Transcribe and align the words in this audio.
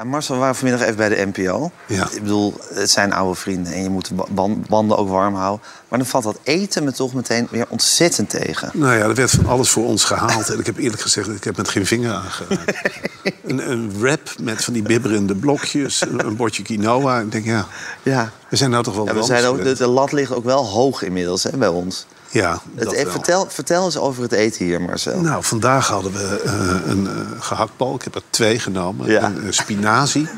Ja, 0.00 0.06
Marcel, 0.06 0.34
we 0.34 0.40
waren 0.40 0.54
vanmiddag 0.54 0.84
even 0.86 0.96
bij 0.96 1.08
de 1.08 1.30
NPO. 1.34 1.70
Ja. 1.86 2.08
Ik 2.10 2.22
bedoel, 2.22 2.54
het 2.74 2.90
zijn 2.90 3.12
oude 3.12 3.34
vrienden 3.34 3.72
en 3.72 3.82
je 3.82 3.88
moet 3.88 4.08
de 4.08 4.14
ba- 4.14 4.26
ban- 4.30 4.64
banden 4.68 4.96
ook 4.98 5.08
warm 5.08 5.34
houden. 5.34 5.66
Maar 5.88 5.98
dan 5.98 6.08
valt 6.08 6.24
dat 6.24 6.38
eten 6.42 6.84
me 6.84 6.92
toch 6.92 7.14
meteen 7.14 7.48
weer 7.50 7.66
ontzettend 7.68 8.30
tegen. 8.30 8.70
Nou 8.74 8.94
ja, 8.96 9.00
er 9.04 9.14
werd 9.14 9.30
van 9.30 9.46
alles 9.46 9.70
voor 9.70 9.84
ons 9.84 10.04
gehaald. 10.04 10.48
En 10.50 10.58
ik 10.58 10.66
heb 10.66 10.76
eerlijk 10.76 11.02
gezegd, 11.02 11.28
ik 11.28 11.44
heb 11.44 11.56
met 11.56 11.68
geen 11.68 11.86
vinger 11.86 12.12
aangeraakt. 12.12 12.72
een, 13.44 13.70
een 13.70 13.98
wrap 13.98 14.34
met 14.40 14.64
van 14.64 14.72
die 14.72 14.82
bibberende 14.82 15.34
blokjes, 15.34 16.00
een, 16.00 16.26
een 16.26 16.36
bordje 16.36 16.62
quinoa. 16.62 17.20
Ik 17.20 17.32
denk, 17.32 17.44
ja, 17.44 17.66
Ja, 18.02 18.30
we 18.48 18.56
zijn 18.56 18.70
nou 18.70 18.82
toch 18.82 18.94
wel 18.94 19.06
ja 19.06 19.14
we 19.14 19.22
zijn 19.22 19.44
ook, 19.44 19.62
de, 19.62 19.74
de 19.74 19.86
lat 19.86 20.12
ligt 20.12 20.32
ook 20.32 20.44
wel 20.44 20.66
hoog 20.66 21.02
inmiddels 21.02 21.42
hè, 21.42 21.56
bij 21.56 21.68
ons. 21.68 22.06
Ja, 22.30 22.60
Het, 22.74 22.92
eh, 22.92 23.02
wel. 23.02 23.12
vertel, 23.12 23.46
vertel 23.48 23.84
eens 23.84 23.96
over 23.96 24.22
het 24.22 24.32
eten 24.32 24.64
hier, 24.64 24.80
Marcel. 24.80 25.20
Nou, 25.20 25.44
vandaag 25.44 25.88
hadden 25.88 26.12
we 26.12 26.40
eh, 26.44 26.90
een 26.90 27.06
eh 27.06 27.42
gehaktbal. 27.42 27.94
Ik 27.94 28.02
heb 28.02 28.14
er 28.14 28.22
twee 28.30 28.58
genomen. 28.58 29.10
Ja. 29.10 29.24
Een 29.24 29.44
eh, 29.44 29.50
spinazie. 29.52 30.28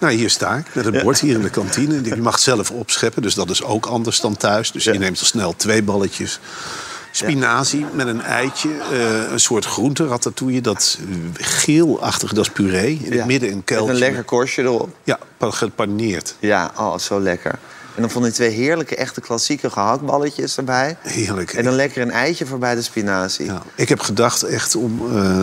Nou, 0.00 0.12
hier 0.12 0.30
sta 0.30 0.54
ik 0.56 0.74
met 0.74 0.86
een 0.86 1.02
bord 1.02 1.20
hier 1.20 1.34
in 1.34 1.42
de 1.42 1.50
kantine. 1.50 2.04
Je 2.04 2.16
mag 2.16 2.38
zelf 2.38 2.70
opscheppen, 2.70 3.22
dus 3.22 3.34
dat 3.34 3.50
is 3.50 3.62
ook 3.62 3.86
anders 3.86 4.20
dan 4.20 4.36
thuis. 4.36 4.72
Dus 4.72 4.84
Ja. 4.84 4.92
je 4.92 4.98
neemt 4.98 5.20
er 5.20 5.26
snel 5.26 5.56
twee 5.56 5.82
balletjes. 5.82 6.40
Spinazie 7.12 7.86
met 7.92 8.06
een 8.06 8.22
eitje, 8.22 8.70
een 9.30 9.40
soort 9.40 9.64
groente 9.64 10.06
ratatouille. 10.06 10.60
Dat 10.60 10.98
geelachtig, 11.34 12.32
dat 12.32 12.44
is 12.44 12.50
puree. 12.52 13.00
In 13.04 13.10
Ja. 13.12 13.16
het 13.16 13.26
midden 13.26 13.48
een 13.48 13.56
Met 13.56 13.64
kuiltje. 13.64 13.92
een 13.92 13.98
lekker 13.98 14.24
korstje 14.24 14.62
erop. 14.62 14.88
Ja, 15.04 15.18
pa- 15.36 15.50
gepaneerd. 15.50 16.34
Ja, 16.38 16.70
oh, 16.76 16.98
zo 16.98 17.20
lekker. 17.20 17.58
En 17.98 18.04
dan 18.04 18.12
van 18.12 18.22
die 18.22 18.32
twee 18.32 18.50
heerlijke, 18.50 18.96
echte 18.96 19.20
klassieke 19.20 19.70
gehaktballetjes 19.70 20.56
erbij. 20.56 20.96
Heerlijk. 21.02 21.52
En 21.52 21.64
dan 21.64 21.74
lekker 21.74 22.02
een 22.02 22.10
eitje 22.10 22.46
voorbij 22.46 22.74
de 22.74 22.82
spinazie. 22.82 23.44
Ja, 23.44 23.62
ik 23.74 23.88
heb 23.88 24.00
gedacht 24.00 24.42
echt 24.42 24.76
om, 24.76 25.16
eh, 25.16 25.42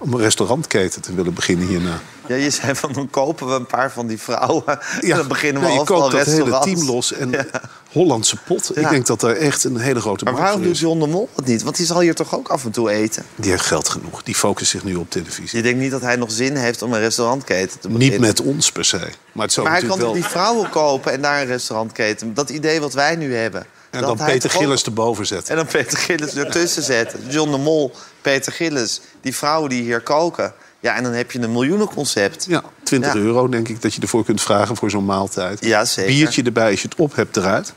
om 0.00 0.12
een 0.12 0.20
restaurantketen 0.20 1.02
te 1.02 1.14
willen 1.14 1.34
beginnen 1.34 1.66
hierna. 1.66 2.00
Ja, 2.26 2.36
je 2.36 2.50
zei 2.50 2.74
van 2.74 2.92
dan 2.92 3.10
kopen 3.10 3.46
we 3.48 3.54
een 3.54 3.66
paar 3.66 3.92
van 3.92 4.06
die 4.06 4.18
vrouwen. 4.18 4.66
en 4.66 5.06
Ja, 5.06 5.16
dan 5.20 5.28
beginnen 5.28 5.62
we 5.62 5.68
nee, 5.68 5.78
je 5.78 5.84
koopt 5.84 6.12
dat 6.12 6.26
hele 6.26 6.58
team 6.58 6.84
los. 6.84 7.12
En 7.12 7.34
Hollandse 7.92 8.36
pot. 8.36 8.70
Ja. 8.74 8.80
Ik 8.80 8.88
denk 8.88 9.06
dat 9.06 9.20
daar 9.20 9.36
echt 9.36 9.64
een 9.64 9.76
hele 9.76 10.00
grote 10.00 10.24
Maar 10.24 10.34
waarom 10.34 10.62
doet. 10.62 10.78
John 10.78 11.00
de 11.00 11.06
Mol 11.06 11.28
het 11.36 11.46
niet? 11.46 11.62
Want 11.62 11.76
die 11.76 11.86
zal 11.86 12.00
hier 12.00 12.14
toch 12.14 12.34
ook 12.34 12.48
af 12.48 12.64
en 12.64 12.70
toe 12.70 12.90
eten? 12.90 13.24
Die 13.36 13.50
heeft 13.50 13.66
geld 13.66 13.88
genoeg. 13.88 14.22
Die 14.22 14.34
focust 14.34 14.70
zich 14.70 14.84
nu 14.84 14.94
op 14.94 15.10
televisie. 15.10 15.56
Je 15.56 15.62
denkt 15.62 15.80
niet 15.80 15.90
dat 15.90 16.00
hij 16.00 16.16
nog 16.16 16.30
zin 16.30 16.56
heeft 16.56 16.82
om 16.82 16.92
een 16.92 17.00
restaurantketen 17.00 17.80
te 17.80 17.88
beginnen? 17.88 18.10
Niet 18.10 18.20
met 18.20 18.40
ons 18.40 18.72
per 18.72 18.84
se. 18.84 19.08
Maar 19.32 19.44
het 19.44 19.52
zou 19.52 19.66
Maar 19.68 19.78
hij 19.78 19.88
kan 19.88 19.98
wel... 19.98 20.12
die 20.12 20.24
vrouwen 20.24 20.70
kopen 20.70 21.12
en 21.12 21.22
daar 21.22 21.40
een 21.40 21.46
restaurantketen? 21.46 22.34
Dat 22.34 22.50
idee 22.50 22.80
wat 22.80 22.92
wij 22.92 23.16
nu 23.16 23.34
hebben. 23.34 23.66
En 23.90 24.00
dan 24.00 24.16
Peter 24.16 24.50
ook- 24.54 24.56
Gillis 24.56 24.82
erboven 24.82 25.26
zetten. 25.26 25.48
En 25.50 25.56
dan 25.56 25.66
Peter 25.72 25.98
Gillis 25.98 26.34
ertussen 26.34 26.82
zetten. 26.82 27.20
John 27.28 27.50
de 27.50 27.56
Mol, 27.58 27.92
Peter 28.20 28.52
Gillis, 28.52 29.00
die 29.20 29.36
vrouwen 29.36 29.70
die 29.70 29.82
hier 29.82 30.00
koken. 30.00 30.52
Ja, 30.80 30.94
en 30.96 31.02
dan 31.02 31.12
heb 31.12 31.30
je 31.32 31.38
een 31.40 31.52
miljoenenconcept. 31.52 32.44
Ja, 32.48 32.62
20 32.82 33.12
Ja. 33.12 33.18
euro 33.18 33.48
denk 33.48 33.68
ik 33.68 33.82
dat 33.82 33.94
je 33.94 34.00
ervoor 34.00 34.24
kunt 34.24 34.40
vragen 34.42 34.76
voor 34.76 34.90
zo'n 34.90 35.04
maaltijd. 35.04 35.64
Ja, 35.64 35.84
zeker. 35.84 36.12
Biertje 36.12 36.42
erbij 36.42 36.70
als 36.70 36.82
je 36.82 36.88
het 36.88 36.98
op 36.98 37.14
hebt 37.16 37.36
eruit. 37.36 37.72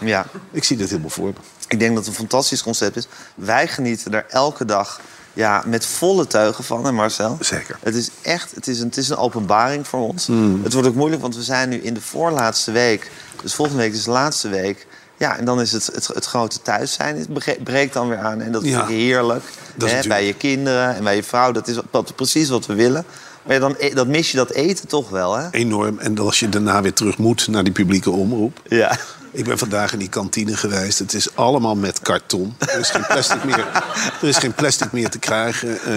Ja. 0.00 0.26
Ik 0.50 0.64
zie 0.64 0.76
dit 0.76 0.88
helemaal 0.88 1.10
voor 1.10 1.26
me. 1.26 1.32
Ik 1.68 1.78
denk 1.78 1.90
dat 1.94 1.98
het 2.04 2.06
een 2.14 2.18
fantastisch 2.20 2.62
concept 2.62 2.96
is. 2.96 3.06
Wij 3.34 3.68
genieten 3.68 4.14
er 4.14 4.26
elke 4.28 4.64
dag 4.64 5.00
ja, 5.32 5.62
met 5.66 5.86
volle 5.86 6.26
teugen 6.26 6.64
van, 6.64 6.84
hè 6.84 6.92
Marcel? 6.92 7.36
Zeker. 7.40 7.78
Het 7.82 7.94
is 7.94 8.10
echt 8.22 8.50
het 8.54 8.66
is 8.66 8.78
een, 8.80 8.86
het 8.86 8.96
is 8.96 9.08
een 9.08 9.16
openbaring 9.16 9.86
voor 9.86 10.00
ons. 10.00 10.26
Hmm. 10.26 10.60
Het 10.64 10.72
wordt 10.72 10.88
ook 10.88 10.94
moeilijk, 10.94 11.22
want 11.22 11.36
we 11.36 11.42
zijn 11.42 11.68
nu 11.68 11.76
in 11.76 11.94
de 11.94 12.00
voorlaatste 12.00 12.70
week. 12.70 13.10
Dus 13.42 13.54
volgende 13.54 13.82
week 13.82 13.92
is 13.92 14.04
de 14.04 14.10
laatste 14.10 14.48
week. 14.48 14.86
Ja, 15.18 15.36
en 15.38 15.44
dan 15.44 15.60
is 15.60 15.72
het, 15.72 15.86
het, 15.94 16.06
het 16.06 16.24
grote 16.24 16.62
thuis 16.62 16.92
zijn. 16.92 17.16
Het 17.16 17.64
breekt 17.64 17.92
dan 17.92 18.08
weer 18.08 18.18
aan. 18.18 18.40
En 18.40 18.52
dat 18.52 18.64
Ja. 18.64 18.78
vind 18.78 18.90
ik 18.90 18.96
heerlijk. 18.96 19.42
Dat 19.74 19.88
is 19.88 19.94
Hè, 20.02 20.08
bij 20.08 20.26
je 20.26 20.32
kinderen 20.34 20.94
en 20.96 21.04
bij 21.04 21.16
je 21.16 21.22
vrouw. 21.22 21.52
Dat 21.52 21.68
is 21.68 21.76
wat, 21.90 22.12
precies 22.16 22.48
wat 22.48 22.66
we 22.66 22.74
willen. 22.74 23.04
Maar 23.42 23.54
ja, 23.54 23.60
dan, 23.60 23.74
e- 23.78 23.94
dan 23.94 24.08
mis 24.08 24.30
je 24.30 24.36
dat 24.36 24.50
eten 24.50 24.88
toch 24.88 25.08
wel, 25.10 25.36
hè? 25.36 25.50
Enorm. 25.50 25.98
En 25.98 26.18
als 26.18 26.40
je 26.40 26.48
daarna 26.48 26.82
weer 26.82 26.92
terug 26.92 27.18
moet 27.18 27.48
naar 27.48 27.64
die 27.64 27.72
publieke 27.72 28.10
omroep. 28.10 28.60
Ja. 28.68 28.98
Ik 29.36 29.44
ben 29.44 29.58
vandaag 29.58 29.92
in 29.92 29.98
die 29.98 30.08
kantine 30.08 30.56
geweest. 30.56 30.98
Het 30.98 31.14
is 31.14 31.34
allemaal 31.36 31.76
met 31.76 32.00
karton. 32.00 32.54
Er 32.58 32.78
is 32.78 32.90
geen 32.90 33.06
plastic 33.06 33.44
meer, 33.44 33.58
er 34.22 34.28
is 34.28 34.36
geen 34.36 34.52
plastic 34.54 34.92
meer 34.92 35.08
te 35.10 35.18
krijgen. 35.18 35.80
Eh, 35.82 35.94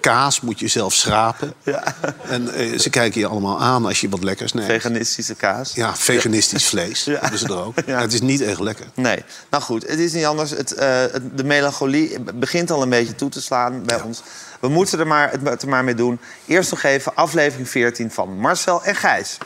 kaas 0.00 0.40
moet 0.40 0.58
je 0.60 0.68
zelf 0.68 0.94
schrapen. 0.94 1.54
Ja. 1.62 1.82
En 2.28 2.54
eh, 2.54 2.78
ze 2.78 2.90
kijken 2.90 3.20
je 3.20 3.26
allemaal 3.26 3.60
aan 3.60 3.86
als 3.86 4.00
je 4.00 4.08
wat 4.08 4.22
lekkers 4.24 4.52
neemt. 4.52 4.66
Veganistische 4.66 5.34
kaas. 5.34 5.72
ja, 5.74 5.96
veganistisch 5.96 6.66
vlees 6.66 7.04
Ja. 7.04 7.18
hebben 7.20 7.38
ze 7.38 7.46
er 7.46 7.64
ook. 7.64 7.74
Ja. 7.86 8.00
Het 8.00 8.12
is 8.12 8.20
niet 8.20 8.40
echt 8.40 8.60
lekker. 8.60 8.86
Nee. 8.94 9.24
Nou 9.50 9.62
goed, 9.62 9.88
het 9.88 9.98
is 9.98 10.12
niet 10.12 10.24
anders. 10.24 10.50
Het, 10.50 10.72
eh, 10.74 10.88
het- 11.00 11.36
de 11.38 11.44
melancholie 11.44 12.20
begint 12.34 12.70
al 12.70 12.82
een 12.82 12.88
beetje 12.90 13.14
toe 13.14 13.28
te 13.30 13.42
slaan 13.42 13.82
bij 13.84 14.00
ons. 14.00 14.22
We 14.60 14.68
moeten 14.68 14.98
er 14.98 15.06
maar, 15.06 15.30
het 15.42 15.62
er 15.62 15.68
maar 15.68 15.84
mee 15.84 15.94
doen. 15.94 16.18
Eerst 16.46 16.70
nog 16.70 16.82
even 16.82 17.14
aflevering 17.14 17.68
14 17.68 18.10
van 18.10 18.38
Marcel 18.38 18.84
en 18.84 18.94
Gijs. 18.96 19.38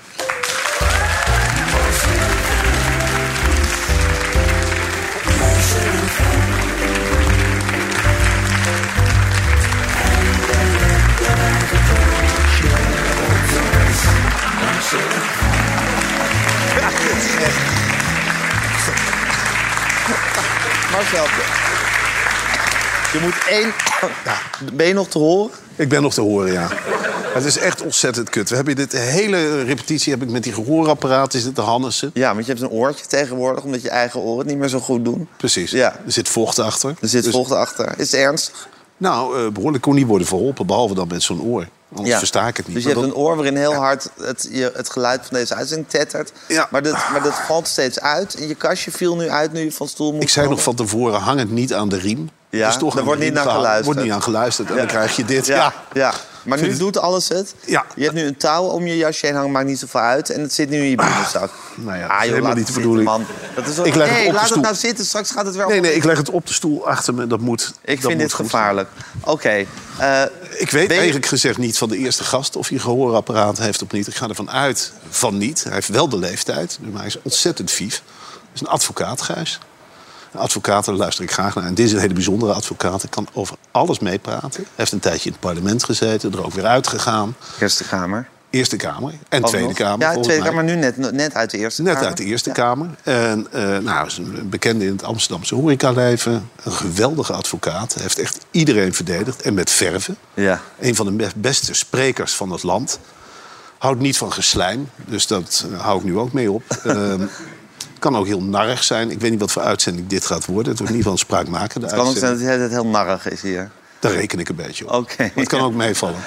Je 23.13 23.19
moet 23.23 23.35
één... 23.49 23.73
Ja, 24.25 24.41
ben 24.73 24.87
je 24.87 24.95
nog 24.95 25.09
te 25.09 25.19
horen? 25.19 25.51
Ik 25.77 25.89
ben 25.89 26.03
nog 26.03 26.15
te 26.15 26.21
horen, 26.21 26.53
ja. 26.53 26.69
Het 27.35 27.45
is 27.45 27.59
echt 27.59 27.83
ontzettend 27.83 28.31
kut. 28.31 28.49
We 28.49 28.57
hebben 28.57 28.77
dit 28.77 28.91
de 28.91 28.99
hele 28.99 29.63
repetitie 29.63 30.13
heb 30.13 30.23
ik 30.23 30.31
met 30.31 30.43
die 30.43 30.53
gehoorapparaat. 30.53 31.35
Is 31.35 31.45
dit 31.45 31.57
de 31.57 31.63
Hannessen? 31.63 32.11
Ja, 32.15 32.33
want 32.35 32.47
je 32.47 32.53
hebt 32.53 32.65
een 32.65 32.71
oortje 32.71 33.07
tegenwoordig... 33.07 33.65
omdat 33.65 33.83
je 33.83 33.91
eigen 33.91 34.21
oren 34.21 34.39
het 34.39 34.47
niet 34.47 34.57
meer 34.59 34.69
zo 34.69 34.79
goed 34.81 35.05
doen. 35.05 35.29
Precies. 35.37 35.71
Ja. 35.71 35.93
Er 36.07 36.13
zit 36.13 36.29
vocht 36.29 36.59
achter. 36.59 36.95
Er 37.01 37.09
zit 37.09 37.25
Dus- 37.25 37.33
vocht 37.33 37.53
achter. 37.53 37.95
Is 37.97 38.11
het 38.11 38.21
ernstig? 38.21 38.69
Nou, 38.97 39.39
eh, 39.47 39.53
behoorlijk 39.53 39.83
kon 39.83 39.95
niet 39.95 40.07
worden 40.07 40.27
verholpen. 40.27 40.67
Behalve 40.67 40.95
dan 40.95 41.09
met 41.09 41.23
zo'n 41.23 41.43
oor. 41.43 41.67
Anders 41.95 42.19
versta 42.19 42.47
ik 42.47 42.57
het 42.57 42.67
niet. 42.67 42.75
Dus 42.77 42.85
je 42.85 42.91
hebt 42.91 43.01
dat- 43.01 43.11
een 43.11 43.17
oor 43.17 43.35
waarin 43.37 43.57
heel 43.57 43.75
hard 43.75 44.09
het, 44.21 44.49
je, 44.51 44.73
het 44.75 44.91
geluid 44.91 45.21
van 45.27 45.37
deze 45.39 45.55
uitzending 45.55 45.89
tettert. 45.89 46.33
Ja. 46.49 46.67
Maar, 46.71 46.83
dat, 46.83 46.93
maar 47.13 47.23
dat 47.23 47.35
valt 47.35 47.69
steeds 47.69 48.01
uit. 48.01 48.35
En 48.35 48.49
je 48.49 48.55
kastje 48.55 48.91
viel 48.91 49.17
nu 49.17 49.29
uit 49.31 49.53
nu 49.53 49.61
je 49.61 49.73
van 49.73 49.89
stoel 49.89 50.13
moet 50.13 50.23
Ik 50.23 50.29
zei 50.29 50.49
nog 50.49 50.63
van 50.63 50.75
tevoren, 50.75 51.21
hang 51.21 51.39
het 51.39 51.51
niet 51.51 51.75
aan 51.75 51.89
de 51.89 51.99
riem. 51.99 52.31
Ja, 52.51 52.69
Het 52.71 52.79
toch 52.79 52.89
daar 52.95 53.01
de 53.03 53.07
wordt 53.07 53.21
niet 53.23 53.33
naar 53.33 53.45
geluisterd. 53.49 53.85
wordt 53.85 54.01
niet 54.03 54.13
aan 54.13 54.23
geluisterd. 54.23 54.71
En 54.71 54.77
dan 54.77 54.87
krijg 54.87 55.17
je 55.17 55.25
dit. 55.25 55.47
Ja, 55.47 55.73
Ja. 55.93 56.13
Maar 56.43 56.61
nu 56.61 56.77
doet 56.77 56.99
alles 56.99 57.29
het. 57.29 57.55
Ja. 57.65 57.85
Je 57.97 58.03
hebt 58.03 58.15
nu 58.15 58.23
een 58.27 58.37
touw 58.37 58.65
om 58.65 58.87
je 58.87 58.97
jasje 58.97 59.27
heen 59.27 59.35
hangen, 59.35 59.51
maakt 59.51 59.67
niet 59.67 59.79
zoveel 59.79 60.01
uit. 60.01 60.31
En 60.31 60.41
het 60.41 60.53
zit 60.53 60.71
nu 60.71 60.77
in 60.77 60.91
je 60.91 60.97
binnenzak. 60.97 61.51
nou 61.75 61.99
ja, 61.99 62.07
ah, 62.07 62.09
dat 62.11 62.19
is 62.19 62.25
joh, 62.25 62.33
helemaal 62.35 62.55
niet 62.55 62.67
het 62.67 62.75
de 62.75 62.81
bedoeling. 62.81 63.09
man. 63.09 63.27
Dat 63.55 63.67
is 63.67 63.77
wel... 63.77 63.87
Ik 63.87 63.95
leg 63.95 64.09
het 64.09 64.17
nee, 64.17 64.27
op 64.27 64.31
de 64.33 64.37
laat 64.37 64.45
stoel. 64.47 64.57
het 64.57 64.67
nou 64.67 64.77
zitten. 64.79 65.05
Straks 65.05 65.31
gaat 65.31 65.47
het 65.47 65.57
weer... 65.57 65.67
Nee, 65.67 65.81
nee, 65.81 65.95
ik 65.95 66.05
leg 66.05 66.17
het 66.17 66.31
op 66.31 66.47
de 66.47 66.53
stoel 66.53 66.89
achter 66.89 67.15
me. 67.15 67.27
Dat 67.27 67.41
moet. 67.41 67.73
Ik 67.85 67.87
dat 67.87 68.11
vind 68.11 68.13
moet 68.13 68.19
dit 68.21 68.33
gevaarlijk. 68.33 68.89
Oké. 69.25 69.65
Ik 70.59 70.71
weet 70.71 70.91
eigenlijk 70.91 71.27
gezegd 71.27 71.59
niet 71.59 71.79
van 71.79 71.89
de 71.89 71.97
eerste 71.97 72.25
gast 72.25 72.57
of 72.57 72.69
hij 72.69 72.77
een 72.77 72.83
gehoorapparaat 72.83 73.59
heeft 73.59 73.83
of 73.83 73.91
niet. 73.91 74.07
Ik 74.07 74.15
ga 74.15 74.29
ervan 74.29 74.51
uit 74.51 74.93
van 75.09 75.39
niet. 75.39 75.65
Hij 75.65 75.73
heeft 75.73 75.89
wel 75.89 76.09
de 76.09 76.19
leeftijd, 76.19 76.79
maar 76.81 76.99
hij 76.99 77.07
is 77.07 77.23
ontzettend 77.23 77.71
vief. 77.71 78.03
Hij 78.31 78.51
is 78.55 78.61
een 78.61 78.67
advocaat, 78.67 79.23
Gijs. 79.23 79.59
Een 80.33 80.41
advocaat, 80.41 80.85
daar 80.85 80.95
luister 80.95 81.25
ik 81.25 81.33
graag 81.33 81.55
naar. 81.55 81.65
En 81.65 81.75
dit 81.75 81.87
is 81.87 81.93
een 81.93 81.99
hele 81.99 82.15
bijzondere 82.15 82.53
advocaat. 82.53 83.01
Hij 83.03 83.11
kan 83.11 83.29
over 83.33 83.57
alles 83.71 83.99
meepraten. 83.99 84.63
Hij 84.63 84.65
heeft 84.75 84.93
een 84.93 85.01
tijdje 85.01 85.25
in 85.25 85.33
het 85.33 85.41
parlement 85.41 85.85
gezeten, 85.85 86.33
er 86.33 86.45
ook 86.45 86.53
weer 86.53 86.67
uitgegaan. 86.67 87.37
Eerste 87.61 87.85
Kamer. 87.85 88.29
Eerste 88.51 88.77
Kamer 88.77 89.13
en 89.29 89.43
Ook 89.43 89.49
Tweede 89.49 89.67
nog? 89.69 89.77
Kamer. 89.77 90.07
Ja, 90.07 90.21
Tweede. 90.21 90.43
Kamer, 90.45 90.55
maar 90.55 90.65
nu 90.65 90.75
net, 90.81 91.13
net 91.13 91.35
uit 91.35 91.51
de 91.51 91.59
Eerste 91.59 91.83
Net 91.83 91.93
Kamer. 91.93 92.09
uit 92.09 92.17
de 92.17 92.25
Eerste 92.25 92.49
Ja. 92.49 92.55
Kamer. 92.55 92.89
En 93.03 93.47
eh, 93.53 93.79
nou, 93.79 94.07
is 94.07 94.19
een 94.19 94.49
bekende 94.49 94.85
in 94.85 94.93
het 94.93 95.03
Amsterdamse 95.03 95.55
horecaleven. 95.55 96.51
Een 96.63 96.73
geweldige 96.73 97.33
advocaat. 97.33 97.95
Heeft 97.95 98.19
echt 98.19 98.39
iedereen 98.51 98.95
verdedigd. 98.95 99.43
En 99.43 99.55
met 99.55 99.71
verven. 99.71 100.17
Ja. 100.35 100.61
Een 100.81 100.95
van 100.95 101.17
de 101.17 101.29
beste 101.37 101.75
sprekers 101.75 102.35
van 102.35 102.51
het 102.51 102.63
land. 102.63 102.99
Houdt 103.79 104.01
niet 104.01 104.17
van 104.17 104.33
geslijm. 104.33 104.89
Dus 105.07 105.27
dat 105.27 105.67
eh, 105.73 105.81
hou 105.81 105.99
ik 105.99 106.05
nu 106.05 106.19
ook 106.19 106.33
mee 106.33 106.51
op. 106.51 106.63
Ehm, 106.85 107.23
kan 107.99 108.17
ook 108.17 108.27
heel 108.27 108.43
narrig 108.43 108.85
zijn. 108.85 109.11
Ik 109.11 109.21
weet 109.21 109.31
niet 109.31 109.41
wat 109.41 109.53
voor 109.53 109.63
uitzending 109.63 110.07
dit 110.07 110.27
gaat 110.27 110.47
worden. 110.47 110.69
Het 110.69 110.79
wordt 110.79 110.93
in 110.93 110.99
ieder 110.99 111.13
geval 111.13 111.13
een 111.13 111.19
spraakmakende 111.19 111.87
Het 111.87 111.95
kan 111.97 112.07
ook 112.07 112.17
zijn 112.17 112.31
uitzending. 112.31 112.61
dat 112.61 112.71
het 112.71 112.81
heel 112.81 112.91
narrig 112.91 113.29
is 113.29 113.43
hier. 113.43 113.71
Daar 114.01 114.13
reken 114.13 114.39
ik 114.39 114.49
een 114.49 114.57
beetje 114.57 114.85
op. 114.87 114.93
Oké. 114.93 115.15
Maar 115.23 115.31
het 115.35 115.49
kan 115.49 115.61
ook 115.61 115.75
meevallen. 115.75 116.21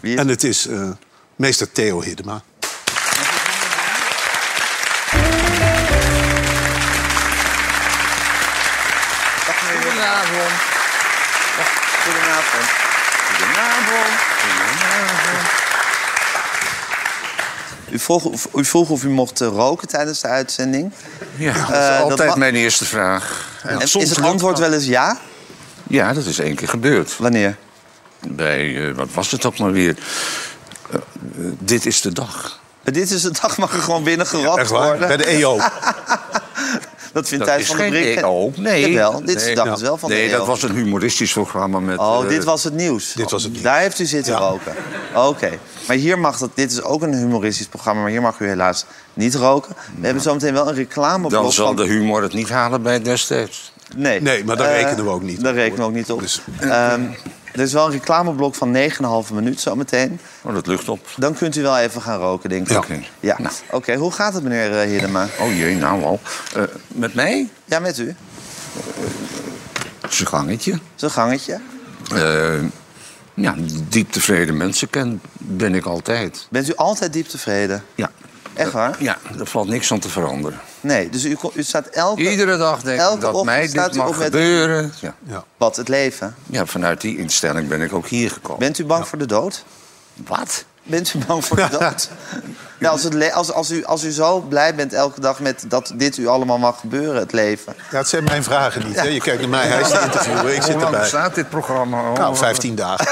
Wie 0.00 0.12
is 0.14 0.18
En 0.20 0.28
het 0.28 0.44
is 0.44 0.66
eh, 0.66 0.90
meester 1.36 1.72
Theo 1.72 2.02
Hiddema. 2.02 2.42
Goedenavond. 9.80 10.52
Goedenavond. 12.04 12.68
Goedenavond. 13.28 14.18
Goedenavond. 14.40 15.48
U 17.90 17.98
vroeg, 17.98 18.46
u 18.54 18.64
vroeg 18.64 18.90
of 18.90 19.04
u 19.04 19.08
mocht 19.08 19.40
eh, 19.40 19.48
roken 19.48 19.88
tijdens 19.88 20.20
de 20.20 20.28
uitzending. 20.28 20.92
Ja, 21.36 21.52
dat 21.52 21.68
is 21.68 21.76
Eh, 21.76 22.00
altijd 22.00 22.28
dat 22.28 22.36
mijn 22.38 22.54
eerste 22.54 22.84
vraag. 22.84 23.48
En 23.62 23.88
soms 23.88 24.04
is 24.04 24.10
het 24.10 24.24
antwoord 24.24 24.58
wel 24.58 24.72
eens 24.72 24.84
ja? 24.86 25.18
Ja, 25.88 26.12
dat 26.12 26.24
is 26.24 26.38
één 26.38 26.54
keer 26.54 26.68
gebeurd. 26.68 27.16
Wanneer? 27.18 27.56
Bij, 28.28 28.88
eh, 28.88 28.94
wat 28.94 29.08
was 29.14 29.30
het 29.30 29.44
ook 29.46 29.58
maar 29.58 29.72
weer? 29.72 29.96
dit 31.58 31.86
is 31.86 32.00
de 32.00 32.12
dag. 32.12 32.60
Dit 32.82 33.10
is 33.10 33.22
de 33.22 33.30
dag 33.42 33.56
mag 33.58 33.74
er 33.74 33.80
gewoon 33.80 34.02
binnen 34.04 34.26
gerookt 34.26 34.58
Echt 34.58 34.70
waar? 34.70 34.86
worden. 34.88 35.08
Bij 35.08 35.16
de 35.16 35.26
EO. 35.26 35.58
Dat 37.12 37.28
vindt 37.28 37.44
Dat 37.44 37.54
Thijs 37.54 37.66
van 37.66 37.76
der 37.76 37.90
geen 37.92 38.02
Brink. 38.02 38.18
EO. 38.18 38.52
Nee. 38.56 38.90
Jawel, 38.90 39.20
dit 39.24 39.28
is 39.36 39.40
de 39.40 39.46
Nee, 39.46 39.54
dag 39.54 39.64
nou, 39.64 39.80
wel 39.80 39.96
van 39.96 40.10
Nee, 40.10 40.24
de 40.26 40.32
EO. 40.32 40.38
dat 40.38 40.46
was 40.46 40.62
een 40.62 40.74
humoristisch 40.74 41.32
programma 41.32 41.80
met... 41.80 41.98
Oh, 41.98 42.22
eh, 42.22 42.28
dit 42.28 42.44
was 42.44 42.64
het 42.64 42.74
nieuws. 42.74 43.12
Dit 43.12 43.30
was 43.30 43.42
het 43.42 43.52
nieuws. 43.52 43.64
Daar 43.64 43.80
heeft 43.80 43.98
u 43.98 44.04
zitten 44.04 44.32
Ja. 44.32 44.38
roken. 44.38 44.74
Oké. 45.14 45.50
Maar 45.86 45.96
hier 45.96 46.18
mag 46.18 46.38
dat. 46.38 46.50
Dit 46.54 46.72
is 46.72 46.82
ook 46.82 47.02
een 47.02 47.14
humoristisch 47.14 47.66
programma, 47.66 48.00
maar 48.02 48.10
hier 48.10 48.22
mag 48.22 48.38
u 48.40 48.46
helaas 48.46 48.84
niet 49.14 49.34
roken. 49.34 49.74
We 49.98 50.04
hebben 50.04 50.22
zometeen 50.22 50.52
wel 50.52 50.68
een 50.68 50.74
reclameblok 50.74 51.30
Dan 51.42 51.52
zal 51.52 51.66
van... 51.66 51.76
de 51.76 51.84
humor 51.84 52.22
het 52.22 52.32
niet 52.32 52.48
halen 52.48 52.82
bij 52.82 53.02
destijds. 53.02 53.72
Nee, 53.96 54.20
Nee, 54.20 54.44
maar 54.44 54.56
daar 54.56 54.70
Eh, 54.74 54.80
rekenen 54.82 55.04
we 55.04 55.10
ook 55.10 55.22
niet 55.22 55.40
Daar 55.42 55.52
op, 55.52 55.58
rekenen 55.58 55.78
we 55.78 55.84
ook 55.84 55.92
niet 55.94 56.10
op. 56.10 56.20
Dus- 56.20 56.40
er 57.52 57.60
is 57.60 57.72
wel 57.72 57.86
een 57.86 57.92
reclameblok 57.92 58.54
van 58.54 58.76
9,5 58.76 59.32
minuut 59.32 59.60
zometeen. 59.60 60.20
Oh, 60.42 60.54
dat 60.54 60.66
lucht 60.66 60.88
op. 60.88 61.06
Dan 61.16 61.34
kunt 61.34 61.56
u 61.56 61.62
wel 61.62 61.78
even 61.78 62.02
gaan 62.02 62.18
roken, 62.18 62.48
denk 62.48 62.62
ik. 62.62 62.72
Ja. 62.72 62.78
Oké. 62.78 63.00
Ja. 63.20 63.36
Nou. 63.38 63.54
Oké, 63.70 63.94
hoe 63.94 64.12
gaat 64.12 64.34
het, 64.34 64.42
meneer 64.42 64.80
eh, 64.80 64.88
Hiddema? 64.88 65.28
Oh 65.38 65.56
jee, 65.56 65.76
nou 65.76 66.04
al. 66.04 66.20
Eh, 66.54 66.62
met 66.88 67.14
mij? 67.14 67.48
Ja, 67.64 67.78
met 67.78 67.98
u. 67.98 68.14
Zijn 70.08 70.28
gangetje. 70.28 70.78
Zo'n 70.94 71.10
gangetje. 71.10 71.60
Eh, 72.14 72.62
ja, 73.34 73.54
diep 73.88 74.12
tevreden 74.12 74.56
mensen 74.56 74.90
ken, 74.90 75.20
ben 75.38 75.74
ik 75.74 75.84
altijd. 75.84 76.46
Bent 76.50 76.68
u 76.68 76.74
altijd 76.74 77.12
diep 77.12 77.26
tevreden? 77.26 77.84
Ja. 77.94 78.10
Echt 78.60 78.72
waar? 78.72 78.96
Ja, 78.98 79.16
er 79.38 79.46
valt 79.46 79.68
niks 79.68 79.92
aan 79.92 79.98
te 79.98 80.08
veranderen. 80.08 80.60
Nee, 80.80 81.08
dus 81.10 81.24
u, 81.24 81.36
u 81.54 81.62
staat 81.62 81.86
elke... 81.86 82.30
Iedere 82.30 82.56
dag 82.56 82.82
denk 82.82 83.00
ik 83.14 83.20
dat 83.20 83.44
mij 83.44 83.68
staat 83.68 83.92
dit 83.92 83.96
mag 84.02 84.10
met- 84.10 84.24
gebeuren. 84.24 84.92
Ja. 85.00 85.14
Ja. 85.26 85.44
Wat, 85.56 85.76
het 85.76 85.88
leven? 85.88 86.34
ja, 86.46 86.66
vanuit 86.66 87.00
die 87.00 87.18
instelling 87.18 87.68
ben 87.68 87.80
ik 87.80 87.92
ook 87.92 88.06
hier 88.06 88.30
gekomen. 88.30 88.58
Bent 88.58 88.78
u 88.78 88.84
bang 88.84 89.08
voor 89.08 89.18
de 89.18 89.26
dood? 89.26 89.64
Wat? 90.14 90.64
Bent 90.82 91.14
u 91.14 91.18
bang 91.26 91.44
voor 91.44 91.56
de 91.56 91.68
dood? 91.78 92.08
Ja, 92.78 92.88
als, 92.90 93.02
het 93.02 93.32
als, 93.32 93.52
als, 93.52 93.70
u, 93.70 93.84
als 93.84 94.04
u 94.04 94.10
zo 94.10 94.40
blij 94.40 94.74
bent 94.74 94.92
elke 94.92 95.20
dag 95.20 95.40
met 95.40 95.64
dat 95.68 95.92
dit 95.94 96.16
u 96.16 96.26
allemaal 96.26 96.58
mag 96.58 96.80
gebeuren, 96.80 97.20
het 97.20 97.32
leven. 97.32 97.74
Ja, 97.90 97.98
het 97.98 98.08
zijn 98.08 98.24
mijn 98.24 98.42
vragen 98.42 98.86
niet. 98.86 98.96
Hè? 98.96 99.02
Je 99.02 99.20
kijkt 99.20 99.40
naar 99.40 99.50
mij, 99.50 99.66
hij 99.66 99.80
is 99.80 99.88
de 99.90 100.00
interviewer, 100.00 100.48
ik 100.48 100.62
zit 100.62 100.64
Hoe 100.64 100.72
lang 100.72 100.84
erbij. 100.84 101.00
bestaat 101.00 101.34
dit 101.34 101.48
programma? 101.48 102.00
Oh, 102.10 102.16
Nou, 102.16 102.36
15 102.36 102.74
dagen. 102.74 103.06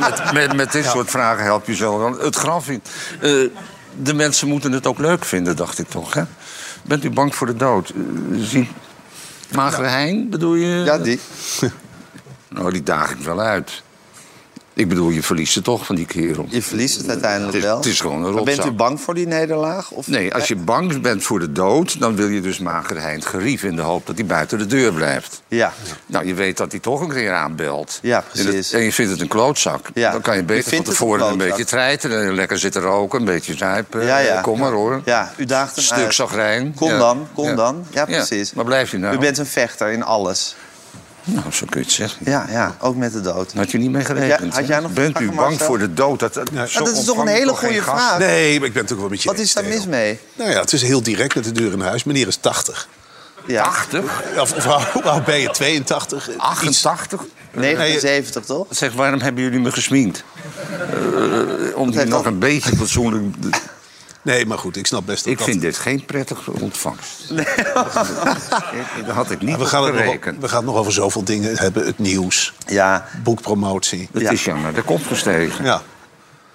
Met, 0.00 0.32
met, 0.32 0.52
met 0.56 0.72
dit 0.72 0.84
soort 0.84 1.10
vragen 1.10 1.44
help 1.44 1.66
je 1.66 1.74
zo 1.74 1.98
dan 2.00 2.20
het 2.20 2.36
graf 2.36 2.68
in. 2.68 2.82
Eh, 3.20 3.32
de 4.02 4.14
mensen 4.14 4.48
moeten 4.48 4.72
het 4.72 4.86
ook 4.86 4.98
leuk 4.98 5.24
vinden, 5.24 5.56
dacht 5.56 5.78
ik 5.78 5.88
toch. 5.88 6.14
Hè? 6.14 6.22
Bent 6.82 7.04
u 7.04 7.10
bang 7.10 7.34
voor 7.34 7.46
de 7.46 7.56
dood? 7.56 7.92
Uh, 7.94 8.44
zie... 8.44 8.68
Magere 9.54 9.88
Hein, 9.88 10.30
bedoel 10.30 10.54
je? 10.54 10.82
Ja, 10.84 10.98
die. 10.98 11.20
Nou, 12.48 12.72
die 12.72 12.82
daag 12.82 13.10
ik 13.10 13.18
wel 13.18 13.40
uit. 13.40 13.82
Ik 14.74 14.88
bedoel, 14.88 15.10
je 15.10 15.22
verliest 15.22 15.54
het 15.54 15.64
toch 15.64 15.86
van 15.86 15.94
die 15.96 16.06
kerel. 16.06 16.46
Je 16.48 16.62
verliest 16.62 16.96
het 16.98 17.08
uiteindelijk 17.08 17.52
Het 17.52 17.62
is- 17.62 17.68
wel. 17.68 17.76
het 17.76 17.86
is 17.86 18.00
gewoon 18.00 18.24
een 18.24 18.34
Maar 18.34 18.42
bent 18.42 18.48
u 18.48 18.60
rotzak. 18.60 18.76
bang 18.76 19.00
voor 19.00 19.14
die 19.14 19.26
nederlaag? 19.26 19.90
Of... 19.90 20.06
Nee, 20.06 20.34
als 20.34 20.48
je 20.48 20.56
bang 20.56 21.00
bent 21.00 21.22
voor 21.22 21.38
de 21.38 21.52
dood... 21.52 22.00
dan 22.00 22.16
wil 22.16 22.28
je 22.28 22.40
dus 22.40 22.58
Magere 22.58 23.00
Hein 23.00 23.22
gerieven... 23.22 23.68
in 23.68 23.76
de 23.76 23.82
hoop 23.82 24.06
dat 24.06 24.16
hij 24.16 24.26
buiten 24.26 24.58
de 24.58 24.66
deur 24.66 24.92
blijft. 24.92 25.42
Ja. 25.48 25.72
Nou, 26.06 26.26
je 26.26 26.34
weet 26.34 26.56
dat 26.56 26.70
hij 26.70 26.80
toch 26.80 27.00
een 27.00 27.08
keer 27.08 27.32
aanbelt. 27.32 27.98
Ja, 28.02 28.24
En, 28.34 28.42
precies. 28.44 28.72
en 28.72 28.80
je 28.82 28.92
vindt 28.92 29.10
het 29.12 29.20
een 29.20 29.28
klootzak. 29.28 29.86
Ja. 29.94 30.12
Dan 30.12 30.20
kan 30.20 30.36
je 30.36 30.42
beter 30.42 30.74
van 30.74 30.84
tevoren 30.84 31.20
een 31.20 31.26
een, 31.26 31.36
klootzak. 31.36 31.48
beetje 31.56 31.70
treiteren. 31.70 32.34
Lekker 32.34 32.58
zitten 32.58 32.82
roken, 32.82 33.18
een 33.18 33.24
beetje 33.24 33.56
zuipen. 33.56 34.04
Ja, 34.04 34.18
ja. 34.18 34.36
Eh, 34.36 34.42
Kom 34.42 34.58
maar 34.58 34.72
hoor. 34.72 35.02
Ja, 35.04 35.32
u 35.36 35.44
daagt 35.44 35.74
hem 35.74 35.84
Stuk 35.84 35.96
uit. 35.98 36.14
zagrijn. 36.14 36.74
Kom 36.74 36.98
dan, 36.98 37.28
kom 37.34 37.56
dan. 37.56 37.86
Ja, 37.90 38.04
precies. 38.04 38.52
Waar 38.52 38.64
blijf 38.64 38.90
je 38.90 38.98
nou? 38.98 39.14
U 39.14 39.18
bent 39.18 39.38
een 39.38 39.46
vechter 39.46 39.90
in 39.90 40.02
alles. 40.02 40.56
Nou, 41.24 41.52
zo 41.52 41.66
kun 41.70 41.80
je 41.80 41.86
het 41.86 41.94
zeggen. 41.94 42.20
Ja, 42.24 42.46
ja, 42.50 42.76
ook 42.80 42.96
met 42.96 43.12
de 43.12 43.20
dood. 43.20 43.52
Had 43.52 43.70
je 43.70 43.78
niet 43.78 43.90
mee 43.90 44.04
gerekend. 44.04 44.38
Had 44.40 44.48
jij- 44.48 44.56
had 44.58 44.66
jij 44.66 44.76
hè? 44.76 44.82
nog 44.82 44.92
Bent 44.92 45.20
u 45.20 45.30
bang 45.32 45.58
voor 45.62 45.78
de 45.78 45.94
dood? 45.94 46.18
Dat, 46.20 46.34
Nee. 46.34 46.44
zo 46.68 46.80
Maar 46.80 46.88
dat 46.88 46.98
is 46.98 47.04
toch 47.04 47.18
een 47.18 47.26
hele 47.26 47.46
toch 47.46 47.58
goede 47.58 47.82
gast? 47.82 48.02
vraag? 48.04 48.18
Nee, 48.18 48.58
maar 48.58 48.68
ik 48.68 48.72
ben 48.74 48.82
het 48.82 48.92
ook 48.92 48.98
wel 48.98 49.08
met 49.08 49.22
je 49.22 49.28
Wat 49.28 49.38
is 49.38 49.54
daar 49.54 49.64
mis 49.64 49.86
mee? 49.86 50.18
Nou 50.34 50.50
ja, 50.50 50.60
het 50.60 50.72
is 50.72 50.82
heel 50.82 51.02
direct 51.02 51.34
met 51.34 51.44
de 51.44 51.52
deur 51.52 51.72
in 51.72 51.80
huis. 51.80 52.04
Meneer 52.04 52.26
is 52.26 52.36
80. 52.36 52.88
Ja. 53.46 53.62
80? 53.62 54.22
Of, 54.38 54.66
of 55.04 55.24
ben 55.24 55.38
je? 55.40 55.50
82? 55.50 56.28
Iets- 56.28 56.38
88? 56.38 57.24
79, 57.54 58.44
toch? 58.44 58.66
Zeg, 58.70 58.92
waarom 58.92 59.20
hebben 59.20 59.42
jullie 59.44 59.60
me 59.60 59.72
gesminkt? 59.72 60.24
Eh, 60.80 61.76
om 61.76 61.90
die 61.90 62.04
nog 62.04 62.18
al- 62.18 62.26
een 62.26 62.38
beetje 62.38 62.76
fatsoenlijk... 62.76 63.24
Nee, 64.22 64.46
maar 64.46 64.58
goed, 64.58 64.76
ik 64.76 64.86
snap 64.86 65.06
best 65.06 65.24
dat 65.24 65.32
Ik 65.32 65.38
dat- 65.38 65.48
vind 65.48 65.60
dit 65.60 65.76
geen 65.76 66.04
prettige 66.04 66.52
ontvangst. 66.60 67.30
Nee. 67.30 67.44
Daar 69.06 69.14
had 69.14 69.30
ik 69.30 69.40
niet 69.42 69.56
we 69.56 69.64
gaan, 69.64 69.84
het 69.84 70.04
nog, 70.04 70.14
we 70.40 70.48
gaan 70.48 70.56
het 70.56 70.66
nog 70.66 70.76
over 70.76 70.92
zoveel 70.92 71.24
dingen 71.24 71.56
hebben. 71.56 71.86
Het 71.86 71.98
nieuws, 71.98 72.54
Ja. 72.66 73.06
boekpromotie. 73.22 74.08
Het 74.12 74.22
Ja. 74.22 74.30
is 74.30 74.44
jou 74.44 74.60
naar 74.60 74.74
de 74.74 74.82
kop 74.82 75.06
gestegen. 75.06 75.64
Ja, 75.64 75.82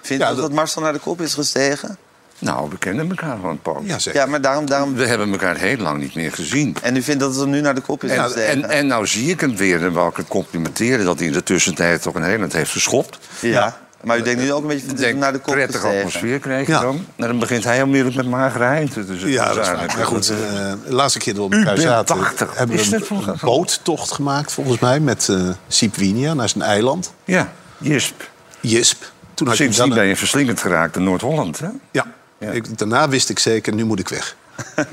Vindt 0.02 0.22
u 0.22 0.26
Ja, 0.26 0.32
dat 0.32 0.42
dat- 0.42 0.52
Marcel 0.52 0.82
naar 0.82 0.92
de 0.92 0.98
kop 0.98 1.20
is 1.20 1.34
gestegen? 1.34 1.96
Nou, 2.38 2.70
we 2.70 2.78
kennen 2.78 3.08
elkaar 3.08 3.44
een 3.44 3.60
poos. 3.62 3.82
ja 3.84 3.98
zeker. 3.98 4.20
Ja, 4.20 4.26
maar 4.26 4.40
daarom... 4.40 4.66
daarom... 4.66 4.94
We 4.94 5.06
hebben 5.06 5.30
elkaar 5.30 5.56
heel 5.56 5.76
lang 5.76 5.98
niet 6.00 6.14
meer 6.14 6.32
gezien. 6.32 6.76
En 6.82 6.96
u 6.96 7.02
vindt 7.02 7.20
dat 7.20 7.30
het 7.30 7.40
hem 7.40 7.50
nu 7.50 7.60
naar 7.60 7.74
de 7.74 7.80
kop 7.80 8.04
is 8.04 8.10
En, 8.10 8.22
gestegen? 8.22 8.48
en, 8.64 8.70
en 8.70 8.86
nou 8.86 9.06
zie 9.06 9.30
ik 9.30 9.40
hem 9.40 9.56
weer 9.56 9.82
en 9.84 9.92
wou 9.92 10.08
ik 10.10 10.16
het 10.16 10.28
complimenteren... 10.28 11.04
dat 11.04 11.18
hij 11.18 11.26
in 11.26 11.32
de 11.32 11.42
tussentijd 11.42 12.02
toch 12.02 12.14
een 12.14 12.24
heel 12.24 12.38
eind 12.38 12.52
heeft 12.52 12.70
geschopt. 12.70 13.18
ja. 13.40 13.76
Maar 14.06 14.18
u 14.18 14.22
denkt 14.22 14.40
nu 14.42 14.52
ook 14.52 14.62
een 14.62 14.68
beetje 14.68 14.92
denk, 14.92 15.18
naar 15.18 15.32
de 15.32 15.38
kop 15.38 15.54
prettige 15.54 15.86
atmosfeer 15.86 16.38
krijg 16.38 16.66
je 16.66 16.72
Ja. 16.72 16.80
dan. 16.80 17.06
En 17.16 17.26
dan 17.26 17.38
begint 17.38 17.64
hij 17.64 17.82
onmiddellijk 17.82 18.16
met 18.16 18.26
magere 18.26 18.64
eind. 18.64 18.94
Dus 18.94 19.08
het 19.08 19.20
Ja, 19.20 19.46
dat 19.54 19.56
is 19.64 19.70
waar. 19.72 19.94
Maar 19.96 20.06
goed, 20.06 20.28
eh, 20.30 20.36
de 20.36 20.92
laatste 20.92 21.18
keer 21.18 21.34
dat 21.34 21.48
we 21.48 21.56
elkaar 21.56 21.78
zaten... 21.78 22.16
80. 22.16 22.56
hebben 22.56 22.76
Is 22.76 22.88
we 22.88 23.00
voor- 23.00 23.26
een 23.28 23.38
boottocht 23.40 24.12
gemaakt, 24.12 24.52
volgens 24.52 24.78
mij... 24.78 25.00
met 25.00 25.28
eh 25.28 25.48
Sipwinia 25.68 26.34
naar 26.34 26.48
zijn 26.48 26.62
eiland. 26.64 27.12
Ja, 27.24 27.52
Jisp. 27.78 28.30
Jisp. 28.60 29.02
Toen 29.34 29.46
had 29.46 29.56
je 29.56 29.62
Sindsdien 29.62 29.88
ben 29.88 29.98
een- 29.98 30.06
je 30.08 30.16
verslingend 30.16 30.60
geraakt 30.60 30.96
in 30.96 31.04
Noord-Holland, 31.04 31.58
hè? 31.58 31.68
Ja. 31.92 32.06
Ja. 32.38 32.50
Ik, 32.50 32.78
daarna 32.78 33.08
wist 33.08 33.28
ik 33.30 33.38
zeker, 33.38 33.74
nu 33.74 33.84
moet 33.84 33.98
ik 33.98 34.08
weg. 34.08 34.36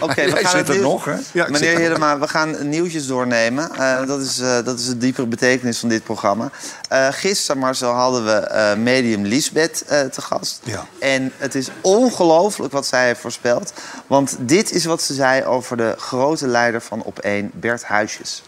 Oké, 0.00 0.24
we 0.24 0.30
gaan 0.30 0.50
zit 0.50 0.52
het 0.52 0.68
er 0.68 0.74
nieuws- 0.74 0.84
nog, 0.86 1.04
hè? 1.04 1.14
Ja, 1.32 1.46
Meneer 1.48 1.72
er. 1.74 1.78
Hiddema, 1.80 2.18
we 2.18 2.28
gaan 2.28 2.68
nieuwtjes 2.68 3.06
doornemen. 3.06 3.70
Eh, 3.76 4.06
dat, 4.06 4.20
is, 4.20 4.38
eh, 4.38 4.64
dat 4.64 4.78
is 4.78 4.86
de 4.86 4.98
diepere 4.98 5.26
betekenis 5.26 5.78
van 5.78 5.88
dit 5.88 6.04
programma. 6.04 6.50
Eh 6.88 7.06
gisteren, 7.10 7.60
Marcel, 7.60 7.90
hadden 7.92 8.24
we 8.24 8.32
eh, 8.32 8.76
medium 8.76 9.24
Lisbeth 9.24 9.84
eh, 9.88 10.00
te 10.00 10.20
gast. 10.22 10.60
Ja. 10.64 10.86
En 10.98 11.32
het 11.36 11.54
is 11.54 11.68
ongelooflijk 11.80 12.72
wat 12.72 12.86
zij 12.86 13.06
heeft 13.06 13.20
voorspeld. 13.20 13.72
Want 14.06 14.36
dit 14.38 14.72
is 14.72 14.84
wat 14.84 15.02
ze 15.02 15.14
zei 15.14 15.44
over 15.44 15.76
de 15.76 15.94
grote 15.98 16.46
leider 16.46 16.80
van 16.80 17.04
Op1, 17.12 17.44
Bert 17.52 17.84
Huisjes. 17.84 18.42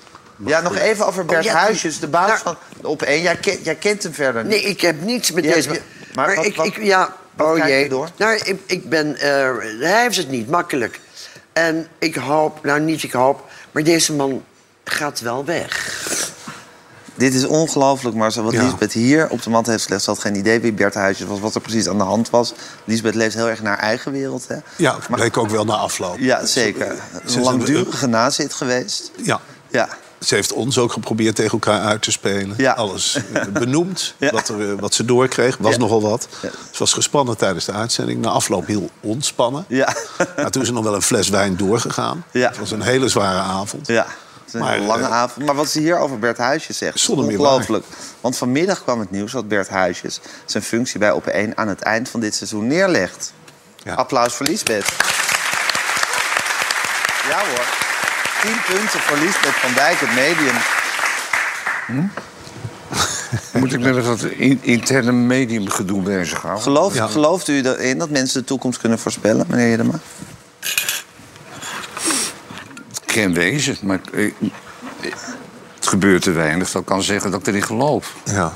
Ja, 0.46 0.60
nog 0.60 0.76
even 0.76 1.06
over 1.06 1.24
Bert 1.24 1.38
Oh, 1.46 1.52
ja, 1.52 1.58
Huisjes, 1.58 1.98
de 2.00 2.08
baas 2.08 2.42
nou- 2.42 2.56
van 2.80 2.96
Op1. 2.98 3.08
Jij, 3.22 3.36
kent- 3.36 3.64
jij 3.64 3.74
kent 3.74 4.02
hem 4.02 4.14
verder 4.14 4.42
niet. 4.44 4.50
Nee, 4.52 4.62
ik 4.62 4.80
heb 4.80 5.00
niets 5.02 5.32
met 5.32 5.44
Ja, 5.44 5.54
deze... 5.54 5.68
maar 5.68 5.78
maar 6.14 6.34
wat- 6.36 6.44
ik, 6.44 6.56
wat- 6.56 6.66
ik, 6.66 6.82
ja, 6.82 7.16
wat 7.36 7.46
oh 7.46 7.66
jee. 7.66 7.88
door? 7.88 8.08
Nou, 8.16 8.36
ik, 8.36 8.60
ik 8.66 8.88
ben... 8.88 9.16
eh, 9.16 9.30
hij 9.80 10.02
heeft 10.02 10.16
het 10.16 10.30
niet 10.30 10.50
makkelijk. 10.50 11.00
En 11.52 11.86
ik 11.98 12.14
hoop, 12.14 12.64
nou 12.64 12.80
niet 12.80 13.02
ik 13.02 13.12
hoop, 13.12 13.44
maar 13.70 13.82
deze 13.82 14.12
man 14.12 14.44
gaat 14.84 15.20
wel 15.20 15.44
weg. 15.44 16.00
Dit 17.14 17.34
is 17.34 17.44
ongelooflijk, 17.44 18.16
Marcel. 18.16 18.42
Wat 18.42 18.52
Ja. 18.52 18.62
Lisbeth 18.62 18.92
hier 18.92 19.28
op 19.30 19.42
de 19.42 19.50
mat 19.50 19.66
heeft 19.66 19.84
gelegd. 19.84 20.04
Ze 20.04 20.10
had 20.10 20.18
geen 20.18 20.34
idee 20.34 20.60
wie 20.60 20.72
Bert 20.72 20.94
Huisjes 20.94 21.26
was, 21.26 21.40
wat 21.40 21.54
er 21.54 21.60
precies 21.60 21.88
aan 21.88 21.98
de 21.98 22.04
hand 22.04 22.30
was. 22.30 22.54
Lisbeth 22.84 23.14
leeft 23.14 23.34
heel 23.34 23.48
erg 23.48 23.58
in 23.58 23.66
haar 23.66 23.78
eigen 23.78 24.12
wereld. 24.12 24.48
Hè? 24.48 24.56
Ja, 24.76 24.98
bleek 25.10 25.36
ook 25.36 25.48
wel 25.48 25.64
na 25.64 25.74
afloop. 25.74 26.16
Ja, 26.18 26.46
zeker. 26.46 26.94
Ze 27.26 27.36
Een 27.36 27.42
langdurige 27.42 28.06
nazit 28.06 28.52
geweest. 28.52 29.10
Ja. 29.16 29.40
Ja. 29.68 29.88
Ze 30.24 30.34
heeft 30.34 30.52
ons 30.52 30.78
ook 30.78 30.92
geprobeerd 30.92 31.34
tegen 31.36 31.52
elkaar 31.52 31.80
uit 31.80 32.02
te 32.02 32.10
spelen. 32.10 32.54
Ja. 32.56 32.72
Alles 32.72 33.18
eh, 33.32 33.42
benoemd. 33.46 34.14
Ja. 34.18 34.30
Wat, 34.30 34.48
er, 34.48 34.72
eh, 34.72 34.78
wat 34.80 34.94
ze 34.94 35.04
doorkreeg, 35.04 35.56
was 35.60 35.72
Ja. 35.72 35.78
nogal 35.78 36.02
wat. 36.02 36.28
Ja. 36.42 36.48
Ze 36.70 36.78
was 36.78 36.92
gespannen 36.92 37.36
tijdens 37.36 37.64
de 37.64 37.72
uitzending. 37.72 38.20
Na 38.20 38.28
afloop 38.30 38.66
heel 38.66 38.90
ontspannen. 39.00 39.64
Ja. 39.68 39.94
Maar 40.36 40.50
toen 40.50 40.62
is 40.62 40.68
er 40.68 40.74
nog 40.74 40.84
wel 40.84 40.94
een 40.94 41.02
fles 41.02 41.28
wijn 41.28 41.56
doorgegaan. 41.56 42.24
Ja. 42.30 42.48
Het 42.48 42.58
was 42.58 42.70
een 42.70 42.82
hele 42.82 43.08
zware 43.08 43.38
avond. 43.38 43.86
ja. 43.86 44.06
Een 44.52 44.60
Maar, 44.60 44.72
hele 44.72 44.86
lange 44.86 45.02
eh, 45.04 45.10
avond. 45.12 45.46
Maar 45.46 45.54
wat 45.54 45.68
ze 45.68 45.78
hier 45.78 45.98
over 45.98 46.18
Bert 46.18 46.38
Huisjes 46.38 46.78
zegt, 46.78 46.94
is 46.94 47.08
ongelooflijk. 47.08 47.84
Want 48.20 48.36
vanmiddag 48.36 48.82
kwam 48.82 49.00
het 49.00 49.10
nieuws 49.10 49.32
dat 49.32 49.48
Bert 49.48 49.68
Huisjes 49.68 50.20
zijn 50.44 50.62
functie 50.62 50.98
bij 50.98 51.20
Op1 51.22 51.54
aan 51.54 51.68
het 51.68 51.80
eind 51.80 52.08
van 52.08 52.20
dit 52.20 52.34
seizoen 52.34 52.66
neerlegt. 52.66 53.32
Applaus 53.94 54.34
voor 54.34 54.46
Lisbeth. 54.46 54.84
Ja 57.28 57.38
hoor. 57.38 57.91
10 58.42 58.50
punten 58.66 59.00
voor 59.00 59.16
Lisbeth 59.16 59.54
van 59.54 59.72
Dijk, 59.74 59.96
het 60.00 60.14
medium. 60.14 60.54
Moet 63.52 63.72
ik 63.72 63.80
met 63.80 64.04
dat 64.04 64.22
in- 64.24 64.58
interne 64.62 65.12
mediumgedoe 65.12 66.02
bezighouden? 66.02 66.62
Gelooft, 66.62 66.94
Ja. 66.96 67.06
gelooft 67.06 67.48
u 67.48 67.62
erin 67.62 67.98
dat 67.98 68.10
mensen 68.10 68.40
de 68.40 68.46
toekomst 68.46 68.78
kunnen 68.80 68.98
voorspellen, 68.98 69.46
meneer 69.48 69.68
Hiddema? 69.68 69.98
Het 72.88 73.02
kan 73.14 73.34
wezen, 73.34 73.76
maar 73.82 74.00
eh, 74.12 74.32
het 75.74 75.86
gebeurt 75.86 76.22
te 76.22 76.30
weinig. 76.30 76.70
Dat 76.70 76.80
ik 76.82 76.86
kan 76.88 77.02
zeggen 77.02 77.30
dat 77.30 77.40
ik 77.40 77.46
erin 77.46 77.62
geloof. 77.62 78.12
Ja. 78.24 78.52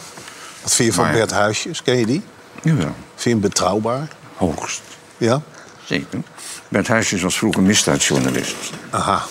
Wat 0.63 0.75
vind 0.75 0.89
je 0.89 0.95
van 0.95 1.05
Maar- 1.05 1.13
Bert 1.13 1.31
Huisjes? 1.31 1.83
Ken 1.83 1.99
je 1.99 2.07
die? 2.07 2.23
Jawel, 2.63 2.85
Vind 2.85 3.23
je 3.23 3.31
hem 3.31 3.41
betrouwbaar? 3.41 4.09
hoogst. 4.37 4.83
Ja? 5.17 5.41
Zeker. 5.85 6.19
Bert 6.69 6.89
Huisjes 6.89 7.23
was 7.23 7.39
vroeger 7.39 7.63
misdaadjournalist 7.63 8.55
Aha. 8.91 9.25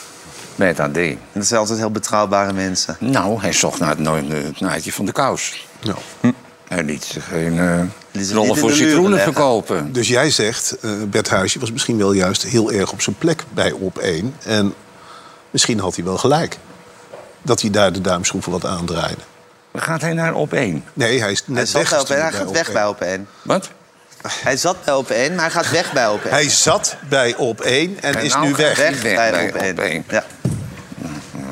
Bij 0.56 0.68
het 0.68 0.80
AD. 0.80 0.98
En 0.98 1.18
dat 1.34 1.46
zijn 1.46 1.60
altijd 1.60 1.80
heel 1.80 1.92
betrouwbare 1.92 2.54
mensen. 2.54 2.98
Nou, 3.00 3.42
hij 3.42 3.54
zocht 3.54 3.80
naar 3.80 3.90
het, 3.90 4.00
no- 4.00 4.16
het 4.30 4.60
naadje 4.60 4.92
van 4.92 5.06
de 5.06 5.12
kous. 5.12 5.68
Ja. 5.80 5.96
Hij 6.68 6.84
liet 6.84 7.18
geen 7.30 7.60
eh 7.60 7.80
niet 8.12 8.32
rollen 8.32 8.58
voor 8.58 8.72
citroenen 8.72 9.20
verkopen. 9.20 9.94
Dus 9.94 10.08
jij 10.08 10.30
zegt, 10.30 10.78
eh 10.80 10.92
Bert 11.08 11.30
Huisje 11.30 11.60
was 11.60 11.72
misschien 11.72 11.98
wel 11.98 12.12
juist 12.12 12.44
heel 12.44 12.72
erg 12.72 12.92
op 12.92 13.02
zijn 13.02 13.16
plek 13.18 13.44
bij 13.54 13.72
op 13.72 13.98
1. 13.98 14.36
En 14.44 14.74
misschien 15.50 15.80
had 15.80 15.96
hij 15.96 16.06
wel 16.06 16.18
gelijk. 16.18 16.58
Dat 17.42 17.62
hij 17.62 17.70
daar 17.70 17.94
de 17.94 18.02
duimschroeven 18.02 18.52
wat 18.52 18.66
aandraaide. 18.66 19.22
Gaat 19.76 20.02
hij 20.02 20.14
naar 20.14 20.34
op 20.34 20.54
één? 20.54 20.84
Nee, 20.94 21.20
hij 21.20 21.32
is 21.32 21.44
net 21.48 21.56
Hij, 21.56 21.66
bij 21.74 21.82
weggestuurd 21.82 22.20
hij 22.22 22.32
gaat 22.32 22.52
weg 22.52 22.70
Op1. 22.70 22.74
bij 22.74 22.86
op 22.86 23.02
1. 23.02 23.28
Wat? 23.42 23.70
Hij 24.30 24.58
zat 24.58 24.84
bij 24.84 24.94
op 24.94 25.10
1, 25.10 25.36
maar 25.36 25.44
hij 25.44 25.52
gaat 25.52 25.72
weg 25.72 25.94
bij 25.94 26.08
op 26.08 26.24
1. 26.24 26.34
Hij 26.34 26.50
zat 26.50 26.96
bij 27.10 27.36
op 27.36 27.62
1 27.62 27.98
en 28.02 28.16
En 28.16 28.24
is 28.24 28.34
nou 28.34 28.46
nu 28.46 28.54
weg. 28.54 28.78
hij 28.78 28.92
weg, 28.92 29.02
weg 29.02 29.16
bij, 29.16 29.32
bij 29.32 29.72
op 29.72 29.80
1. 29.80 30.04
Op1. 30.04 30.06
Ja. 30.08 30.24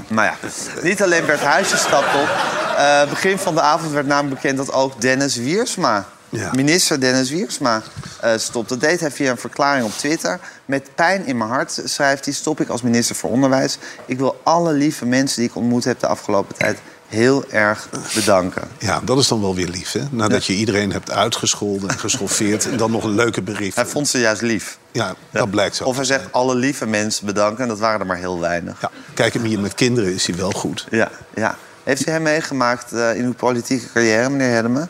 Maar 0.07 0.25
ja, 0.25 0.49
niet 0.81 1.03
alleen 1.03 1.25
Bert 1.25 1.41
Huisje 1.41 1.77
stapt 1.77 2.15
op. 2.15 2.29
Eh, 2.77 3.09
begin 3.09 3.37
van 3.37 3.55
de 3.55 3.61
avond 3.61 3.91
werd 3.91 4.07
namelijk 4.07 4.41
bekend 4.41 4.57
dat 4.57 4.73
ook 4.73 5.01
Dennis 5.01 5.35
Wiersma... 5.35 6.05
Ja. 6.29 6.49
Minister 6.53 6.99
Dennis 6.99 7.29
Wiersma 7.29 7.81
eh, 8.21 8.31
stopt. 8.37 8.69
Dat 8.69 8.79
deed 8.79 8.99
hij 8.99 9.11
via 9.11 9.31
een 9.31 9.37
verklaring 9.37 9.85
op 9.85 9.91
Twitter. 9.91 10.39
Met 10.65 10.95
pijn 10.95 11.25
in 11.25 11.37
mijn 11.37 11.49
hart 11.49 11.81
schrijft 11.83 12.25
hij... 12.25 12.33
stop 12.33 12.61
ik 12.61 12.69
als 12.69 12.81
minister 12.81 13.15
voor 13.15 13.29
Onderwijs. 13.29 13.77
Ik 14.05 14.17
wil 14.17 14.41
alle 14.43 14.73
lieve 14.73 15.05
mensen 15.05 15.39
die 15.39 15.49
ik 15.49 15.55
ontmoet 15.55 15.83
heb 15.83 15.99
de 15.99 16.07
afgelopen 16.07 16.55
tijd... 16.55 16.77
heel 17.13 17.45
erg 17.49 17.89
bedanken. 18.15 18.67
Ja, 18.79 19.01
dat 19.03 19.17
is 19.17 19.27
dan 19.27 19.41
wel 19.41 19.55
weer 19.55 19.67
lief, 19.67 19.91
hè? 19.91 20.01
Nadat 20.11 20.45
je 20.45 20.53
iedereen 20.53 20.91
hebt 20.91 21.11
uitgescholden 21.11 21.89
en 21.89 21.99
geschoffeerd... 21.99 22.65
en 22.65 22.77
dan 22.77 22.91
nog 22.91 23.03
een 23.03 23.15
leuke 23.15 23.41
brief. 23.41 23.75
Hij 23.75 23.85
vond 23.85 24.07
ze 24.07 24.19
juist 24.19 24.41
lief. 24.41 24.77
Ja, 24.91 25.15
dat 25.31 25.49
blijkt 25.49 25.75
zo. 25.75 25.83
Of 25.83 25.95
hij 25.95 26.05
zegt 26.05 26.31
alle 26.31 26.55
lieve 26.55 26.85
mensen 26.85 27.25
bedanken. 27.25 27.63
En 27.63 27.67
dat 27.67 27.79
waren 27.79 27.99
er 27.99 28.05
maar 28.05 28.17
heel 28.17 28.39
weinig. 28.39 28.81
Ja, 28.81 28.91
kijk 29.13 29.33
hem 29.33 29.43
hier 29.43 29.59
met 29.59 29.73
kinderen 29.73 30.13
is 30.13 30.27
hij 30.27 30.35
wel 30.35 30.51
goed. 30.51 30.87
Ja, 30.89 31.11
ja. 31.35 31.57
Heeft 31.83 32.07
u 32.07 32.11
hem 32.11 32.21
meegemaakt 32.21 32.91
eh, 32.91 33.15
in 33.15 33.25
uw 33.25 33.33
politieke 33.33 33.91
carrière, 33.91 34.29
meneer 34.29 34.55
Hedema? 34.55 34.87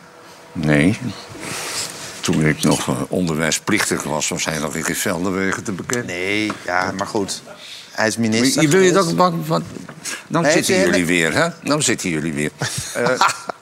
Nee. 0.52 1.00
Toen 2.20 2.46
ik 2.46 2.64
nog 2.64 2.88
eh, 2.88 3.02
onderwijsplichtig 3.08 4.04
was, 4.04 4.28
was 4.28 4.46
hij 4.46 4.60
nog 4.60 4.76
in 4.76 4.96
Gelderwegen 4.96 5.64
te 5.64 5.72
bekend. 5.72 6.06
Nee, 6.06 6.52
ja, 6.66 6.92
maar 6.98 7.08
goed. 7.08 7.42
Hij 7.96 8.08
is 8.08 8.18
minister. 8.18 8.62
je 8.62 8.68
wil 8.68 8.82
je 8.82 8.92
dat 8.92 9.14
wat, 9.14 9.62
Dan 10.28 10.46
zitten 10.46 10.80
jullie 10.80 11.06
weer, 11.06 11.34
hè? 11.34 11.48
Dan 11.64 11.82
zitten 11.84 12.10
jullie 12.10 12.34
weer. 12.34 12.52
Eh, 12.96 13.10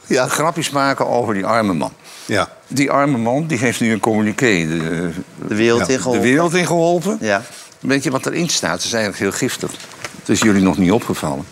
Ja. 0.07 0.27
Grapjes 0.27 0.69
maken 0.69 1.07
over 1.07 1.33
die 1.33 1.45
arme 1.45 1.73
man. 1.73 1.93
Ja. 2.25 2.49
Die 2.67 2.91
arme 2.91 3.17
man 3.17 3.47
die 3.47 3.57
heeft 3.57 3.79
nu 3.79 3.91
een 3.91 3.99
communiqué 3.99 4.65
de, 4.67 5.11
de 5.47 5.55
wereld 5.55 5.79
Ja, 5.79 5.87
in 5.87 5.93
de 5.95 6.01
geholpen. 6.01 6.23
wereld 6.23 6.53
in 6.53 6.65
geholpen. 6.65 7.17
Ja. 7.21 7.43
Weet 7.79 8.03
je 8.03 8.11
wat 8.11 8.25
erin 8.25 8.49
staat? 8.49 8.73
Het 8.73 8.83
is 8.83 8.93
eigenlijk 8.93 9.23
heel 9.23 9.31
giftig. 9.31 9.71
Het 10.19 10.29
is 10.29 10.39
jullie 10.39 10.61
nog 10.61 10.77
niet 10.77 10.91
opgevallen. 10.91 11.45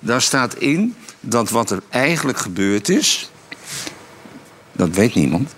Daar 0.00 0.22
staat 0.22 0.54
in 0.54 0.94
dat 1.20 1.50
wat 1.50 1.70
er 1.70 1.80
eigenlijk 1.88 2.38
gebeurd 2.38 2.88
is... 2.88 3.30
dat 4.72 4.88
weet 4.88 5.14
niemand. 5.14 5.54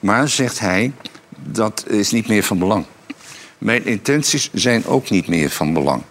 Maar, 0.00 0.28
zegt 0.28 0.58
hij, 0.58 0.92
dat 1.36 1.84
is 1.88 2.10
niet 2.10 2.28
meer 2.28 2.42
van 2.42 2.58
belang. 2.58 2.84
Mijn 3.64 3.84
intenties 3.84 4.50
zijn 4.52 4.86
ook 4.86 5.10
niet 5.10 5.28
meer 5.28 5.50
van 5.50 5.72
belang. 5.72 6.02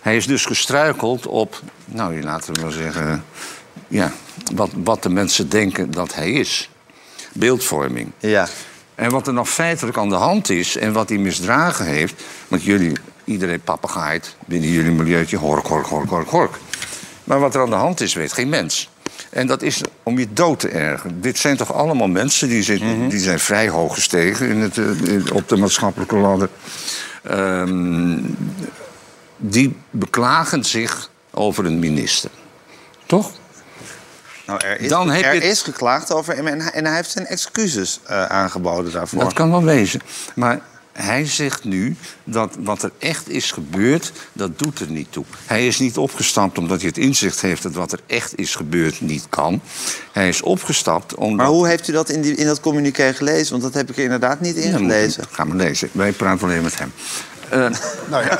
Hij 0.00 0.16
is 0.16 0.26
dus 0.26 0.44
gestruikeld 0.44 1.26
op, 1.26 1.60
nou, 1.84 2.22
laten 2.22 2.54
we 2.54 2.60
maar 2.60 2.72
zeggen... 2.72 3.24
Ja, 3.88 4.12
wat, 4.54 4.70
wat 4.74 5.02
de 5.02 5.08
mensen 5.08 5.48
denken 5.48 5.90
dat 5.90 6.14
hij 6.14 6.30
is. 6.32 6.70
Beeldvorming. 7.32 8.10
Ja. 8.18 8.48
En 8.94 9.10
wat 9.10 9.26
er 9.26 9.32
nog 9.32 9.48
feitelijk 9.48 9.96
aan 9.96 10.08
de 10.08 10.14
hand 10.14 10.50
is 10.50 10.76
en 10.76 10.92
wat 10.92 11.08
hij 11.08 11.18
misdragen 11.18 11.86
heeft... 11.86 12.22
want 12.48 12.62
jullie, 12.62 12.92
iedereen 13.24 13.60
papegaait 13.60 14.36
binnen 14.46 14.70
jullie 14.70 14.92
milieutje... 14.92 15.36
hork, 15.36 15.66
hork, 15.66 15.86
hork, 15.86 16.08
hork, 16.08 16.28
hork. 16.28 16.58
Maar 17.24 17.40
wat 17.40 17.54
er 17.54 17.60
aan 17.60 17.70
de 17.70 17.76
hand 17.76 18.00
is, 18.00 18.14
weet 18.14 18.32
geen 18.32 18.48
mens. 18.48 18.90
En 19.36 19.46
dat 19.46 19.62
is 19.62 19.80
om 20.02 20.18
je 20.18 20.32
dood 20.32 20.60
te 20.60 20.68
ergeren. 20.68 21.20
Dit 21.20 21.38
zijn 21.38 21.56
toch 21.56 21.72
allemaal 21.72 22.08
mensen 22.08 22.48
die, 22.48 22.62
zitten, 22.62 23.08
die 23.08 23.18
zijn 23.18 23.38
vrij 23.40 23.68
hoog 23.68 23.94
gestegen 23.94 24.48
in 24.48 24.56
het, 24.60 24.78
eh, 24.78 24.84
in- 25.02 25.32
op 25.32 25.48
de 25.48 25.56
maatschappelijke 25.56 26.16
ladder. 26.16 26.48
Ehm, 27.22 28.18
die 29.36 29.76
beklagen 29.90 30.64
zich 30.64 31.10
over 31.30 31.64
een 31.64 31.78
minister. 31.78 32.30
Toch? 33.06 33.30
Nou, 34.46 34.60
er 34.66 34.80
is, 34.80 34.88
Dan 34.88 35.10
heb 35.10 35.24
er 35.24 35.34
je- 35.34 35.40
is 35.40 35.62
geklaagd 35.62 36.12
over 36.12 36.36
hem 36.36 36.46
en 36.46 36.60
hij, 36.60 36.70
en 36.72 36.84
hij 36.86 36.94
heeft 36.94 37.10
zijn 37.10 37.26
excuses 37.26 38.00
eh, 38.06 38.24
aangeboden 38.24 38.92
daarvoor. 38.92 39.20
Dat 39.20 39.32
kan 39.32 39.50
wel 39.50 39.62
wezen. 39.64 40.00
Maar 40.34 40.60
hij 40.96 41.26
zegt 41.26 41.64
nu 41.64 41.96
dat 42.24 42.56
wat 42.58 42.82
er 42.82 42.90
echt 42.98 43.28
is 43.28 43.50
gebeurd, 43.52 44.12
dat 44.32 44.58
doet 44.58 44.80
er 44.80 44.90
niet 44.90 45.06
toe. 45.12 45.24
Hij 45.46 45.66
is 45.66 45.78
niet 45.78 45.96
opgestapt 45.96 46.58
omdat 46.58 46.78
hij 46.78 46.88
het 46.88 46.98
inzicht 46.98 47.40
heeft 47.40 47.62
dat 47.62 47.72
wat 47.74 47.92
er 47.92 48.00
echt 48.06 48.38
is 48.38 48.54
gebeurd 48.54 49.00
niet 49.00 49.26
kan. 49.28 49.60
Hij 50.12 50.28
is 50.28 50.42
opgestapt 50.42 51.14
omdat... 51.14 51.36
Maar 51.36 51.46
hoe 51.46 51.66
heeft 51.68 51.88
u 51.88 51.92
dat 51.92 52.08
in, 52.08 52.20
die, 52.22 52.34
in 52.34 52.46
dat 52.46 52.60
communiqué 52.60 53.12
gelezen? 53.14 53.50
Want 53.50 53.62
dat 53.62 53.74
heb 53.74 53.90
ik 53.90 53.96
er 53.96 54.02
inderdaad 54.02 54.40
niet 54.40 54.56
in 54.56 54.62
Ja, 54.70 54.78
moet- 54.78 54.90
gelezen. 54.90 55.24
Ga 55.30 55.44
maar 55.44 55.56
lezen. 55.56 55.88
Wij 55.92 56.12
praten 56.12 56.46
alleen 56.48 56.62
met 56.62 56.78
hem. 56.78 56.92
Eh, 57.48 57.58
Nou 58.10 58.24
ja, 58.24 58.38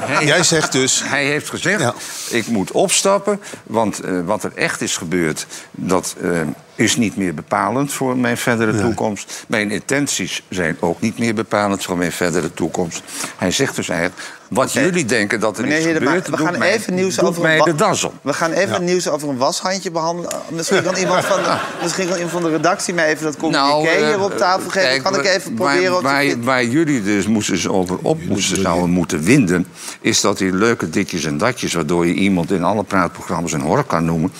hij- 0.00 0.24
jij 0.26 0.42
zegt 0.42 0.72
dus... 0.72 1.02
Hij 1.04 1.24
heeft 1.26 1.48
gezegd, 1.50 1.80
Ja. 1.80 1.94
ik 2.30 2.46
moet 2.46 2.70
opstappen, 2.70 3.40
want 3.64 4.00
eh, 4.00 4.20
wat 4.24 4.44
er 4.44 4.52
echt 4.54 4.80
is 4.80 4.96
gebeurd... 4.96 5.46
dat 5.70 6.14
eh, 6.20 6.40
is 6.76 6.96
niet 6.96 7.16
meer 7.16 7.34
bepalend 7.34 7.92
voor 7.92 8.16
mijn 8.16 8.36
verdere 8.36 8.80
toekomst. 8.80 9.44
Mijn 9.48 9.70
intenties 9.70 10.42
zijn 10.48 10.76
ook 10.80 11.00
niet 11.00 11.18
meer 11.18 11.34
bepalend 11.34 11.84
voor 11.84 11.96
mijn 11.96 12.12
verdere 12.12 12.54
toekomst. 12.54 13.02
Hij 13.36 13.50
zegt 13.50 13.76
dus 13.76 13.88
eigenlijk, 13.88 14.20
wat 14.48 14.72
jullie 14.72 15.04
denken 15.04 15.40
dat 15.40 15.58
er 15.58 15.64
Meneer 15.64 15.78
is 15.78 15.96
gebeurd... 15.96 16.28
we 16.28 16.36
doet 16.36 16.46
gaan 16.46 16.58
mij, 16.58 16.72
even 16.72 16.94
nieuws 16.94 17.20
over 17.20 17.42
mij 17.42 17.60
de 17.60 17.74
das. 17.74 18.08
We 18.22 18.32
gaan 18.32 18.52
even 18.52 18.84
nieuws 18.84 19.08
over 19.08 19.28
een 19.28 19.36
washandje 19.36 19.90
behandelen. 19.90 20.30
Misschien 20.48 20.82
kan 20.82 20.96
iemand 20.96 21.24
van 21.24 21.42
de, 21.42 21.58
misschien 21.82 22.06
kan 22.06 22.14
iemand 22.14 22.32
van 22.32 22.42
de 22.42 22.50
redactie 22.50 22.94
mij 22.94 23.08
even 23.08 23.24
dat 23.24 23.36
communiqué 23.36 23.88
eh, 23.88 24.06
hier 24.06 24.20
op 24.20 24.36
tafel 24.36 24.70
geven. 24.70 24.88
kijk, 24.88 25.02
kan 25.02 25.14
ik 25.14 25.24
even 25.24 25.56
waar- 25.56 25.74
proberen 25.74 26.02
waar, 26.02 26.20
vinden? 26.20 26.44
waar 26.44 26.64
jullie 26.64 27.02
dus 27.02 27.26
moesten 27.26 27.70
over 27.70 27.98
op 28.02 28.24
moesten, 28.24 28.60
zouden 28.60 28.90
moeten 28.90 29.22
winden... 29.22 29.66
is 30.00 30.20
dat 30.20 30.38
die 30.38 30.52
leuke 30.52 30.90
ditjes 30.90 31.24
en 31.24 31.38
datjes... 31.38 31.72
waardoor 31.74 32.06
je 32.06 32.14
iemand 32.14 32.50
in 32.50 32.64
alle 32.64 32.84
praatprogramma's 32.84 33.52
een 33.52 33.60
hork 33.60 33.88
kan 33.88 34.04
noemen... 34.04 34.32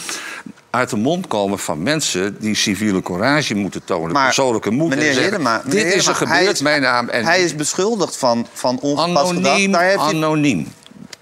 uit 0.76 0.90
de 0.90 0.96
mond 0.96 1.26
komen 1.26 1.58
van 1.58 1.82
mensen 1.82 2.36
die 2.40 2.54
civiele 2.54 3.02
courage 3.02 3.54
moeten 3.54 3.84
tonen... 3.84 4.12
Maar, 4.12 4.24
persoonlijke 4.24 4.70
moed 4.70 4.92
en 4.92 4.98
meneer 4.98 5.12
zeggen, 5.12 5.32
Hiddema, 5.32 5.62
meneer 5.64 5.84
dit 5.84 5.94
is 5.94 6.06
er 6.06 6.14
gebeurd, 6.14 6.60
mijn 6.60 6.82
naam... 6.82 7.08
En 7.08 7.24
Hij 7.24 7.42
is 7.42 7.54
beschuldigd 7.54 8.16
van, 8.16 8.46
van 8.52 8.78
ongepast 8.80 9.28
gedrag. 9.28 9.46
anoniem, 9.46 9.72
Daar 9.72 9.82
heeft 9.82 9.98
anoniem. 9.98 10.72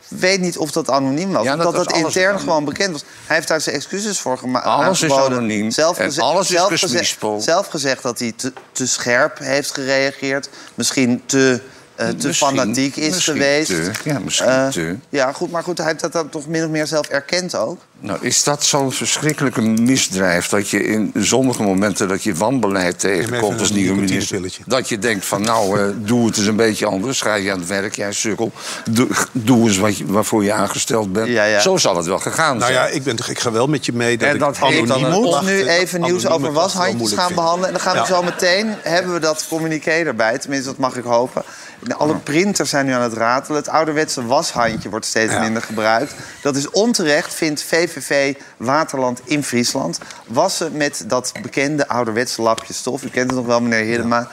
weet 0.08 0.40
niet 0.40 0.58
of 0.58 0.70
dat 0.70 0.90
anoniem 0.90 1.32
was. 1.32 1.44
Ja, 1.44 1.56
dat 1.56 1.64
dat 1.64 1.74
was 1.74 1.84
dat 1.84 1.94
alles 1.94 2.14
intern 2.14 2.38
gewoon 2.38 2.64
bekend 2.64 2.92
was. 2.92 3.04
Hij 3.26 3.36
heeft 3.36 3.48
daar 3.48 3.60
zijn 3.60 3.76
excuses 3.76 4.18
voor 4.18 4.38
gemaakt. 4.38 4.66
Alles 4.66 5.02
is 5.02 5.12
anoniem 5.12 5.70
en 5.76 6.18
alles 6.18 6.50
is 6.50 6.90
zelf, 7.18 7.42
zelf 7.42 7.66
gezegd 7.66 8.02
dat 8.02 8.18
hij 8.18 8.32
te, 8.36 8.52
te 8.72 8.86
scherp 8.86 9.38
heeft 9.38 9.72
gereageerd. 9.72 10.48
Misschien 10.74 11.22
te, 11.26 11.60
eh, 11.96 12.08
te 12.08 12.26
Misschien- 12.26 12.48
fanatiek 12.48 12.96
is 12.96 13.14
misschien 13.14 13.34
geweest. 13.34 13.66
te, 13.66 13.90
ja, 14.04 14.18
misschien 14.18 14.48
Eh, 14.48 14.68
te. 14.68 14.96
Ja, 15.08 15.32
goed, 15.32 15.50
maar 15.50 15.62
goed, 15.62 15.78
hij 15.78 15.86
heeft 15.86 16.00
dat 16.00 16.12
dan 16.12 16.28
toch 16.28 16.46
min 16.46 16.64
of 16.64 16.70
meer 16.70 16.86
zelf 16.86 17.06
erkend 17.08 17.56
ook. 17.56 17.78
Nou, 18.00 18.18
is 18.20 18.42
dat 18.44 18.64
zo'n 18.64 18.92
verschrikkelijke 18.92 19.60
misdrijf... 19.60 20.48
dat 20.48 20.68
je 20.68 20.84
in 20.84 21.12
sommige 21.20 21.62
momenten 21.62 22.08
dat 22.08 22.22
je 22.22 22.34
wanbeleid 22.34 22.98
tegenkomt 22.98 23.42
even 23.44 23.58
als 23.58 23.70
een 23.70 23.76
nieuwe 23.76 24.00
minister... 24.00 24.40
dat 24.66 24.88
je 24.88 24.98
denkt 24.98 25.24
van 25.26 25.42
nou, 25.42 25.80
eh, 25.80 25.86
doe 25.96 26.26
het 26.26 26.36
eens 26.36 26.46
een 26.46 26.56
beetje 26.56 26.86
anders. 26.86 27.20
Ga 27.20 27.34
je 27.34 27.52
aan 27.52 27.58
het 27.58 27.68
werk, 27.68 27.94
jij 27.94 28.12
sukkel. 28.12 28.52
Doe, 28.90 29.08
doe 29.32 29.68
eens 29.68 29.76
wat 29.78 29.98
je, 29.98 30.06
waarvoor 30.06 30.44
je 30.44 30.52
aangesteld 30.52 31.12
bent. 31.12 31.28
Ja, 31.28 31.44
ja. 31.44 31.60
Zo 31.60 31.76
zal 31.76 31.96
het 31.96 32.06
wel 32.06 32.18
gegaan 32.18 32.56
Nou 32.58 32.72
zijn. 32.72 32.86
ja, 32.86 32.92
ik, 32.94 33.02
ben, 33.02 33.16
toch- 33.16 33.28
ik 33.28 33.38
ga 33.38 33.52
wel 33.52 33.66
met 33.66 33.86
je 33.86 33.92
mee 33.92 34.16
dat 34.18 34.28
En 34.28 34.34
ik 34.34 34.40
dat 34.40 34.56
dan 34.58 34.68
Ik 34.72 34.88
een 34.88 35.10
moet 35.10 35.28
klachten- 35.28 35.54
nu 35.54 35.66
even 35.68 36.00
nieuws 36.00 36.26
over 36.26 36.52
washandjes 36.52 37.12
gaan 37.12 37.24
vind. 37.24 37.34
behandelen. 37.34 37.66
En 37.66 37.72
dan 37.74 37.82
gaan 37.82 37.92
we 37.92 37.98
Ja. 37.98 38.06
zo 38.06 38.22
meteen, 38.22 38.74
hebben 38.82 39.12
we 39.12 39.20
dat 39.20 39.46
communiqué 39.48 39.90
erbij. 39.90 40.38
Tenminste, 40.38 40.68
dat 40.68 40.78
mag 40.78 40.96
ik 40.96 41.04
hopen. 41.04 41.42
Alle 41.96 42.14
printers 42.16 42.70
zijn 42.70 42.86
nu 42.86 42.92
aan 42.92 43.00
het 43.02 43.12
ratelen. 43.12 43.56
Het 43.56 43.68
ouderwetse 43.68 44.26
washandje 44.26 44.88
wordt 44.88 45.06
steeds 45.06 45.32
Ja. 45.32 45.40
minder 45.40 45.62
gebruikt. 45.62 46.14
Dat 46.42 46.56
is 46.56 46.70
onterecht, 46.70 47.34
vindt 47.34 47.62
VVV 47.62 48.34
Waterland 48.56 49.20
in 49.24 49.44
Friesland. 49.44 49.98
Wassen 50.26 50.76
met 50.76 51.04
dat 51.06 51.32
bekende 51.42 51.88
ouderwetse 51.88 52.42
lapje 52.42 52.72
stof. 52.74 53.02
U 53.02 53.08
kent 53.08 53.26
het 53.30 53.38
nog 53.38 53.46
wel, 53.46 53.60
meneer 53.60 53.84
Hiddema. 53.84 54.28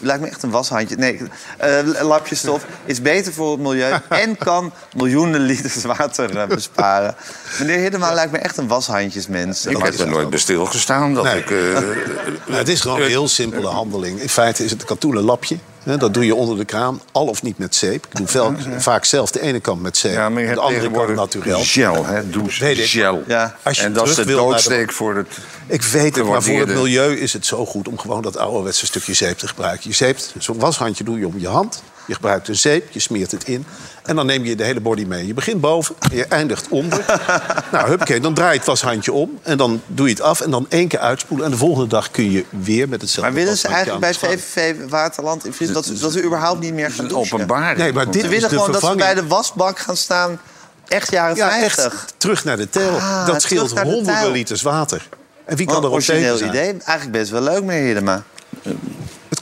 U 0.00 0.06
lijkt 0.06 0.22
me 0.22 0.28
echt 0.28 0.42
een 0.42 0.50
washandje. 0.50 0.96
Nee, 0.96 1.20
eh 1.58 1.78
lapje 2.00 2.34
stof 2.34 2.64
is 2.84 3.02
beter 3.02 3.32
voor 3.32 3.50
het 3.50 3.60
milieu... 3.60 3.98
en 4.08 4.36
kan 4.36 4.72
miljoenen 4.96 5.40
liters 5.40 5.82
water 5.84 6.36
eh, 6.38 6.46
besparen. 6.46 7.14
Meneer 7.58 7.78
Hiddema 7.78 8.12
lijkt 8.12 8.32
me 8.32 8.38
echt 8.38 8.56
een 8.56 8.68
washandjesmens. 8.68 9.66
ik 9.66 9.76
heb 9.76 9.98
er 9.98 10.08
nooit 10.08 10.30
bij 10.30 10.38
stilgestaan 10.38 11.14
dat 11.14 11.24
Nee. 11.24 11.38
ik... 11.38 11.50
eh, 11.50 12.56
het 12.56 12.68
is 12.68 12.80
gewoon 12.80 13.00
een 13.00 13.08
heel 13.08 13.28
simpele 13.28 13.68
handeling. 13.68 14.20
In 14.20 14.28
feite 14.28 14.64
is 14.64 14.70
het 14.70 14.80
een 14.80 14.86
katoenen 14.86 15.22
lapje. 15.22 15.58
Dat 15.84 16.14
doe 16.14 16.26
je 16.26 16.34
onder 16.34 16.56
de 16.56 16.64
kraan, 16.64 17.00
al 17.12 17.26
of 17.26 17.42
niet 17.42 17.58
met 17.58 17.74
zeep. 17.74 18.06
Ik 18.06 18.16
doe 18.16 18.26
vel- 18.26 18.54
vaak 18.78 19.04
zelf 19.04 19.30
de 19.30 19.40
ene 19.40 19.60
kant 19.60 19.82
met 19.82 19.96
zeep, 19.96 20.12
ja, 20.14 20.28
maar 20.28 20.42
je 20.42 20.54
de 20.54 20.60
andere 20.60 20.90
kant 20.90 21.14
naturel. 21.14 21.60
gel, 21.62 22.06
hè? 22.06 22.30
Douche, 22.30 22.64
Weet 22.64 22.78
ik. 22.78 22.86
gel. 22.86 23.22
Ja. 23.26 23.56
Als 23.62 23.76
je 23.78 23.82
en 23.84 23.92
dat 23.92 24.08
is 24.08 24.14
de 24.14 24.24
doodsteek 24.24 24.92
voor 24.92 25.16
het... 25.16 25.28
Ik 25.66 25.82
weet 25.82 26.16
het, 26.16 26.26
maar 26.26 26.42
voor 26.42 26.58
het 26.58 26.68
milieu 26.68 27.16
is 27.16 27.32
het 27.32 27.46
zo 27.46 27.66
goed 27.66 27.88
om 27.88 27.98
gewoon 27.98 28.22
dat 28.22 28.36
ouderwetse 28.36 28.86
stukje 28.86 29.14
zeep 29.14 29.38
te 29.38 29.48
gebruiken. 29.48 29.88
Je 29.90 29.96
zeept, 29.96 30.34
zo'n 30.38 30.58
washandje 30.58 31.04
doe 31.04 31.18
je 31.18 31.26
om 31.26 31.38
je 31.38 31.48
hand. 31.48 31.82
Je 32.06 32.14
gebruikt 32.14 32.48
een 32.48 32.56
zeep, 32.56 32.90
je 32.90 33.00
smeert 33.00 33.30
het 33.30 33.44
in. 33.44 33.66
En 34.02 34.16
dan 34.16 34.26
neem 34.26 34.44
je 34.44 34.56
de 34.56 34.64
hele 34.64 34.80
body 34.80 35.04
mee. 35.04 35.26
Je 35.26 35.34
begint 35.34 35.60
boven 35.60 35.94
en 35.98 36.16
je 36.16 36.26
eindigt 36.26 36.68
onder. 36.68 37.04
nou, 37.72 37.88
huppakee, 37.88 38.20
dan 38.20 38.34
draai 38.34 38.52
je 38.52 38.58
het 38.58 38.66
washandje 38.66 39.12
om. 39.12 39.38
En 39.42 39.58
dan 39.58 39.82
doe 39.86 40.06
je 40.06 40.12
het 40.12 40.22
af 40.22 40.40
en 40.40 40.50
dan 40.50 40.66
één 40.68 40.88
keer 40.88 40.98
uitspoelen. 40.98 41.46
En 41.46 41.52
de 41.52 41.58
volgende 41.58 41.88
dag 41.88 42.10
kun 42.10 42.30
je 42.30 42.44
weer 42.50 42.88
met 42.88 43.00
hetzelfde 43.00 43.32
Maar 43.32 43.40
willen 43.42 43.58
ze 43.58 43.68
eigenlijk 43.68 44.00
bij. 44.00 44.14
VVV 44.14 44.74
Waterland 44.88 45.44
in 45.44 45.72
dat, 45.72 45.92
dat 46.00 46.12
we 46.12 46.22
überhaupt 46.22 46.60
niet 46.60 46.74
meer 46.74 46.90
gaan 46.90 47.08
douchen? 47.08 47.34
Openbaar. 47.34 47.76
Nee, 47.76 47.92
maar 47.92 48.04
dit 48.04 48.14
Ze 48.14 48.20
is 48.20 48.28
willen 48.28 48.48
de 48.48 48.56
gewoon 48.56 48.72
dat 48.72 48.84
ze 48.84 48.94
bij 48.96 49.14
de 49.14 49.26
wasbak 49.26 49.78
gaan 49.78 49.96
staan. 49.96 50.40
Echt 50.88 51.10
jaren 51.10 51.36
Ja, 51.36 51.50
50. 51.50 51.84
echt 51.84 52.14
terug 52.16 52.44
naar 52.44 52.56
de 52.56 52.68
tel. 52.70 52.96
Ah, 52.96 53.26
dat 53.26 53.42
scheelt 53.42 53.80
honderden 53.80 54.30
liters 54.30 54.62
water. 54.62 55.08
En 55.44 55.56
wie 55.56 55.66
kan 55.66 55.76
er 55.76 55.84
een 55.84 55.90
op 55.90 56.00
tegen 56.00 56.14
origineel 56.14 56.36
zijn? 56.36 56.50
idee. 56.50 56.68
Eigenlijk 56.84 57.10
best 57.10 57.30
wel 57.30 57.40
leuk, 57.42 57.62
meneer 57.62 57.84
Hiddema. 57.86 58.22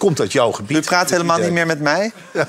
Komt 0.01 0.21
uit 0.21 0.33
jouw 0.33 0.51
gebied. 0.53 0.77
U 0.77 0.81
praat 0.81 1.11
helemaal 1.11 1.37
idee. 1.37 1.47
niet 1.51 1.57
meer 1.57 1.67
met 1.67 1.81
mij. 1.81 2.13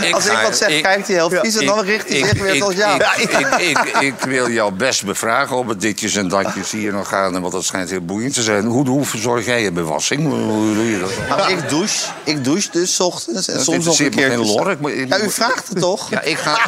Ik 0.00 0.14
Als 0.14 0.26
ik 0.26 0.38
wat 0.42 0.56
zeg, 0.56 0.68
ik- 0.68 0.82
kijkt 0.82 1.06
hij 1.06 1.16
heel 1.16 1.30
vies 1.30 1.56
en 1.56 1.66
dan 1.66 1.80
richt 1.84 2.08
hij 2.08 2.18
zich 2.18 2.40
weer 2.42 2.60
tot 2.60 2.76
jou. 2.76 3.02
Ik, 3.16 3.30
ik, 3.32 3.48
ik, 3.58 3.78
ik 4.00 4.14
wil 4.20 4.50
jou 4.50 4.72
best 4.72 5.04
bevragen 5.04 5.56
op 5.56 5.68
het 5.68 5.80
ditjes 5.80 6.14
en 6.14 6.28
datjes 6.28 6.70
hier 6.70 6.92
nog 6.92 7.08
gaan. 7.08 7.40
Want 7.40 7.52
dat 7.52 7.64
schijnt 7.64 7.90
heel 7.90 8.00
boeiend 8.04 8.34
te 8.34 8.42
zijn. 8.42 8.64
Hoe, 8.66 8.88
hoe 8.88 9.04
verzorg 9.04 9.44
jij 9.46 9.62
je 9.62 9.72
bewassing? 9.72 10.22
Hoe, 10.26 10.34
hoe 10.38 10.74
doe 10.74 10.90
je 10.90 10.98
dat? 11.00 11.10
Nou, 11.38 11.52
ik 11.52 11.68
douche. 11.68 12.06
Ik 12.24 12.44
douche 12.44 12.68
dus 12.72 12.94
's 12.94 13.00
ochtends 13.00 13.48
en 13.48 13.54
Dat 13.54 13.64
soms 13.64 13.84
nog 13.84 13.98
een 13.98 14.10
keer. 14.10 14.28
geen 14.30 14.46
lor. 14.46 14.70
Ik 14.70 15.08
Ja, 15.08 15.18
u 15.20 15.30
vraagt 15.30 15.68
het 15.68 15.80
toch? 15.80 16.10
Ja, 16.10 16.20
ik 16.22 16.38
ga, 16.38 16.58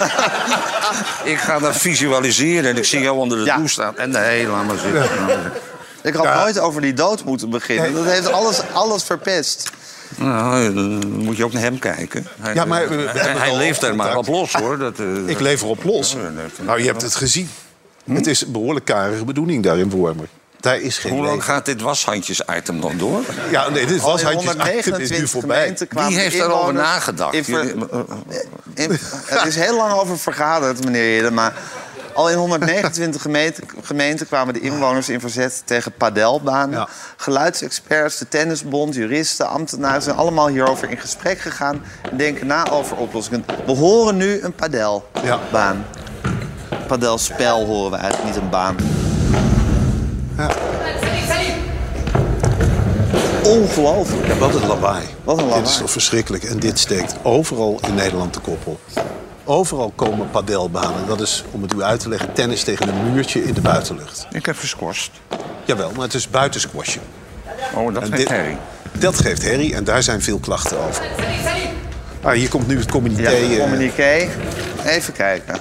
ik 1.33 1.39
ga 1.39 1.59
dat 1.59 1.77
visualiseren 1.77 2.71
en 2.71 2.77
ik 2.77 2.85
zie 2.85 3.01
jou 3.01 3.17
onder 3.17 3.39
de 3.39 3.45
Ja. 3.45 3.55
douche 3.57 3.73
staan. 3.73 3.97
En 3.97 4.11
nee, 4.11 4.47
laat 4.47 4.65
maar 4.67 4.79
zitten. 4.79 5.09
Ik 6.03 6.15
had 6.15 6.35
nooit 6.35 6.59
over 6.59 6.81
die 6.81 6.93
dood 6.93 7.25
moeten 7.25 7.51
beginnen. 7.51 7.95
Dat 7.95 8.05
heeft 8.05 8.33
alles, 8.33 8.61
alles 8.73 9.03
verpest. 9.03 9.71
Nou, 10.17 10.75
dan 10.75 11.09
moet 11.25 11.37
je 11.37 11.45
ook 11.45 11.53
naar 11.53 11.63
hem 11.63 11.79
kijken. 11.79 12.27
Hij, 12.41 12.55
Ja, 12.55 12.65
maar 12.65 12.89
we- 12.89 12.97
we 12.97 13.19
hij, 13.19 13.57
leeft 13.57 13.83
er 13.83 13.97
maar 13.97 14.17
op 14.17 14.27
los, 14.27 14.53
hoor. 14.53 14.79
Dat, 14.79 14.99
eh, 14.99 15.07
Ik 15.29 15.41
lever 15.41 15.69
op 15.69 15.85
los. 15.85 16.13
Ja, 16.13 16.19
dat- 16.23 16.67
Nou, 16.67 16.79
je 16.81 16.87
hebt 16.87 17.03
het 17.03 17.15
gezien. 17.15 17.51
Het 18.13 18.27
is 18.27 18.43
een 18.43 18.53
behoorlijk 18.53 18.85
karige 18.87 19.25
bedoeling 19.25 19.63
daar 19.63 19.79
in 19.79 19.91
Wormer. 19.91 20.29
Daar 20.61 20.81
is 20.81 20.99
geen 20.99 21.13
Hoe 21.13 21.21
lang 21.21 21.35
leven. 21.37 21.53
gaat 21.55 21.65
dit 21.65 21.81
washandjes-item 21.81 22.77
nog 22.79 22.93
door? 22.97 23.23
Ja, 23.51 23.69
nee, 23.69 23.87
dit 23.87 24.01
Al 24.03 24.11
was 24.11 24.21
in 24.21 24.27
handjes. 24.27 24.51
Het 24.53 24.59
is 24.61 24.65
129 24.67 25.19
nu 25.19 25.29
voorbij. 25.29 25.77
Wie 26.09 26.19
heeft 26.19 26.39
daarover 26.39 26.75
nagedacht? 26.75 27.35
in 27.35 27.45
ver- 27.45 27.67
Jullie- 27.67 27.85
in- 28.75 28.91
Het 29.27 29.47
is 29.47 29.57
heel 29.57 29.77
lang 29.77 29.93
over 29.93 30.19
vergaderd, 30.19 30.85
meneer 30.85 31.13
Hidden, 31.15 31.35
maar 31.35 31.55
al 32.21 32.31
in 32.31 32.37
129 32.37 33.23
gemeenten, 33.23 33.65
gemeenten 33.83 34.27
kwamen 34.27 34.55
de 34.55 34.61
inwoners 34.61 35.09
in 35.09 35.21
verzet 35.21 35.63
tegen 35.65 35.93
padelbanen. 35.93 36.79
Ja. 36.79 36.89
Geluidsexperts, 37.17 38.19
de 38.19 38.29
tennisbond, 38.29 38.95
juristen, 38.95 39.49
ambtenaren 39.49 40.03
zijn 40.03 40.17
allemaal 40.17 40.49
hierover 40.49 40.91
in 40.91 40.97
gesprek 40.99 41.39
gegaan 41.39 41.83
en 42.11 42.17
denken 42.17 42.47
na 42.47 42.71
over 42.71 42.97
oplossingen. 42.97 43.45
We 43.67 43.73
horen 43.73 44.17
nu 44.17 44.41
een 44.43 44.55
padelbaan. 44.55 45.87
Padelspel 46.87 47.67
horen 47.67 47.91
we 47.91 47.97
eigenlijk, 47.97 48.35
niet 48.35 48.43
een 48.43 48.51
baan. 48.51 48.77
Ongelooflijk. 53.45 54.27
Ja, 54.27 54.37
wat 54.37 54.55
een 54.55 54.67
lawaai. 54.67 55.07
Wat 55.25 55.39
een 55.39 55.45
Dit 55.45 55.55
is 55.55 55.61
lawaai. 55.61 55.79
toch 55.79 55.91
verschrikkelijk. 55.91 56.45
En 56.45 56.59
dit 56.59 56.79
steekt 56.79 57.15
overal 57.23 57.81
in 57.87 57.95
Nederland 57.95 58.35
de 58.35 58.41
kop 58.41 58.67
op. 58.67 58.81
Overal 59.51 59.93
komen 59.97 60.31
padelbanen. 60.31 61.07
Dat 61.07 61.21
is, 61.21 61.45
om 61.51 61.63
het 61.63 61.73
u 61.73 61.83
uit 61.83 62.01
te 62.01 62.09
leggen, 62.09 62.33
tennis 62.33 62.63
tegen 62.63 62.89
een 62.89 63.13
muurtje 63.13 63.45
in 63.45 63.55
de 63.55 63.61
buitenlucht. 63.61 64.27
Ik 64.33 64.47
heb 64.47 64.57
gescorst. 64.59 65.11
Jawel, 65.65 65.91
maar 65.93 66.05
het 66.05 66.15
is 66.15 66.29
buitensquashen. 66.31 67.03
Oh, 67.75 67.95
dat 67.95 68.03
En 68.03 68.11
dit- 68.11 68.29
herrie. 68.29 68.57
Dat 68.93 69.19
geeft 69.19 69.43
herrie 69.43 69.75
en 69.75 69.85
daar 69.85 70.03
zijn 70.03 70.23
veel 70.23 70.39
klachten 70.39 70.79
over. 70.79 71.05
Ah, 72.23 72.33
hier 72.33 72.49
komt 72.49 72.67
nu 72.67 72.79
het 72.79 72.91
communiqué. 72.91 73.31
Ja, 73.31 73.57
eh, 73.57 73.61
communiqué. 73.63 74.29
Even 74.85 75.13
kijken. 75.13 75.59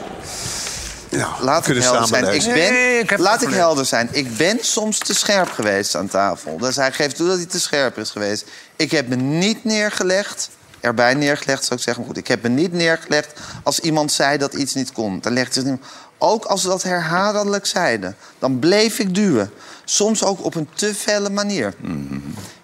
ja, 1.10 1.30
Laat 1.42 1.68
ik 1.68 1.74
helder 1.74 2.08
samen 2.08 2.08
zijn. 2.08 2.34
Ik 2.34 2.44
ben, 2.46 2.74
Nee, 2.74 3.00
ik 3.00 3.10
heb 3.10 3.20
laat 3.20 3.40
het 3.40 3.50
ik 3.50 3.56
helder 3.56 3.86
zijn. 3.86 4.10
Ik 4.12 4.38
ben 4.38 4.58
soms 4.62 4.98
te 4.98 5.14
scherp 5.16 5.52
geweest 5.52 5.96
aan 5.96 6.08
tafel. 6.08 6.58
Dus 6.58 6.76
hij 6.76 6.92
geeft 6.92 7.16
toe 7.16 7.28
dat 7.28 7.38
hij 7.38 7.46
te 7.46 7.60
scherp 7.60 7.98
is 7.98 8.10
geweest. 8.10 8.46
Ik 8.76 8.92
heb 8.92 9.08
me 9.08 9.16
niet 9.16 9.64
neergelegd. 9.64 10.50
Erbij 10.82 11.14
neergelegd, 11.14 11.64
zou 11.66 11.80
ik 11.80 11.86
zeggen. 11.86 12.04
Maar 12.04 12.14
goed, 12.14 12.22
ik 12.24 12.28
heb 12.28 12.44
me 12.44 12.50
niet 12.50 12.74
neergelegd 12.74 13.34
als 13.64 13.80
iemand 13.80 14.12
zei 14.12 14.38
dat 14.38 14.54
iets 14.54 14.74
niet 14.74 14.92
kon. 14.92 15.20
Dan 15.22 15.34
legde 15.34 15.60
het 15.60 15.70
niet. 15.70 15.80
Ook 16.18 16.46
als 16.46 16.62
ze 16.62 16.68
dat 16.68 16.84
herhaaldelijk 16.84 17.66
zeiden. 17.66 18.16
Dan 18.40 18.60
bleef 18.60 19.00
ik 19.00 19.16
duwen. 19.16 19.52
Soms 19.86 20.24
ook 20.24 20.46
op 20.46 20.56
een 20.56 20.68
te 20.74 20.94
felle 20.96 21.30
manier. 21.30 21.74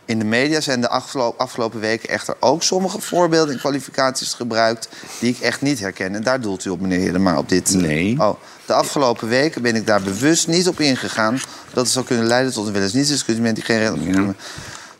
In 0.05 0.19
de 0.19 0.25
media 0.25 0.61
zijn 0.61 0.81
de 0.81 0.89
afgelo- 0.89 1.33
afgelopen 1.37 1.79
weken 1.79 2.09
echter 2.09 2.35
ook 2.39 2.63
sommige 2.63 3.01
voorbeelden 3.01 3.53
en 3.53 3.59
kwalificaties 3.59 4.33
gebruikt 4.33 4.89
die 5.19 5.29
ik 5.33 5.39
echt 5.39 5.61
niet 5.61 5.79
herken. 5.79 6.15
En 6.15 6.23
daar 6.23 6.41
doelt 6.41 6.65
u 6.65 6.69
op, 6.69 6.79
meneer 6.81 6.99
Heerden, 6.99 7.37
op 7.37 7.49
dit. 7.49 7.69
eh, 7.69 7.75
Nee. 7.81 8.15
Oh, 8.19 8.39
de 8.65 8.73
afgelopen 8.73 9.27
weken 9.27 9.61
ben 9.61 9.75
ik 9.75 9.87
daar 9.87 10.01
bewust 10.01 10.47
niet 10.47 10.67
op 10.67 10.79
ingegaan. 10.79 11.39
Dat 11.73 11.87
zou 11.89 12.05
kunnen 12.05 12.25
leiden 12.25 12.53
tot 12.53 12.67
een 12.67 12.73
weleensnietsdiscussie 12.73 13.43
met 13.43 13.55
die 13.55 13.63
geen 13.63 13.77
reden. 13.79 14.35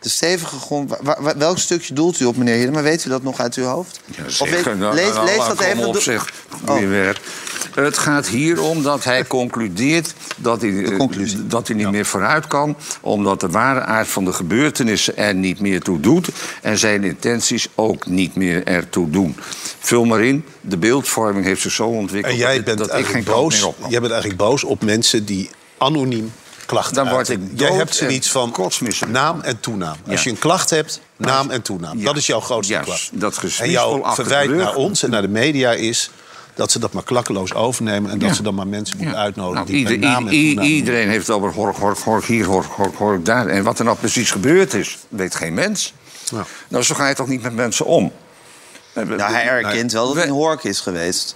De 0.06 0.12
stevige 0.12 0.60
grond. 0.60 0.96
wa- 1.02 1.18
wa- 1.20 1.38
welk 1.38 1.58
stukje 1.58 1.94
doelt 1.94 2.20
u 2.20 2.26
op, 2.26 2.38
meneer? 2.38 2.72
Maar 2.72 2.84
weet 2.84 3.06
u 3.06 3.10
dat 3.10 3.24
nog 3.24 3.40
uit 3.40 3.56
uw 3.56 3.64
hoofd? 3.64 4.00
Ja, 4.06 4.24
Of 4.40 4.50
weet-. 4.50 4.78
Nou, 4.78 4.96
lees, 4.96 5.14
nou, 5.14 5.26
lees 5.26 5.38
nou, 5.38 5.50
dat 5.50 5.60
even. 5.60 5.86
op 5.88 6.00
zich. 6.00 6.34
Oh. 6.68 6.78
Het 7.76 7.98
gaat 7.98 8.28
hier 8.28 8.62
om 8.62 8.84
dat 8.84 9.04
hij 9.04 9.26
concludeert 9.28 10.14
dat 10.38 10.62
hij, 10.62 10.84
eh, 10.84 10.98
conclusie. 10.98 11.48
dat 11.48 11.68
hij 11.68 11.78
niet 11.78 11.92
meer 11.92 12.06
vooruit 12.06 12.48
kan... 12.48 12.78
omdat 13.02 13.40
de 13.40 13.48
ware 13.50 13.82
aard 13.82 14.08
van 14.08 14.26
de 14.26 14.34
gebeurtenissen 14.34 15.18
er 15.18 15.36
niet 15.36 15.60
meer 15.60 15.82
toe 15.82 16.00
doet... 16.00 16.30
en 16.62 16.78
zijn 16.78 17.04
intenties 17.04 17.68
ook 17.76 18.06
niet 18.06 18.36
meer 18.36 18.64
ertoe 18.64 19.10
doen. 19.10 19.36
Vul 19.80 20.06
maar 20.06 20.24
in, 20.24 20.46
de 20.62 20.78
beeldvorming 20.78 21.46
heeft 21.46 21.62
zich 21.62 21.72
zo 21.72 21.88
ontwikkeld... 21.88 22.34
En 22.34 22.40
jij 22.40 22.56
dat, 22.56 22.66
bent 22.66 22.78
dat 22.78 22.98
ik 22.98 23.06
geen 23.06 23.24
boos. 23.24 23.60
Jij 23.90 24.00
bent 24.00 24.12
eigenlijk 24.12 24.38
boos 24.38 24.64
op 24.64 24.84
mensen 24.84 25.26
die 25.26 25.50
anoniem 25.78 26.32
klachten 26.66 26.96
Dan 26.96 27.10
word 27.10 27.30
ik 27.30 27.40
Jij 27.56 27.72
hebt 27.72 27.96
zoiets 27.96 28.32
van 28.32 28.52
kotsmisselijk. 28.52 29.14
naam 29.14 29.42
en 29.42 29.60
toenaam. 29.60 29.96
Als 30.10 30.24
je 30.24 30.30
een 30.30 30.40
klacht 30.40 30.70
hebt, 30.70 31.00
naam 31.18 31.50
en 31.50 31.62
toenaam. 31.62 31.98
Ja. 31.98 32.04
Dat 32.06 32.18
is 32.18 32.26
jouw 32.26 32.40
grootste 32.40 32.74
Juist, 32.74 32.88
klacht. 32.88 33.10
dat 33.14 33.60
en 33.60 33.70
jouw 33.70 34.14
verwijt 34.14 34.50
naar 34.50 34.76
ons 34.76 35.04
en 35.04 35.10
naar 35.10 35.22
de 35.22 35.28
media 35.28 35.72
is 35.72 36.10
dat 36.56 36.72
ze 36.72 36.80
dat 36.80 36.94
maar 36.94 37.04
klakkeloos 37.04 37.54
overnemen... 37.54 38.12
en 38.12 38.20
dat 38.20 38.30
Ja. 38.30 38.36
ze 38.36 38.44
dan 38.44 38.56
maar 38.56 38.68
mensen 38.68 38.98
moeten 38.98 39.16
Ja. 39.16 39.22
uitnodigen 39.22 39.56
Nou, 39.56 39.66
die 39.66 39.78
ieder- 39.78 39.98
naam 40.10 40.28
en 40.28 40.34
toenaam 40.34 40.66
iedereen 40.66 41.10
heeft 41.10 41.28
het 41.28 41.36
over 41.36 41.54
hork, 41.54 41.78
hork, 41.78 41.98
hork 41.98 42.26
hier, 42.26 42.46
hork, 42.46 42.66
hork, 42.72 42.96
hork 42.96 43.26
daar. 43.26 43.48
En 43.48 43.64
wat 43.64 43.80
er 43.80 43.86
nou 43.86 43.98
precies 43.98 44.32
gebeurd 44.32 44.74
is, 44.74 44.98
weet 45.10 45.36
geen 45.36 45.54
mens. 45.54 45.94
Ja. 46.32 46.46
Nou, 46.68 46.84
zo 46.84 46.96
ga 46.96 47.08
je 47.08 47.16
toch 47.16 47.28
niet 47.28 47.42
met 47.42 47.54
mensen 47.56 47.86
om? 47.86 48.12
Nou, 48.94 49.22
hij 49.22 49.48
erkent 49.48 49.92
wel 49.92 50.06
dat 50.06 50.16
hij 50.16 50.24
We- 50.24 50.30
een 50.30 50.36
hork 50.36 50.64
is 50.64 50.80
geweest. 50.80 51.36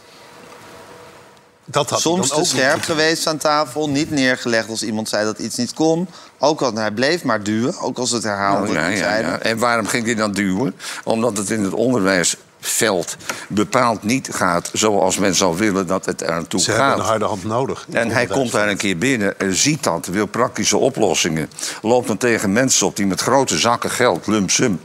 Dat 1.71 1.89
had 1.89 1.99
Soms 2.01 2.29
te 2.29 2.43
scherp 2.45 2.81
geweest 2.81 3.27
aan 3.27 3.37
tafel, 3.37 3.89
niet 3.89 4.11
neergelegd 4.11 4.69
als 4.69 4.83
iemand 4.83 5.09
zei 5.09 5.25
dat 5.25 5.39
iets 5.39 5.55
niet 5.55 5.73
kon. 5.73 6.07
Ook 6.39 6.61
al 6.61 6.73
hij 6.73 6.91
bleef 6.91 7.23
maar 7.23 7.43
duwen, 7.43 7.79
ook 7.79 7.97
als 7.97 8.11
het 8.11 8.23
herhaalde 8.23 8.71
Nou, 8.71 8.79
ja, 8.79 8.87
ja, 8.87 8.97
zeiden. 8.97 9.31
ja. 9.31 9.39
En 9.39 9.57
waarom 9.57 9.87
ging 9.87 10.05
hij 10.05 10.15
dan 10.15 10.31
duwen? 10.31 10.75
Omdat 11.03 11.37
het 11.37 11.49
in 11.49 11.63
het 11.63 11.73
onderwijsveld 11.73 13.15
bepaald 13.47 14.03
niet 14.03 14.29
gaat 14.31 14.69
zoals 14.73 15.17
men 15.17 15.35
zou 15.35 15.57
willen 15.57 15.87
dat 15.87 16.05
het 16.05 16.21
eraan 16.21 16.47
toe 16.47 16.59
Ze 16.59 16.71
hebben 16.71 16.87
gaat. 16.89 16.97
een 16.99 17.05
harde 17.05 17.25
hand 17.25 17.43
nodig. 17.43 17.85
En 17.91 18.09
hij 18.11 18.25
komt 18.27 18.51
daar 18.51 18.69
een 18.69 18.77
keer 18.77 18.97
binnen, 18.97 19.39
en 19.39 19.53
ziet 19.53 19.83
dat, 19.83 20.05
wil 20.05 20.25
praktische 20.25 20.77
oplossingen. 20.77 21.49
Loopt 21.81 22.07
dan 22.07 22.17
tegen 22.17 22.53
mensen 22.53 22.85
op 22.87 22.95
die 22.95 23.05
met 23.07 23.21
grote 23.21 23.57
zakken 23.57 23.89
geld, 23.91 24.27
lump 24.27 24.49
sum, 24.51 24.79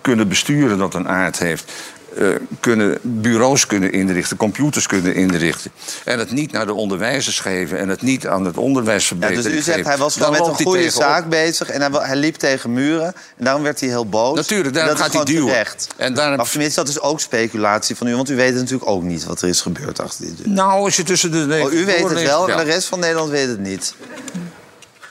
kunnen 0.00 0.28
besturen 0.28 0.78
dat 0.78 0.94
een 0.94 1.08
aard 1.08 1.38
heeft. 1.38 1.72
Eh, 2.16 2.28
kunnen 2.60 2.98
bureaus 3.02 3.66
kunnen 3.66 3.92
inrichten, 3.92 4.36
computers 4.36 4.86
kunnen 4.86 5.14
inrichten. 5.14 5.70
En 6.04 6.18
het 6.18 6.30
niet 6.30 6.52
naar 6.52 6.66
de 6.66 6.74
onderwijzers 6.74 7.40
geven 7.40 7.78
en 7.78 7.88
het 7.88 8.02
niet 8.02 8.26
aan 8.26 8.44
het 8.44 8.56
onderwijs 8.56 9.02
Ja, 9.02 9.08
verbeteren. 9.08 9.42
dus 9.42 9.52
u 9.52 9.62
zegt 9.62 9.76
geven. 9.76 9.90
hij 9.90 9.98
was 9.98 10.14
gewoon 10.16 10.30
met 10.32 10.46
een 10.46 10.54
goede 10.54 10.90
zaak 10.90 11.28
bezig 11.28 11.68
en 11.68 11.80
hij, 11.80 11.90
hij 12.06 12.16
liep 12.16 12.34
tegen 12.34 12.72
muren. 12.72 13.06
En 13.36 13.44
daarom 13.44 13.62
werd 13.62 13.80
hij 13.80 13.88
heel 13.88 14.06
boos. 14.08 14.36
Natuurlijk, 14.36 14.74
daarom 14.74 14.96
gaat 14.96 15.12
hij 15.12 15.24
duwen. 15.24 15.46
terecht. 15.46 15.86
En 15.96 16.14
daarom- 16.14 16.36
Maar 16.36 16.48
tenminste, 16.50 16.80
dat 16.80 16.88
is 16.88 17.00
ook 17.00 17.20
speculatie 17.20 17.96
van 17.96 18.06
u, 18.06 18.14
want 18.16 18.30
u 18.30 18.36
weet 18.36 18.54
natuurlijk 18.54 18.90
ook 18.90 19.02
niet 19.02 19.24
wat 19.24 19.42
er 19.42 19.48
is 19.48 19.60
gebeurd 19.60 20.00
achter 20.00 20.24
die 20.24 20.34
deur. 20.34 20.48
Nou, 20.48 20.84
als 20.84 20.96
je 20.96 21.02
tussen 21.02 21.30
de 21.30 21.60
Oh, 21.64 21.72
u 21.72 21.84
weet 21.84 22.08
het 22.08 22.22
wel, 22.22 22.50
en 22.50 22.56
de 22.56 22.62
rest 22.72 22.88
van 22.88 22.98
Nederland 23.00 23.30
weet 23.30 23.48
het 23.48 23.58
niet. 23.60 23.94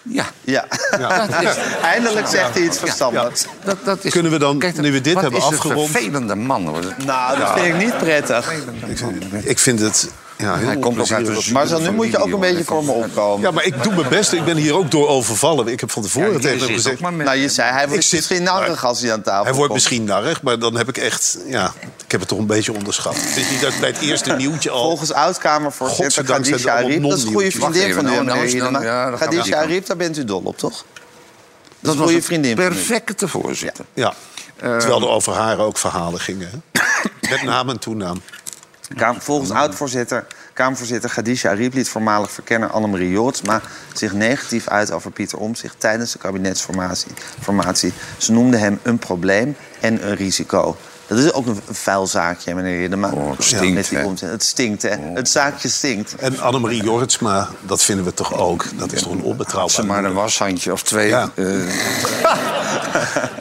Ja, 0.02 0.26
Ja. 0.42 0.66
dat 1.28 1.42
is... 1.42 1.56
Eindelijk 1.84 2.28
zegt 2.28 2.54
hij 2.54 2.64
iets 2.64 2.78
verstandigs. 2.80 3.46
Dat, 3.64 3.78
dat 3.84 4.04
is... 4.06 4.12
Kunnen 4.12 4.32
we 4.32 4.38
dan, 4.40 4.60
Kijk, 4.60 4.78
nu 4.82 4.92
we 4.92 5.02
dit 5.02 5.14
wat 5.14 5.22
hebben 5.24 5.40
is 5.42 5.48
een 5.48 5.54
afgerond- 5.54 5.90
vervelende 5.90 6.36
man. 6.36 6.68
hoor. 6.68 6.84
Nou, 7.06 7.40
dat 7.40 7.52
vind 7.60 7.66
ik 7.66 7.78
niet 7.84 7.98
prettig. 7.98 8.52
Ik 9.44 9.60
vind 9.60 9.80
het 9.80 10.10
ja, 10.42 10.58
Hij 10.58 10.78
komt 10.78 11.00
ook 11.00 11.12
uit 11.12 11.52
Maar 11.52 11.68
zo, 11.68 11.80
nu 11.80 11.92
moet 11.92 12.08
je 12.12 12.18
ook 12.18 12.32
een 12.32 12.40
beetje 12.40 12.64
voor 12.64 12.84
me 12.84 12.92
opkomen. 12.92 13.42
Ja, 13.42 13.52
maar 13.52 13.64
ik 13.66 13.84
doe 13.84 13.96
mijn 13.96 14.10
best. 14.10 14.32
Ik 14.34 14.46
ben 14.46 14.58
hier 14.58 14.76
ook 14.76 14.92
door 14.92 15.08
overvallen. 15.08 15.68
Ik 15.68 15.80
heb 15.80 15.92
van 15.92 16.02
tevoren 16.04 16.32
Ja, 16.34 16.40
tegen 16.40 16.60
hem 16.60 16.70
gezegd... 16.76 17.00
Nou, 17.00 17.36
je 17.38 17.50
zei, 17.50 17.72
hij 17.72 17.88
wordt 17.88 18.04
zit- 18.04 18.20
misschien 18.20 18.44
narrig 18.44 18.86
als 18.86 19.02
hij 19.02 19.14
aan 19.14 19.22
tafel 19.22 19.44
Hij 19.44 19.54
wordt 19.54 19.60
komt. 19.72 19.74
misschien 19.74 20.04
narrig, 20.04 20.42
maar 20.42 20.60
dan 20.60 20.78
heb 20.78 20.90
ik 20.90 20.98
echt... 20.98 21.38
Ja, 21.48 21.74
ik 22.06 22.12
heb 22.12 22.20
het 22.20 22.30
toch 22.30 22.40
een 22.40 22.46
beetje 22.46 22.74
onderschat. 22.74 23.16
Het 23.16 23.38
is 23.38 23.50
niet 23.50 23.62
dat 23.62 23.74
ik 23.74 23.80
bij 23.80 23.90
het 23.90 24.00
eerste 24.00 24.34
nieuwtje 24.44 24.70
al... 24.70 24.84
Volgens 24.84 25.14
oud-Kamervoorzitter 25.14 26.24
Khadija 26.24 26.74
Ariep... 26.76 27.02
dat 27.04 27.18
is 27.18 27.24
een 27.24 27.32
goede 27.34 27.52
vriendin 27.52 27.94
van 27.94 28.06
u, 28.06 28.10
nou, 28.10 28.26
meneer 28.26 28.72
nou 28.72 29.14
is 29.14 29.20
Khadija. 29.20 29.58
Ariep, 29.58 29.86
daar 29.86 29.98
bent 29.98 30.18
u 30.18 30.24
dol 30.26 30.42
op, 30.44 30.58
toch? 30.58 30.86
Dat 31.80 31.92
een 31.94 31.98
was 31.98 31.98
goede 31.98 32.16
een 32.16 32.24
vriendin 32.24 32.56
perfecte 32.56 33.28
voorzitter. 33.28 33.86
Ja. 33.94 34.14
Terwijl 34.58 35.02
er 35.02 35.10
over 35.10 35.34
haar 35.34 35.60
ook 35.60 35.78
verhalen 35.78 36.20
gingen. 36.20 36.50
hè? 36.72 36.82
Met 37.30 37.44
naam 37.44 37.70
en 37.70 37.80
toenaam. 37.80 38.22
Kamer- 38.96 39.22
volgens 39.22 39.52
oud-voorzitter, 39.52 40.26
Kamervoorzitter 40.54 41.10
Khadija 41.10 41.54
liet 41.54 41.90
voormalig 41.90 42.32
verkenner 42.32 42.70
Annemarie 42.70 43.10
Jootsma 43.10 43.62
zich 43.94 44.14
negatief 44.14 44.68
uit 44.68 44.92
over 44.92 45.12
Pieter 45.12 45.38
Omtzigt 45.38 45.76
tijdens 45.78 46.12
de 46.12 46.20
kabinetsformatie. 46.20 47.12
formatie. 47.42 47.94
Ze 48.18 48.32
noemde 48.32 48.58
hem 48.58 48.80
een 48.84 48.98
probleem 49.00 49.56
en 49.80 50.08
een 50.08 50.16
risico. 50.16 50.78
Dat 51.16 51.20
is 51.20 51.34
ook 51.34 51.46
een, 51.46 51.60
vuil 51.72 52.08
zaakje, 52.08 52.56
meneer 52.56 52.80
Hiddema. 52.80 53.10
Oh, 53.12 53.32
het 53.32 53.44
stinkt, 53.44 53.74
Met 53.92 54.18
die. 54.20 54.30
Het 54.30 54.44
stinkt, 54.44 54.82
hè? 54.82 54.96
Het 55.14 55.30
zaakje 55.30 55.70
stinkt. 55.70 56.16
En 56.16 56.40
Annemarie 56.40 56.84
Jorritsma, 56.84 57.50
dat 57.62 57.84
vinden 57.84 58.06
we 58.06 58.14
toch 58.14 58.34
ook. 58.38 58.66
Dat 58.76 58.92
is 58.92 59.02
toch 59.02 59.12
een 59.12 59.18
Ze 59.20 59.24
onbetrouwbaar. 59.26 59.86
maar 59.86 60.04
een 60.04 60.14
washandje 60.14 60.72
of 60.72 60.84
twee. 60.84 61.08
Ja. 61.08 61.30
eh, 61.36 61.46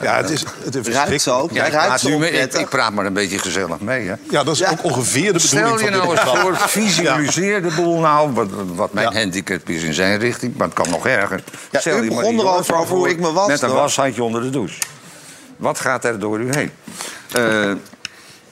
Ja, 0.02 0.16
het 0.16 0.30
is, 0.30 0.44
het 0.64 0.74
is 0.86 0.94
Ruikt 0.94 1.22
ze 1.22 1.30
ook? 1.30 1.50
ja, 1.52 1.64
ik, 1.64 1.72
ruikt 1.72 1.86
praat 1.86 2.00
ze 2.00 2.08
nu 2.08 2.18
mee- 2.18 2.30
ik, 2.48 2.68
praat 2.68 2.92
maar 2.92 3.06
een 3.06 3.12
beetje 3.12 3.38
gezellig 3.38 3.80
mee. 3.80 4.08
Hè. 4.08 4.14
Ja, 4.30 4.42
dat 4.44 4.54
is 4.54 4.64
ook 4.66 4.84
ongeveer 4.84 5.32
de 5.32 5.38
bedoeling 5.38 5.78
Stel 5.78 5.90
je 5.90 5.90
nou 5.96 6.10
eens 6.10 6.20
voor, 6.40 6.56
visualiseer 6.56 7.62
de 7.62 7.72
boel 7.76 7.98
nou, 8.00 8.32
wat, 8.32 8.48
wat 8.74 8.92
mijn 8.92 9.12
Ja. 9.12 9.18
handicap 9.18 9.68
is 9.68 9.82
in 9.82 9.94
zijn 9.94 10.18
richting, 10.18 10.56
maar 10.56 10.66
het 10.66 10.76
kan 10.76 10.90
nog 10.90 11.06
erger. 11.06 11.42
Ja, 11.70 11.80
Stel 11.80 12.02
u 12.02 12.08
begon 12.08 12.38
erover 12.38 12.74
over 12.74 12.96
hoe 12.96 13.08
ik 13.08 13.20
me 13.20 13.32
was, 13.32 13.46
Met 13.48 13.62
een 13.62 13.72
washandje 13.72 14.22
onder 14.22 14.42
de 14.42 14.50
douche. 14.50 14.74
Wat 15.60 15.80
gaat 15.80 16.04
er 16.04 16.18
door 16.18 16.40
u 16.40 16.52
heen? 16.54 16.70
Eh, 17.32 17.72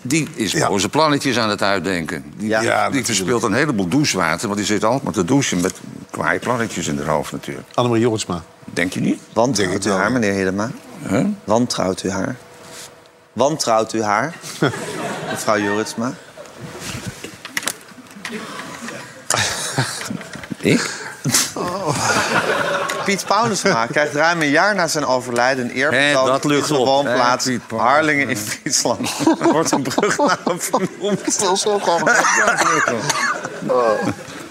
die 0.03 0.29
is 0.35 0.53
Ja. 0.53 0.69
boze 0.69 0.89
plannetjes 0.89 1.39
aan 1.39 1.49
het 1.49 1.63
uitdenken. 1.63 2.25
Die, 2.37 2.49
Ja. 2.49 2.59
die- 2.59 2.69
Ja, 2.69 2.75
die 2.75 2.83
natuurlijk. 2.83 3.07
verspeelt 3.07 3.43
een 3.43 3.53
heleboel 3.53 3.89
douchewater, 3.89 4.47
want 4.47 4.59
die 4.59 4.67
zit 4.67 4.85
altijd 4.85 5.03
maar 5.03 5.13
te 5.13 5.25
douchen 5.25 5.61
met 5.61 5.75
kwaaie 6.11 6.39
plannetjes 6.39 6.87
in 6.87 6.99
haar 6.99 7.07
hoofd 7.07 7.33
natuurlijk. 7.33 7.67
Annemarie 7.75 8.05
Jorritsma. 8.05 8.43
Denk 8.65 8.93
je 8.93 9.01
niet? 9.01 9.21
Wantrouwt 9.33 9.85
u 9.87 9.91
haar, 9.91 10.13
meneer 10.13 10.33
Hiddema? 10.35 10.71
Huh? 11.09 11.25
Wantrouwt 11.45 12.03
u 12.03 12.11
haar? 12.11 12.37
Wantrouwt 13.33 13.93
u 13.93 14.03
haar, 14.03 14.35
mevrouw 15.31 15.59
Jorritsma? 15.59 16.13
Ik? 20.61 20.91
Piet 23.09 23.25
Paulusma 23.27 23.87
krijgt 23.87 24.15
ruim 24.15 24.41
een 24.41 24.51
jaar 24.51 24.75
na 24.75 24.87
zijn 24.87 25.07
overlijden 25.07 25.65
een 25.65 25.71
eerbetoon 25.71 26.27
dat 26.27 26.45
lucht 26.45 26.71
op. 26.71 26.87
woonplaats. 26.87 27.49
Harlingen 27.77 28.29
in 28.29 28.37
Friesland. 28.37 29.11
Er 29.41 29.53
wordt 29.53 29.71
een 29.71 29.83
brug 29.83 30.19
naar 30.19 30.39
hem 30.45 30.61
vernoemd. 30.61 31.21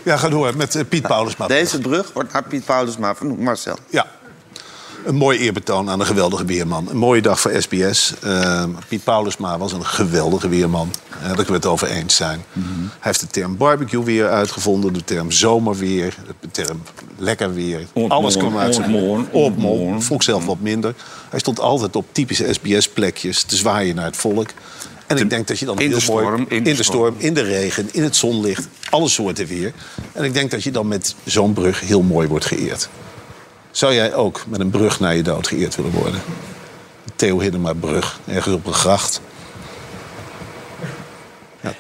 Ja, 0.04 0.18
ga 0.18 0.30
door 0.30 0.56
met 0.56 0.76
eh, 0.76 0.84
Piet 0.90 1.08
Paulusma. 1.08 1.48
Deze 1.48 1.80
brug 1.80 2.14
wordt 2.14 2.34
naar 2.34 2.44
Piet 2.44 2.66
Paulusma 2.66 3.16
vernoemd. 3.16 3.40
Marcel. 3.40 3.78
Ja. 3.90 4.06
Een 5.08 5.16
mooi 5.16 5.40
eerbetoon 5.40 5.90
aan 5.90 6.00
een 6.00 6.06
geweldige 6.06 6.46
weerman. 6.46 6.88
Een 6.90 6.98
mooie 6.98 7.22
dag 7.22 7.40
voor 7.40 7.62
SBS. 7.62 8.14
Eh, 8.22 8.64
Piet 8.88 9.04
Paulusma 9.04 9.58
was 9.58 9.72
een 9.72 9.86
geweldige 9.86 10.50
weerman. 10.50 10.92
Eh, 11.10 11.18
daar 11.26 11.36
kunnen 11.36 11.48
we 11.48 11.54
het 11.54 11.66
over 11.66 11.88
eens 11.88 12.16
zijn. 12.16 12.44
Hij 12.54 12.62
heeft 13.00 13.20
de 13.20 13.28
term 13.28 13.58
barbecue 13.58 14.04
weer 14.04 14.30
uitgevonden. 14.30 14.94
De 14.94 15.04
term 15.04 15.32
zomerweer. 15.32 16.16
De 16.40 16.52
term 16.52 16.82
lekker 17.18 17.54
weer. 17.54 17.80
Ontmoen, 17.94 18.10
Alles 18.18 18.38
kwam 18.38 18.58
uit 18.58 18.76
zijn 18.76 18.94
Ontmoen. 18.94 19.28
ontmoen. 19.32 20.02
Vond 20.04 20.22
ik 20.22 20.26
zelf 20.28 20.46
wat 20.46 20.60
minder. 20.60 20.94
Hij 21.30 21.40
stond 21.40 21.60
altijd 21.60 21.96
op 21.96 22.06
typische 22.12 22.54
SBS-plekjes 22.54 23.44
te 23.44 23.56
zwaaien 23.56 23.96
naar 23.96 24.06
het 24.06 24.18
volk. 24.18 24.50
En 25.08 25.18
ik 25.18 25.30
denk 25.30 25.48
dat 25.48 25.60
je 25.60 25.66
dan 25.66 25.80
in 25.80 25.90
de 25.90 25.96
heel 25.98 26.14
mooi- 26.14 26.26
storm, 26.26 26.46
in 26.50 26.58
in 26.58 26.64
de 26.64 26.74
de 26.74 26.84
storm, 26.84 27.16
in 27.18 27.34
de 27.34 27.42
regen, 27.42 27.90
in 27.92 28.04
het 28.04 28.16
zonlicht, 28.16 28.68
alle 28.90 29.10
soorten 29.10 29.48
weer. 29.48 29.74
En 30.14 30.24
ik 30.24 30.34
denk 30.34 30.52
dat 30.52 30.64
je 30.64 30.72
dan 30.72 30.88
met 30.88 31.16
zo'n 31.24 31.54
brug 31.54 31.80
heel 31.80 32.02
mooi 32.02 32.28
wordt 32.28 32.46
geëerd. 32.46 32.90
Zou 33.78 33.94
jij 33.94 34.14
ook 34.14 34.44
met 34.48 34.60
een 34.60 34.70
brug 34.70 35.00
naar 35.00 35.16
je 35.16 35.24
dood 35.24 35.48
geëerd 35.48 35.76
willen 35.76 35.92
worden? 35.92 36.22
Theo 37.16 37.40
Hiddema 37.40 37.74
brug, 37.74 38.20
ergens 38.26 38.56
op 38.56 38.66
een 38.66 38.74
gracht. 38.74 39.22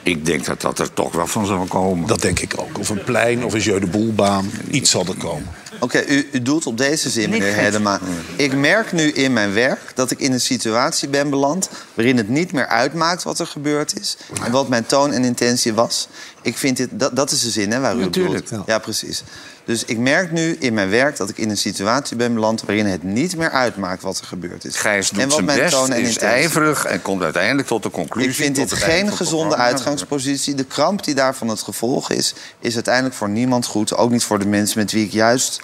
Ik 0.03 0.25
denk 0.25 0.45
dat 0.45 0.61
dat 0.61 0.79
er 0.79 0.93
toch 0.93 1.11
wel 1.11 1.27
van 1.27 1.45
zal 1.45 1.65
komen. 1.65 2.07
Dat 2.07 2.21
denk 2.21 2.39
ik 2.39 2.53
ook. 2.57 2.79
Of 2.79 2.89
een 2.89 3.03
plein 3.03 3.45
of 3.45 3.53
een 3.53 3.59
Jeu 3.59 3.79
de 3.79 3.87
Boelbaan. 3.87 4.51
Iets 4.69 4.91
zal 4.91 5.05
er 5.05 5.17
komen. 5.17 5.47
Oké, 5.79 6.03
u, 6.07 6.29
u 6.31 6.41
doet 6.41 6.65
op 6.65 6.77
deze 6.77 7.09
zin, 7.09 7.29
meneer 7.29 7.53
Hedema. 7.53 7.99
Ik 8.35 8.53
merk 8.53 8.91
nu 8.91 9.11
in 9.11 9.33
mijn 9.33 9.53
werk 9.53 9.91
dat 9.95 10.11
ik 10.11 10.19
in 10.19 10.31
een 10.31 10.41
situatie 10.41 11.09
ben 11.09 11.29
beland... 11.29 11.69
waarin 11.93 12.17
het 12.17 12.29
niet 12.29 12.51
meer 12.51 12.67
uitmaakt 12.67 13.23
wat 13.23 13.39
er 13.39 13.47
gebeurd 13.47 13.99
is... 13.99 14.17
en 14.43 14.51
wat 14.51 14.69
mijn 14.69 14.85
toon 14.85 15.11
en 15.11 15.23
intentie 15.23 15.73
was. 15.73 16.07
Ik 16.41 16.57
vind 16.57 16.77
dit, 16.77 16.89
dat, 16.91 17.15
dat 17.15 17.31
is 17.31 17.41
de 17.41 17.49
zin 17.49 17.71
hè, 17.71 17.79
waar 17.79 17.93
u 17.93 17.97
op 17.97 18.03
Natuurlijk. 18.03 18.43
bedoelt. 18.43 18.67
Ja, 18.67 18.79
precies. 18.79 19.23
Dus 19.67 19.85
ik 19.85 19.97
merk 19.97 20.31
nu 20.31 20.55
in 20.59 20.73
mijn 20.73 20.89
werk 20.89 21.17
dat 21.17 21.29
ik 21.29 21.37
in 21.37 21.49
een 21.49 21.57
situatie 21.57 22.17
ben 22.17 22.33
beland... 22.33 22.61
waarin 22.61 22.85
het 22.85 23.03
niet 23.03 23.35
meer 23.35 23.49
uitmaakt 23.49 24.01
wat 24.01 24.19
er 24.19 24.25
gebeurd 24.25 24.65
is. 24.65 24.75
Gijs 24.75 25.11
en 25.11 25.15
doet 25.15 25.23
wat 25.23 25.33
zijn 25.33 25.45
mijn 25.45 25.59
best, 25.59 25.71
toon 25.71 25.91
en 25.91 26.01
is 26.01 26.17
ijverig 26.17 26.85
en 26.85 27.01
komt 27.01 27.23
uiteindelijk 27.23 27.67
tot 27.67 27.83
de 27.83 27.91
conclusie... 27.91 28.29
Ik 28.29 28.35
vind 28.35 28.55
dit 28.55 28.73
geen 28.73 29.11
gezonde 29.11 29.55
uitgangspositie. 29.55 30.55
De 30.55 30.63
kramp 30.63 31.03
die 31.03 31.15
daarvan 31.15 31.47
het 31.47 31.61
gevolg 31.61 32.11
is, 32.11 32.33
is 32.59 32.75
uiteindelijk 32.75 33.15
voor 33.15 33.29
niemand 33.29 33.65
goed. 33.65 33.95
Ook 33.95 34.11
niet 34.11 34.23
voor 34.23 34.39
de 34.39 34.47
mensen 34.47 34.79
met 34.79 34.91
wie 34.91 35.05
ik 35.05 35.11
juist 35.11 35.61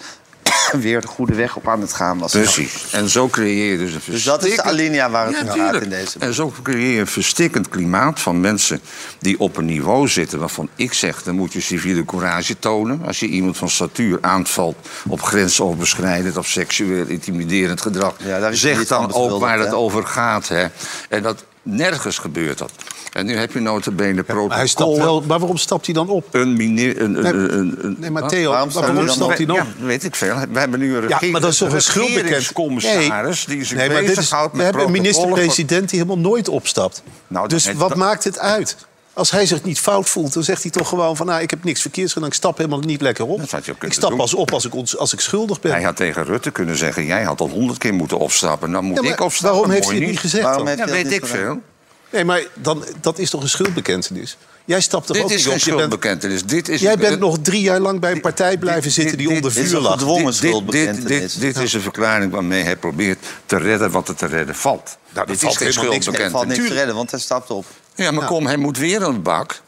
weer 0.81 1.01
de 1.01 1.07
goede 1.07 1.35
weg 1.35 1.55
op 1.55 1.67
aan 1.67 1.81
het 1.81 1.93
gaan 1.93 2.19
was. 2.19 2.31
Precies. 2.31 2.91
En 2.91 3.09
zo 3.09 3.27
creëer 3.27 3.71
je 3.71 3.77
dus 3.77 3.93
een 3.93 4.01
Dus 4.05 4.23
dat 4.23 4.45
is 4.45 4.55
de 4.55 4.63
alinea 4.63 5.09
waar 5.09 5.25
het 5.25 5.35
Ja, 5.35 5.53
om 5.53 5.59
gaat 5.59 5.81
in 5.81 5.89
deze 5.89 6.19
En 6.19 6.33
zo 6.33 6.53
creëer 6.63 6.93
je 6.93 6.99
een 6.99 7.07
verstikkend 7.07 7.69
klimaat 7.69 8.19
van 8.19 8.39
mensen 8.39 8.81
die 9.19 9.39
op 9.39 9.57
een 9.57 9.65
niveau 9.65 10.07
zitten... 10.07 10.39
waarvan 10.39 10.69
ik 10.75 10.93
zeg, 10.93 11.23
dan 11.23 11.35
moet 11.35 11.53
je 11.53 11.61
civiele 11.61 12.05
courage 12.05 12.59
tonen. 12.59 13.01
Als 13.05 13.19
je 13.19 13.27
iemand 13.27 13.57
van 13.57 13.69
statuur 13.69 14.17
aanvalt 14.21 14.75
op 15.07 15.21
grensoverschrijdend... 15.21 16.37
of 16.37 16.47
seksueel 16.47 17.05
intimiderend 17.05 17.81
gedrag... 17.81 18.13
Ja, 18.17 18.53
zeg 18.53 18.87
dan 18.87 19.13
ook 19.13 19.39
waar 19.39 19.59
het 19.59 19.67
hè? 19.67 19.75
over 19.75 20.05
gaat. 20.05 20.47
Hè. 20.47 20.65
En 21.09 21.23
dat 21.23 21.45
nergens 21.63 22.17
gebeurt 22.17 22.57
dat. 22.57 22.71
En 23.13 23.25
nu 23.25 23.35
heb 23.35 23.51
je 23.51 23.59
notabene 23.59 24.23
protocol... 24.23 24.47
Maar, 24.47 24.57
hij 24.57 24.67
stapt 24.67 24.97
wel, 24.97 25.21
maar 25.27 25.39
waarom 25.39 25.57
stapt 25.57 25.85
hij 25.85 25.95
dan 25.95 26.09
op? 26.09 26.27
Een 26.31 26.53
mine- 26.55 26.99
een, 26.99 27.25
een, 27.25 27.35
Nee, 27.37 27.49
een, 27.57 27.75
een, 27.85 27.95
Nee, 27.99 28.09
maar? 28.11 28.27
Theo, 28.27 28.49
Waarom 28.51 28.69
stapt 28.69 28.85
waarom 28.85 29.05
hij 29.05 29.15
dan 29.15 29.23
stapt 29.25 29.37
hij 29.37 29.45
dan 29.47 29.59
op? 29.59 29.67
Ja, 29.79 29.85
weet 29.85 30.03
ik 30.03 30.15
veel. 30.15 30.35
We 30.51 30.59
hebben 30.59 30.79
nu 30.79 30.87
een 30.87 30.93
Ja, 31.01 31.07
regering, 31.07 31.31
maar 31.31 31.41
dat 31.41 31.51
is 31.51 31.57
toch 31.57 31.71
een 31.73 31.81
schuldbekend. 31.81 32.21
regeringscommissaris 32.21 33.45
die 33.45 33.63
zich 33.65 33.77
nee, 33.77 33.89
bezighoudt 34.03 34.51
we 34.51 34.57
met 34.57 34.65
hebben 34.65 34.85
een 34.85 34.91
minister-president 34.91 35.89
die 35.89 35.99
helemaal 35.99 36.21
nooit 36.31 36.49
opstapt. 36.49 37.03
Nou, 37.27 37.47
dus 37.47 37.73
wat 37.73 37.89
dat- 37.89 37.97
maakt 37.97 38.23
het 38.23 38.39
uit? 38.39 38.77
Als 39.13 39.31
hij 39.31 39.45
zich 39.45 39.63
niet 39.63 39.79
fout 39.79 40.09
voelt, 40.09 40.33
dan 40.33 40.43
zegt 40.43 40.61
hij 40.61 40.71
toch 40.71 40.87
gewoon 40.89 41.15
van... 41.15 41.25
Nou, 41.25 41.41
ik 41.41 41.49
heb 41.49 41.63
niks 41.63 41.81
verkeerds 41.81 42.13
gedaan, 42.13 42.27
ik 42.27 42.33
stap 42.33 42.57
helemaal 42.57 42.79
niet 42.79 43.01
lekker 43.01 43.25
op. 43.25 43.39
Dat 43.39 43.51
had 43.51 43.65
je 43.65 43.71
ook 43.71 43.83
Ik 43.83 43.93
stap 43.93 44.09
doen. 44.09 44.17
pas 44.17 44.33
op 44.33 44.53
als 44.53 44.65
ik, 44.65 44.73
als 44.97 45.13
ik 45.13 45.19
schuldig 45.19 45.59
ben. 45.59 45.71
Hij 45.71 45.83
had 45.83 45.95
tegen 45.95 46.23
Rutte 46.23 46.51
kunnen 46.51 46.77
zeggen... 46.77 47.05
jij 47.05 47.23
had 47.23 47.39
al 47.39 47.49
honderd 47.49 47.77
keer 47.79 47.93
moeten 47.93 48.17
opstappen. 48.19 48.71
Dan 48.71 48.85
moet 48.85 49.03
Ja, 49.03 49.11
ik 49.13 49.19
opstappen. 49.19 49.49
waarom 49.59 49.69
heeft 49.75 49.87
hij 49.89 49.97
het 49.97 50.07
niet 50.07 50.19
gezegd 50.19 50.43
Waarom 50.43 50.65
dan? 50.65 50.67
heeft 50.75 50.79
Ja, 50.87 50.93
hij 50.93 51.03
dat 51.03 51.11
weet 51.11 51.21
ik 51.21 51.27
veel. 51.27 51.61
Nee, 52.09 52.23
maar 52.25 52.43
dan, 52.53 52.85
dat 53.01 53.17
is 53.19 53.29
toch 53.29 53.41
een 53.41 53.49
schuldbekentenis? 53.49 54.37
Jij 54.65 54.81
stapt 54.81 55.07
toch 55.07 55.15
Dit 55.15 55.25
ook 55.25 55.31
is 55.31 55.43
geen 55.43 55.53
op? 55.53 55.59
Schuldbekentenis. 55.59 56.45
Dit 56.45 56.69
is 56.69 56.81
jij 56.81 56.97
bent 56.97 57.19
nog 57.19 57.37
drie 57.41 57.61
jaar 57.61 57.79
lang 57.79 57.99
bij 57.99 58.11
een 58.11 58.21
partij 58.21 58.57
blijven 58.57 58.91
zitten 58.91 59.17
die 59.17 59.29
onder 59.29 59.51
vuur 59.51 59.79
lag. 59.79 59.91
gedwongen 59.91 60.25
dit, 60.25 60.41
dit, 60.41 60.41
dit, 60.41 60.51
schuldbekentenis. 60.51 61.33
dit, 61.33 61.41
dit 61.41 61.63
is 61.63 61.73
een 61.73 61.81
verklaring 61.81 62.31
waarmee 62.31 62.63
hij 62.63 62.75
probeert 62.75 63.25
te 63.45 63.57
redden 63.57 63.91
wat 63.91 64.07
er 64.07 64.15
te 64.15 64.25
redden 64.25 64.55
valt. 64.55 64.97
dat 65.09 65.27
dit 65.27 65.39
valt 65.39 65.51
is 65.53 65.57
geen 65.57 65.67
er 65.67 65.73
valt 65.73 65.89
niks 65.89 66.05
schuldbekentenis. 66.05 66.67
te 66.67 66.73
redden, 66.73 66.95
want 66.95 67.11
hij 67.11 67.19
stapt 67.19 67.49
op. 67.49 67.65
Ja, 67.95 68.11
maar 68.11 68.25
kom, 68.25 68.45
hij 68.45 68.57
moet 68.57 68.77
weer 68.77 69.03
aan 69.05 69.13
de 69.13 69.19
bak. 69.19 69.61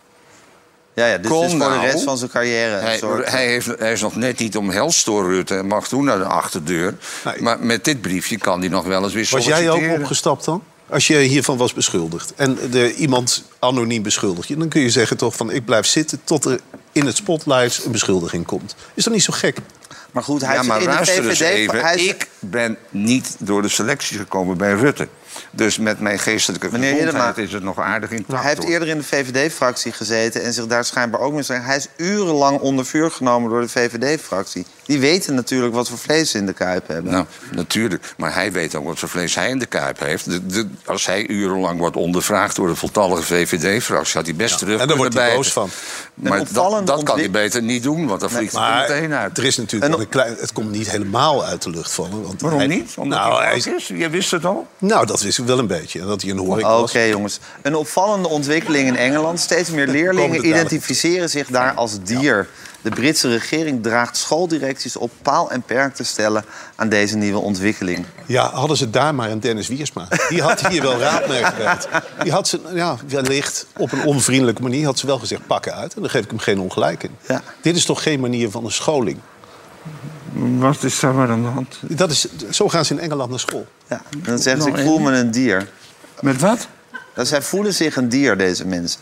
Ja, 0.94 1.06
ja, 1.06 1.18
dus 1.18 1.32
Kom 1.32 1.50
voor 1.50 1.60
de 1.60 1.66
nou. 1.66 1.82
rest 1.86 2.04
van 2.04 2.18
zijn 2.18 2.30
carrière 2.30 2.76
Hij, 2.76 2.98
soort... 2.98 3.32
hij, 3.32 3.46
heeft, 3.48 3.68
hij 3.80 3.92
is 3.92 4.02
nog 4.02 4.16
net 4.16 4.40
niet 4.40 4.58
omhelst 4.58 5.06
door 5.06 5.30
Rutte 5.30 5.56
en 5.56 5.68
mag 5.68 5.88
toen 5.88 6.04
naar 6.06 6.18
de 6.18 6.26
achterdeur. 6.26 6.96
Nee. 7.26 7.42
Maar 7.42 7.60
met 7.60 7.84
dit 7.84 8.02
briefje 8.02 8.38
kan 8.38 8.60
hij 8.60 8.70
nog 8.70 8.86
wel 8.86 9.04
eens 9.04 9.14
weer 9.14 9.28
Was 9.32 9.46
jij 9.46 9.58
ook 9.58 9.66
solliciteren. 9.66 10.02
opgestapt 10.02 10.46
dan? 10.46 10.64
Als 10.90 11.08
je 11.08 11.18
hiervan 11.18 11.58
was 11.58 11.74
beschuldigd 11.74 12.34
en 12.36 12.58
er 12.74 12.92
iemand 12.92 13.44
anoniem 13.60 14.04
beschuldigt 14.04 14.48
je... 14.48 14.58
dan 14.58 14.70
kun 14.70 14.82
je 14.82 14.90
zeggen 14.90 15.18
toch 15.18 15.36
van 15.36 15.52
ik 15.52 15.66
blijf 15.66 15.86
zitten 15.86 16.22
tot 16.24 16.46
er 16.46 16.60
in 16.92 17.06
het 17.06 17.16
spotlight 17.16 17.86
een 17.86 17.92
beschuldiging 17.92 18.46
komt. 18.46 18.76
Is 18.94 19.04
dat 19.04 19.14
niet 19.14 19.24
zo 19.24 19.34
gek? 19.34 19.58
Maar 20.12 20.24
goed, 20.24 20.42
hij 20.42 20.54
ja, 20.54 20.62
is 20.62 20.68
maar 20.68 20.82
in 20.82 20.88
de 20.88 20.94
luister 20.94 21.24
VVD... 21.24 21.40
even. 21.42 21.82
hij 21.82 21.96
is- 21.96 22.06
Ik 22.06 22.28
ben 22.40 22.78
niet 22.90 23.36
door 23.40 23.62
de 23.62 23.68
selectie 23.70 24.18
gekomen 24.18 24.58
bij 24.58 24.74
Rutte. 24.74 25.08
Dus 25.52 25.78
met 25.78 26.00
mijn 26.00 26.20
geestelijke 26.20 26.68
Meneer 26.72 26.96
gezondheid 26.96 27.38
is 27.38 27.54
het 27.54 27.64
nog 27.64 27.80
aardig 27.80 28.10
in 28.12 28.26
Hij 28.34 28.44
heeft 28.44 28.64
eerder 28.64 28.88
in 28.88 28.98
de 28.98 29.04
VVD-fractie 29.04 29.92
gezeten 29.92 30.44
en 30.44 30.54
zich 30.54 30.68
daar 30.68 30.86
schijnbaar 30.86 31.20
ook 31.20 31.34
mee... 31.34 31.44
Hij 31.48 31.76
is 31.78 31.88
urenlang 31.98 32.60
onder 32.60 32.86
vuur 32.86 33.12
genomen 33.12 33.50
door 33.50 33.62
de 33.62 33.70
VVD-fractie. 33.70 34.66
Die 34.86 35.00
weten 35.00 35.36
natuurlijk 35.36 35.74
wat 35.74 35.90
voor 35.90 35.98
vlees 35.98 36.32
ze 36.32 36.38
in 36.38 36.46
de 36.46 36.54
kuip 36.54 36.88
hebben. 36.88 37.12
Nou, 37.12 37.26
natuurlijk. 37.52 38.14
Maar 38.18 38.34
hij 38.34 38.52
weet 38.52 38.76
ook 38.76 38.86
wat 38.86 39.00
voor 39.00 39.10
vlees 39.10 39.36
hij 39.36 39.50
in 39.50 39.60
de 39.60 39.66
kuip 39.66 40.00
heeft. 40.00 40.26
De, 40.26 40.46
de- 40.46 40.68
als 40.86 41.06
hij 41.06 41.28
urenlang 41.28 41.80
wordt 41.80 41.96
ondervraagd 41.96 42.56
door 42.56 42.68
de 42.68 42.76
voltallige 42.76 43.24
VVD-fractie... 43.24 44.14
had 44.18 44.26
hij 44.26 44.36
best 44.36 44.58
terug 44.58 44.82
en 44.82 44.88
daar 44.88 44.98
wordt 44.98 45.14
hij 45.14 45.36
boos 45.36 45.54
Maar 46.14 46.44
dat, 46.86 47.04
kan 47.04 47.20
hij 47.20 47.32
beter 47.32 47.62
niet 47.62 47.84
doen, 47.84 48.08
want 48.08 48.20
dan 48.20 48.30
vliegt 48.30 48.54
hij 48.58 48.72
er 48.72 48.90
meteen 48.90 49.14
uit. 49.14 49.38
er 49.38 49.44
is 49.46 49.58
natuurlijk 49.58 49.94
En- 49.94 50.00
een 50.00 50.10
klein, 50.10 50.36
het 50.40 50.54
komt 50.54 50.72
niet 50.72 50.90
helemaal 50.92 51.46
uit 51.46 51.62
de 51.62 51.70
lucht 51.70 51.92
vallen. 51.92 52.22
Want 52.24 52.42
Waarom 52.42 52.60
hij- 52.60 52.68
niet? 52.68 52.94
Omdat 52.98 53.20
nou, 53.20 53.44
hij 53.44 53.58
is? 53.58 53.88
Je 53.88 54.10
wist 54.10 54.32
het 54.32 54.46
al? 54.46 54.68
nou, 54.78 55.06
dat 55.06 55.24
ik 55.26 55.46
wel 55.46 55.60
een 55.60 55.68
beetje. 55.68 56.06
Dat 56.06 56.22
hij 56.22 56.32
een 56.32 56.38
horeca 56.38 56.80
Oké, 56.80 57.00
jongens. 57.00 57.40
Een 57.62 57.76
opvallende 57.76 58.28
ontwikkeling 58.28 58.88
in 58.88 58.96
Engeland. 58.96 59.40
Steeds 59.40 59.70
meer 59.70 59.88
leerlingen 59.98 60.48
identificeren 60.48 61.30
zich 61.30 61.48
daar 61.48 61.74
als 61.74 62.04
dier. 62.04 62.48
De 62.82 62.92
Britse 62.92 63.30
regering 63.30 63.84
draagt 63.84 64.18
schooldirecties 64.18 64.96
op 64.96 65.12
paal 65.22 65.52
en 65.52 65.62
perk 65.62 65.96
te 65.96 66.04
stellen 66.04 66.46
aan 66.76 66.90
deze 66.90 67.18
nieuwe 67.18 67.40
ontwikkeling. 67.40 68.06
Ja, 68.26 68.50
hadden 68.54 68.78
ze 68.78 68.90
daar 68.90 69.16
maar 69.16 69.32
een 69.32 69.40
Dennis 69.40 69.68
Wiersma. 69.68 70.08
Die 70.30 70.42
had 70.42 70.68
hier 70.68 70.82
wel 70.82 71.00
raad 71.00 71.28
mee 71.28 71.44
gewerkt. 71.44 71.88
Die 72.24 72.32
had 72.32 72.48
ze, 72.48 72.60
ja, 72.74 72.98
wellicht 73.08 73.66
op 73.78 73.92
een 73.92 74.04
onvriendelijke 74.04 74.62
manier... 74.62 74.86
had 74.86 75.00
ze 75.00 75.06
wel 75.06 75.20
gezegd, 75.20 75.48
pakken 75.48 75.74
uit. 75.74 75.94
En 75.94 76.02
daar 76.02 76.10
geef 76.10 76.24
ik 76.24 76.30
hem 76.30 76.40
geen 76.40 76.60
ongelijk 76.60 77.04
in. 77.04 77.16
Ja. 77.28 77.42
Dit 77.62 77.76
is 77.76 77.86
toch 77.86 78.04
geen 78.04 78.20
manier 78.20 78.52
van 78.52 78.66
een 78.66 78.72
scholing? 78.72 79.20
Wat 80.58 80.84
is 80.84 81.00
daar 81.00 81.14
maar 81.14 81.30
aan 81.30 81.42
de 81.42 81.48
hand? 81.48 81.80
Dat 81.82 82.12
is, 82.12 82.28
zo 82.50 82.70
gaan 82.70 82.86
ze 82.86 82.94
in 82.94 83.00
Engeland 83.00 83.30
naar 83.30 83.40
school. 83.40 83.68
Ja. 83.90 84.02
Dan 84.18 84.40
zeggen 84.40 84.62
ze, 84.64 84.70
ik 84.70 84.76
Nou, 84.76 84.88
voel 84.88 85.00
me 85.00 85.12
een 85.12 85.32
dier. 85.32 85.70
Met 86.22 86.42
wat? 86.42 86.68
Dat 87.14 87.28
zij 87.28 87.42
voelen 87.42 87.74
zich 87.74 87.96
een 87.96 88.10
dier, 88.10 88.38
deze 88.38 88.66
mensen. 88.68 89.00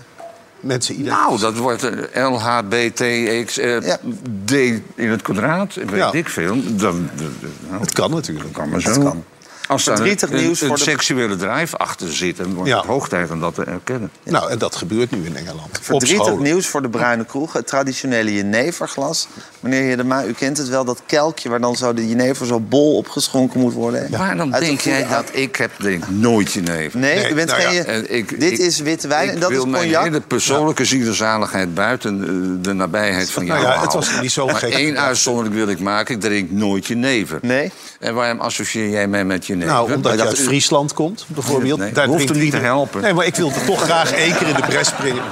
Mensen 0.60 0.96
ieder... 0.96 1.14
Nou, 1.14 1.40
dat 1.40 1.58
wordt 1.58 1.84
eh, 1.84 2.32
LHBTX 2.32 3.58
eh, 3.58 3.82
Ja. 3.82 3.98
D 4.46 4.52
in 4.96 5.10
het 5.10 5.22
kwadraat. 5.22 5.74
Weet 5.76 5.90
Ja. 5.96 6.12
ik 6.12 6.30
veel. 6.30 6.56
Dat, 6.64 6.80
dat, 6.80 6.94
dat- 7.16 7.30
nou, 7.70 7.82
Het 7.82 7.92
kan 7.94 8.12
natuurlijk. 8.12 8.54
kan 8.54 8.70
maar 8.70 8.82
zo. 8.82 8.94
Dat 8.94 9.04
kan. 9.04 9.24
Als 9.68 9.84
daar 9.84 9.96
Verdrietig 9.96 10.30
een, 10.30 10.36
nieuws 10.36 10.62
een, 10.62 10.68
voor 10.68 10.78
de- 10.78 10.84
seksuele 10.84 11.36
drijf 11.36 11.76
achter 11.76 12.14
zit... 12.14 12.38
dan 12.38 12.54
wordt 12.54 12.70
Ja. 12.70 12.78
het 12.78 12.86
hoog 12.86 13.10
tijd 13.10 13.32
om 13.32 13.40
dat 13.40 13.56
te 13.56 13.64
erkennen. 13.64 14.12
Nou, 14.24 14.50
en 14.52 14.58
dat 14.58 14.76
gebeurt 14.76 15.12
nu 15.12 15.26
in 15.26 15.36
Engeland. 15.36 15.66
Op 15.78 15.78
Verdrietig 15.82 16.38
nieuws 16.40 16.68
voor 16.68 16.82
de 16.82 16.90
bruine 16.90 17.26
kroeg. 17.26 17.54
Het 17.54 17.68
traditionele 17.68 18.34
jeneverglas. 18.34 19.28
Meneer 19.60 19.82
Heerdema, 19.82 20.24
u 20.26 20.32
kent 20.32 20.58
het 20.58 20.68
wel, 20.68 20.86
dat 20.86 21.02
kelkje... 21.06 21.50
waar 21.50 21.62
dan 21.62 21.76
zo 21.76 21.94
de 21.94 22.08
jenever 22.10 22.46
zo 22.46 22.60
bol 22.60 22.98
opgeschonken 22.98 23.60
moet 23.60 23.74
worden. 23.74 24.08
Waarom 24.12 24.54
Uit 24.54 24.62
de 24.62 24.68
denk 24.68 24.80
jij 24.82 25.08
dat 25.08 25.24
ik 25.32 25.56
heb 25.56 25.72
denk, 25.78 26.04
nooit 26.10 26.52
jenever? 26.52 27.00
Nee, 27.00 27.16
Nee, 27.20 27.32
u 27.32 27.34
bent 27.36 27.50
nou 27.50 27.62
ja, 27.62 27.70
geen... 27.70 27.86
En 27.86 28.16
ik- 28.16 28.40
dit 28.40 28.52
ik- 28.52 28.58
is 28.60 28.80
witte 28.80 29.08
wijn 29.08 29.30
en 29.30 29.36
ik 29.36 29.42
dat 29.42 29.50
is 29.50 29.56
wil 29.56 29.66
mijn 29.66 29.84
cognac. 29.84 30.04
hele 30.04 30.22
persoonlijke 30.22 30.86
zielenzaligheid 30.86 31.74
buiten 31.74 32.22
eh, 32.24 32.64
de 32.64 32.74
nabijheid 32.74 33.32
van 33.32 33.46
jou 33.46 33.62
Nou 33.62 33.74
ja, 33.74 33.82
het 33.82 33.94
was 33.94 34.22
niet 34.22 34.32
zo 34.32 34.46
maar 34.46 34.56
gek. 34.56 34.74
één 34.74 35.00
uitzondering 35.00 35.56
wil 35.56 35.68
ik 35.68 35.80
maken. 35.80 36.16
Ik 36.16 36.22
drink 36.22 36.52
nooit 36.52 36.86
jenever. 36.88 37.40
Nee? 37.42 37.72
En 38.00 38.14
waarom 38.14 38.40
associeer 38.40 38.90
jij 38.90 39.08
mij 39.08 39.26
met 39.26 39.46
jenever? 39.54 39.74
Nou, 39.74 39.94
omdat 39.94 40.14
je 40.14 40.22
uit 40.28 40.40
u- 40.40 40.44
Friesland 40.44 40.94
komt, 40.94 41.26
bijvoorbeeld. 41.28 41.80
Nee, 41.80 41.92
Daar 41.92 42.08
hoeft 42.08 42.30
hem 42.30 42.38
niet 42.38 42.52
te 42.52 42.58
helpen. 42.58 43.02
Nee, 43.02 43.14
maar 43.14 43.26
ik 43.26 43.36
wil 43.36 43.52
toch 43.66 43.82
graag 43.82 44.12
één 44.12 44.36
keer 44.38 44.48
in 44.48 44.56
de 44.56 44.62
bres 44.68 44.88
springen. 44.88 45.24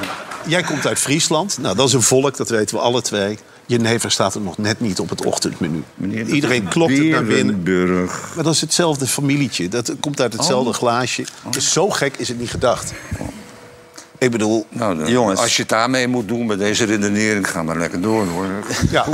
Jij 0.48 0.62
komt 0.64 0.88
uit 0.88 1.00
Friesland. 1.00 1.58
Nou, 1.62 1.76
dat 1.76 1.88
is 1.88 1.94
een 1.94 2.02
volk, 2.02 2.38
dat 2.38 2.50
weten 2.50 2.76
we 2.76 2.82
alle 2.82 3.02
twee. 3.02 3.38
Jenever 3.66 4.12
staat 4.12 4.36
er 4.36 4.42
nog 4.42 4.58
net 4.58 4.80
niet 4.80 5.00
op 5.00 5.10
het 5.10 5.26
ochtendmenu. 5.26 5.84
Meneer, 5.96 6.26
Iedereen 6.28 6.68
klopt 6.68 6.98
het 6.98 7.08
naar 7.08 7.24
binnen. 7.24 7.64
Maar 8.36 8.44
dat 8.44 8.54
is 8.54 8.62
hetzelfde 8.62 9.08
familietje. 9.08 9.68
Dat 9.68 9.94
komt 10.00 10.22
uit 10.22 10.34
hetzelfde 10.34 10.70
Oh. 10.70 10.76
glaasje. 10.76 11.26
Dus 11.50 11.72
zo 11.72 11.90
gek 11.90 12.18
is 12.18 12.28
het 12.28 12.40
niet 12.40 12.50
gedacht. 12.50 12.94
Ik 14.22 14.32
bedoel, 14.32 14.66
Nou, 14.70 15.06
Jongens. 15.12 15.40
als 15.40 15.56
je 15.56 15.62
het 15.62 15.72
daarmee 15.72 16.08
moet 16.08 16.28
doen 16.28 16.46
met 16.46 16.60
deze 16.60 16.86
redenering, 16.86 17.50
ga 17.50 17.64
maar 17.64 17.78
lekker 17.78 18.02
door 18.02 18.26
hoor. 18.28 18.46
ja. 18.92 19.06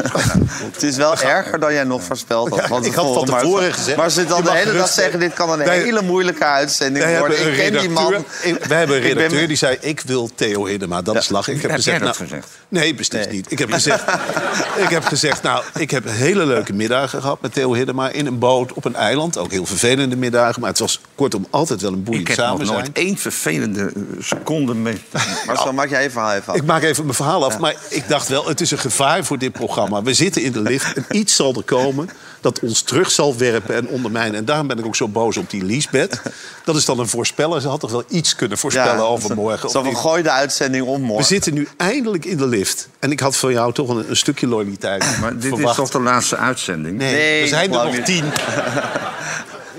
Het 0.74 0.84
is 0.84 0.96
wel 0.96 1.17
erger 1.17 1.60
dan 1.60 1.74
jij 1.74 1.84
nog 1.84 2.04
voorspeld 2.04 2.50
had. 2.50 2.58
Ja, 2.60 2.88
ik 2.88 2.93
had 2.93 3.13
van 3.13 3.26
tevoren, 3.26 3.74
gezegd, 3.74 3.98
Maar 3.98 4.10
ze 4.10 4.26
dan 4.26 4.43
de 4.43 4.52
hele 4.52 4.74
dag 4.74 4.88
zeggen... 4.88 5.20
dit 5.20 5.34
kan 5.34 5.50
een 5.52 5.58
Wij- 5.65 5.80
hele 5.80 6.02
moeilijke 6.02 6.43
uitzending 6.46 7.17
worden. 7.17 7.41
een 7.46 7.52
Ik 7.52 7.58
ken 7.72 7.80
die 7.82 7.89
man. 7.89 8.13
ik- 8.43 8.63
wij 8.65 8.78
hebben 8.78 8.96
een 8.96 9.02
ben- 9.02 9.13
redacteur 9.13 9.48
die 9.48 9.58
zei... 9.58 9.78
ik 9.82 10.02
wil 10.06 10.30
Theo 10.36 10.65
Hiddema, 10.65 11.02
dat 11.02 11.15
is 11.15 11.30
lachen. 11.30 11.54
Ik 11.54 11.62
heb, 11.62 11.70
Heb 11.72 11.80
gezegd, 11.80 11.98
jij 12.00 12.08
dat 12.08 12.17
nou, 12.17 12.30
gezegd? 12.30 12.48
Nee, 12.70 12.96
beslist 12.96 13.28
Nee. 13.28 13.36
niet. 13.36 13.52
Ik 13.52 13.60
heb, 13.60 13.72
gezegd, 13.72 14.04
ik 14.86 14.89
heb 14.89 15.04
gezegd, 15.06 15.41
nou, 15.43 15.63
ik 15.78 15.91
heb 15.91 16.04
hele 16.08 16.46
leuke 16.46 16.74
middagen 16.74 17.22
gehad 17.22 17.41
met 17.41 17.54
Theo 17.54 17.74
Hiddema... 17.74 18.10
in 18.10 18.26
een 18.26 18.39
boot 18.39 18.74
op 18.74 18.86
een 18.86 18.96
eiland. 18.96 19.38
Ook 19.38 19.52
heel 19.52 19.65
vervelende 19.65 20.15
middagen. 20.15 20.62
Maar 20.62 20.70
het 20.70 20.80
was 20.80 21.02
kortom 21.15 21.48
altijd 21.50 21.82
wel 21.82 21.93
een 21.93 22.04
boeiend 22.04 22.30
Ik 22.30 22.36
heb 22.36 22.46
nog 22.46 22.58
samen 22.60 22.74
nooit 22.74 22.89
één 22.93 23.17
vervelende 23.17 23.91
seconde 24.20 24.74
mee. 24.74 24.97
Maar 25.48 25.58
zo 25.58 25.74
maak 25.74 25.90
jij 25.90 26.04
je 26.04 26.10
verhaal 26.10 26.34
even 26.34 26.48
af. 26.54 26.56
Ik 26.56 26.64
maak 26.66 26.84
even 26.84 27.04
mijn 27.04 27.16
verhaal 27.16 27.46
af, 27.46 27.58
maar 27.58 27.76
ik 27.90 28.08
dacht 28.08 28.28
wel, 28.28 28.48
het 28.48 28.62
is 28.62 28.72
een 28.72 28.78
gevaar 28.78 29.24
voor 29.24 29.38
dit 29.38 29.52
programma. 29.52 30.02
We 30.02 30.14
zitten 30.14 30.42
in 30.42 30.52
de 30.52 30.62
lift 30.62 30.94
en 30.94 31.06
iets 31.12 31.36
zal 31.36 31.54
er 31.56 31.64
komen 31.64 32.10
dat 32.42 32.60
ons 32.60 32.82
terug 32.82 33.12
zal 33.12 33.38
werpen 33.38 33.76
en 33.76 33.88
ondermijnen. 33.88 34.36
En 34.36 34.46
daarom 34.46 34.68
ben 34.68 34.78
ik 34.80 34.86
ook 34.86 34.96
zo 34.96 35.08
boos 35.08 35.38
op 35.38 35.50
die 35.50 35.64
Liesbeth. 35.64 36.22
Dat 36.66 36.76
is 36.76 36.86
dan 36.86 37.00
een 37.00 37.08
voorspeller. 37.08 37.62
Ze 37.62 37.68
had 37.68 37.80
toch 37.80 37.92
wel 37.92 38.04
iets 38.08 38.36
kunnen 38.36 38.58
voorspellen 38.58 39.08
over 39.08 39.36
morgen. 39.36 39.70
Zo 39.70 39.80
van 39.82 39.90
niet? 39.90 39.98
gooi 39.98 40.24
de 40.24 40.32
uitzending 40.32 40.86
om 40.86 41.00
We 41.02 41.06
morgen. 41.06 41.26
zitten 41.26 41.54
nu 41.54 41.68
eindelijk 41.78 42.26
in 42.26 42.38
de 42.38 42.48
lift. 42.48 42.90
En 43.00 43.12
ik 43.12 43.20
had 43.20 43.36
van 43.38 43.52
jou 43.52 43.74
toch 43.74 43.90
een, 43.90 44.10
een 44.10 44.16
stukje 44.18 44.48
loyaliteit 44.48 45.06
Maar 45.22 45.34
dit 45.38 45.42
verwacht. 45.48 45.70
is 45.70 45.76
toch 45.76 45.90
de 45.90 46.00
laatste 46.00 46.36
uitzending? 46.38 46.98
Nee, 46.98 47.14
Nee, 47.14 47.42
er 47.42 47.48
zijn 47.48 47.74
er 47.74 47.84
nog 47.84 47.94
niet. 47.96 48.06
tien. 48.06 48.24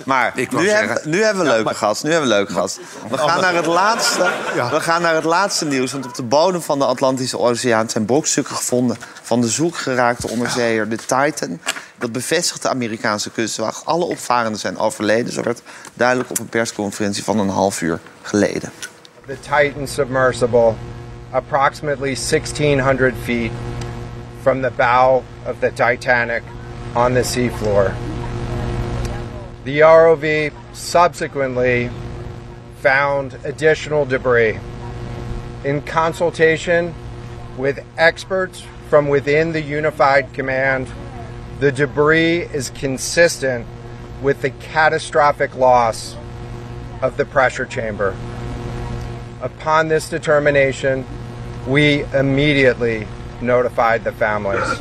Maar 0.08 0.32
nu, 0.50 0.68
hebben, 0.68 1.00
nu 1.04 1.22
hebben 1.22 1.42
we 1.42 1.48
leuke 1.48 1.74
gast. 1.74 2.02
Nu 2.02 2.10
hebben 2.10 2.28
we 2.28 2.34
leuke 2.34 2.52
gast. 2.52 2.80
We 3.08 3.18
gaan 3.18 3.40
naar 3.40 3.54
het 3.54 3.66
laatste. 3.66 4.30
Ja. 4.54 4.70
We 4.70 4.80
gaan 4.80 5.02
naar 5.02 5.14
het 5.14 5.24
laatste 5.24 5.64
nieuws. 5.64 5.92
Want 5.92 6.06
op 6.06 6.14
de 6.14 6.22
bodem 6.22 6.62
van 6.62 6.78
de 6.78 6.84
Atlantische 6.84 7.38
Oceaan 7.38 7.90
zijn 7.90 8.04
brokstukken 8.04 8.54
gevonden 8.54 8.96
van 9.22 9.40
de 9.40 9.48
zoekgeraakte 9.48 10.28
onderzeeër 10.28 10.88
de 10.88 10.96
Titan. 10.96 11.60
Dat 11.98 12.12
bevestigt 12.12 12.62
de 12.62 12.68
Amerikaanse 12.68 13.30
kustwacht. 13.30 13.84
Alle 13.84 14.04
opvarenden 14.04 14.60
zijn 14.60 14.78
overleden. 14.78 15.32
Zo 15.32 15.42
werd 15.42 15.62
duidelijk 15.94 16.30
op 16.30 16.38
een 16.38 16.48
persconferentie 16.48 17.24
van 17.24 17.38
een 17.38 17.48
half 17.48 17.80
uur 17.80 18.00
geleden. 18.22 18.72
the 19.26 19.36
Titan 19.36 19.86
submersible 19.86 20.74
approximately 21.32 22.14
1,600 22.14 23.14
feet 23.14 23.52
from 24.42 24.62
the 24.62 24.70
bow 24.70 25.22
of 25.44 25.60
the 25.60 25.70
Titanic 25.70 26.42
on 26.94 27.12
the 27.14 27.24
seafloor. 27.24 27.94
The 29.68 29.80
ROV 29.80 30.50
subsequently 30.72 31.90
found 32.78 33.34
additional 33.44 34.06
debris. 34.06 34.58
In 35.62 35.82
consultation 35.82 36.94
with 37.58 37.84
experts 37.98 38.64
from 38.88 39.08
within 39.08 39.52
the 39.52 39.60
Unified 39.60 40.32
Command, 40.32 40.90
the 41.60 41.70
debris 41.70 42.44
is 42.44 42.70
consistent 42.70 43.66
with 44.22 44.40
the 44.40 44.48
catastrophic 44.52 45.54
loss 45.54 46.16
of 47.02 47.18
the 47.18 47.26
pressure 47.26 47.66
chamber. 47.66 48.16
Upon 49.42 49.88
this 49.88 50.08
determination, 50.08 51.04
we 51.66 52.04
immediately 52.14 53.06
notified 53.42 54.02
the 54.02 54.12
families. 54.12 54.80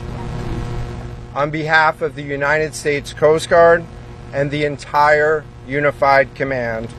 On 1.36 1.52
behalf 1.52 2.02
of 2.02 2.15
the 2.15 2.23
United 2.23 2.73
States 2.73 3.12
Coast 3.12 3.50
Guard 3.50 3.84
and 4.33 4.51
the 4.51 4.65
entire 4.65 5.43
Unified 5.67 6.27
Command, 6.35 6.89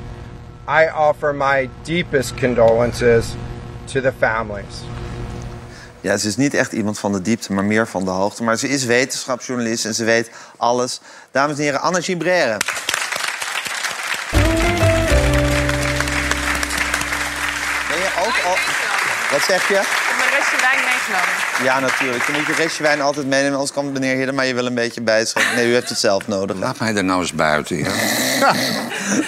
I 0.66 0.88
offer 0.88 1.32
my 1.32 1.68
deepest 1.82 2.36
condolences 2.36 3.34
to 3.86 4.00
the 4.00 4.12
families. 4.12 4.82
Ja, 6.00 6.16
ze 6.16 6.28
is 6.28 6.36
niet 6.36 6.54
echt 6.54 6.72
iemand 6.72 6.98
van 6.98 7.12
de 7.12 7.22
diepte, 7.22 7.52
maar 7.52 7.64
meer 7.64 7.86
van 7.86 8.04
de 8.04 8.10
hoogte. 8.10 8.42
Maar 8.42 8.56
ze 8.56 8.68
is 8.68 8.84
wetenschapsjournalist 8.84 9.84
en 9.84 9.94
ze 9.94 10.04
weet 10.04 10.30
alles. 10.56 11.00
Dames 11.30 11.56
en 11.56 11.62
heren, 11.62 11.80
Anne 11.80 12.02
Gibrere. 12.02 12.56
Ben 17.88 17.98
je 17.98 18.10
ook 18.18 18.44
al... 18.44 18.56
Wat 19.30 19.42
zeg 19.42 19.68
je? 19.68 19.74
Ik 19.74 19.80
heb 19.80 20.16
mijn 20.18 20.30
restje 20.30 20.56
wijn 20.60 20.84
meegenomen. 20.84 21.38
Ja, 21.62 21.81
natuurlijk. 21.81 22.25
Je 22.25 22.33
moet 22.33 22.47
je 22.47 22.53
restje 22.62 22.83
wijn 22.83 23.01
altijd 23.01 23.27
meenemen, 23.27 23.53
anders 23.53 23.73
kan 23.73 23.92
meneer 23.92 24.16
Hidden 24.16 24.35
maar 24.35 24.47
je 24.47 24.55
wel 24.55 24.66
een 24.66 24.75
beetje 24.75 25.01
bijschrijven. 25.01 25.55
Nee, 25.57 25.68
u 25.71 25.73
heeft 25.73 25.88
het 25.88 25.99
zelf 25.99 26.29
nodig. 26.29 26.57
Laat 26.57 26.79
mij 26.79 26.94
er 26.97 27.05
nou 27.05 27.21
eens 27.21 27.33
buiten. 27.33 27.77
Ja. 27.77 28.53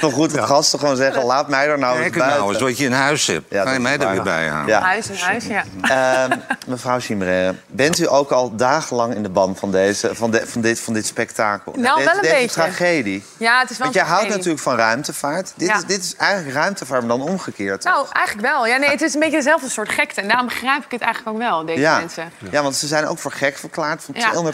Maar 0.01 0.11
goed, 0.11 0.31
de 0.33 0.43
gasten 0.43 0.79
gewoon 0.79 0.97
zeggen, 0.97 1.25
laat 1.25 1.49
mij 1.49 1.67
er 1.69 1.79
nou 1.79 1.93
eens 1.95 2.03
Kijk 2.03 2.15
nou 2.17 2.31
eens 2.31 2.41
buiten. 2.41 2.67
wat 2.67 2.79
je 2.79 2.85
in 2.85 2.93
huis 2.93 3.27
hebt. 3.27 3.45
Ja, 3.49 3.63
Ga 3.65 3.73
je 3.73 3.79
mij 3.79 3.99
er 3.99 4.11
weer 4.11 4.23
bij 4.23 4.49
halen? 4.49 4.67
Ja. 4.67 4.81
Huis 4.81 5.09
in 5.09 5.17
huis, 5.17 5.45
ja. 5.47 5.65
Ehm, 5.83 6.39
mevrouw 6.67 7.01
Gibrere, 7.01 7.55
bent 7.67 7.99
u 7.99 8.09
ook 8.09 8.31
al 8.31 8.57
dagenlang 8.57 9.15
in 9.15 9.23
de 9.23 9.29
ban 9.29 9.57
van, 9.57 9.71
deze, 9.71 10.15
van, 10.15 10.31
de, 10.31 10.43
van, 10.47 10.61
dit, 10.61 10.81
van 10.81 10.93
dit 10.93 11.07
spektakel? 11.07 11.73
Nou, 11.77 11.97
deze, 11.97 12.09
wel 12.09 12.17
een 12.17 12.23
deze 12.23 12.35
beetje. 12.35 12.49
tragedie. 12.63 13.25
Ja, 13.37 13.61
het 13.61 13.71
is 13.71 13.79
wel 13.79 13.87
Want 13.87 13.99
jij 13.99 14.09
houdt 14.15 14.29
natuurlijk 14.29 14.63
van 14.63 14.77
ruimtevaart. 14.77 15.53
Dit, 15.57 15.69
Ja. 15.69 15.77
is, 15.77 15.85
dit 15.85 16.05
is 16.05 16.15
eigenlijk 16.17 16.55
ruimtevaart, 16.57 17.07
maar 17.07 17.17
dan 17.19 17.29
omgekeerd. 17.29 17.85
Nou, 17.85 18.07
eigenlijk 18.13 18.47
wel. 18.47 18.67
Ja, 18.67 18.77
nee, 18.77 18.91
het 18.91 19.03
is 19.03 19.15
een 19.15 19.21
beetje 19.21 19.37
dezelfde 19.37 19.69
soort 19.69 19.89
gekte. 19.89 20.21
En 20.21 20.29
daarom 20.29 20.47
begrijp 20.47 20.85
ik 20.85 20.91
het 20.91 21.01
eigenlijk 21.01 21.37
ook 21.37 21.43
wel, 21.43 21.65
deze 21.67 21.81
ja. 21.81 22.01
Ja, 22.51 22.63
want 22.63 22.77
ze 22.77 22.87
zijn 22.87 23.07
ook 23.07 23.19
voor 23.19 23.33
gek 23.33 23.57
verklaard. 23.57 24.03
Van 24.05 24.15
Ja. 24.19 24.53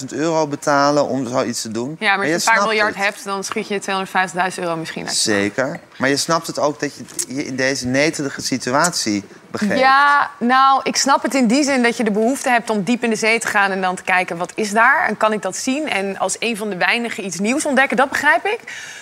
250.000 0.00 0.04
euro 0.08 0.46
betalen 0.46 1.06
om 1.08 1.28
zoiets 1.28 1.62
te 1.62 1.70
doen. 1.70 1.96
Ja, 1.98 2.16
maar 2.16 2.18
als 2.18 2.26
je 2.26 2.32
je 2.32 2.34
een 2.34 2.54
paar 2.56 2.62
miljard 2.66 2.94
het. 2.94 3.04
hebt, 3.04 3.24
dan 3.24 3.44
schiet 3.44 3.68
je 3.68 3.80
250.000 3.80 4.62
euro 4.62 4.76
misschien 4.76 5.06
uit. 5.06 5.16
Zeker. 5.16 5.80
Maar 5.98 6.08
je 6.08 6.16
snapt 6.16 6.46
het 6.46 6.58
ook 6.58 6.80
dat 6.80 6.94
je 6.94 7.04
je 7.34 7.44
in 7.46 7.56
deze 7.56 7.86
netelige 7.86 8.42
situatie 8.42 9.24
Ja, 9.60 10.30
nou, 10.38 10.80
ik 10.82 10.96
snap 10.96 11.22
het 11.22 11.34
in 11.34 11.46
die 11.46 11.64
zin 11.64 11.82
dat 11.82 11.96
je 11.96 12.04
de 12.04 12.10
behoefte 12.10 12.50
hebt 12.50 12.70
om 12.70 12.82
diep 12.82 13.04
in 13.04 13.10
de 13.10 13.16
zee 13.16 13.38
te 13.38 13.46
gaan 13.46 13.70
en 13.70 13.80
dan 13.80 13.94
te 13.94 14.02
kijken 14.02 14.36
wat 14.36 14.52
is 14.54 14.70
daar 14.70 15.06
en 15.08 15.16
kan 15.16 15.32
ik 15.32 15.42
dat 15.42 15.56
zien 15.56 15.88
en 15.88 16.18
als 16.18 16.36
een 16.38 16.56
van 16.56 16.70
de 16.70 16.76
weinigen 16.76 17.24
iets 17.24 17.38
nieuws 17.38 17.66
ontdekken, 17.66 17.96
dat 17.96 18.08
begrijp 18.08 18.44
ik. 18.44 18.60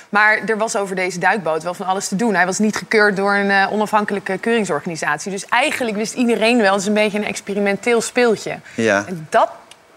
Maar 0.08 0.40
er 0.46 0.58
was 0.58 0.76
over 0.76 0.96
deze 0.96 1.18
duikboot 1.18 1.62
wel 1.62 1.74
van 1.74 1.86
alles 1.86 2.08
te 2.08 2.16
doen. 2.16 2.34
Hij 2.34 2.46
was 2.46 2.58
niet 2.58 2.76
gekeurd 2.76 3.16
door 3.16 3.34
een 3.34 3.50
eh, 3.50 3.72
onafhankelijke 3.72 4.38
keuringsorganisatie. 4.38 5.30
Dus 5.30 5.46
eigenlijk 5.46 5.96
wist 5.96 6.14
iedereen 6.14 6.60
wel, 6.60 6.72
het 6.72 6.80
is 6.80 6.86
een 6.86 6.94
beetje 6.94 7.18
een 7.18 7.24
experimenteel 7.24 8.00
speeltje. 8.00 8.58
Ja. 8.74 9.04
En 9.06 9.26
dat 9.30 9.48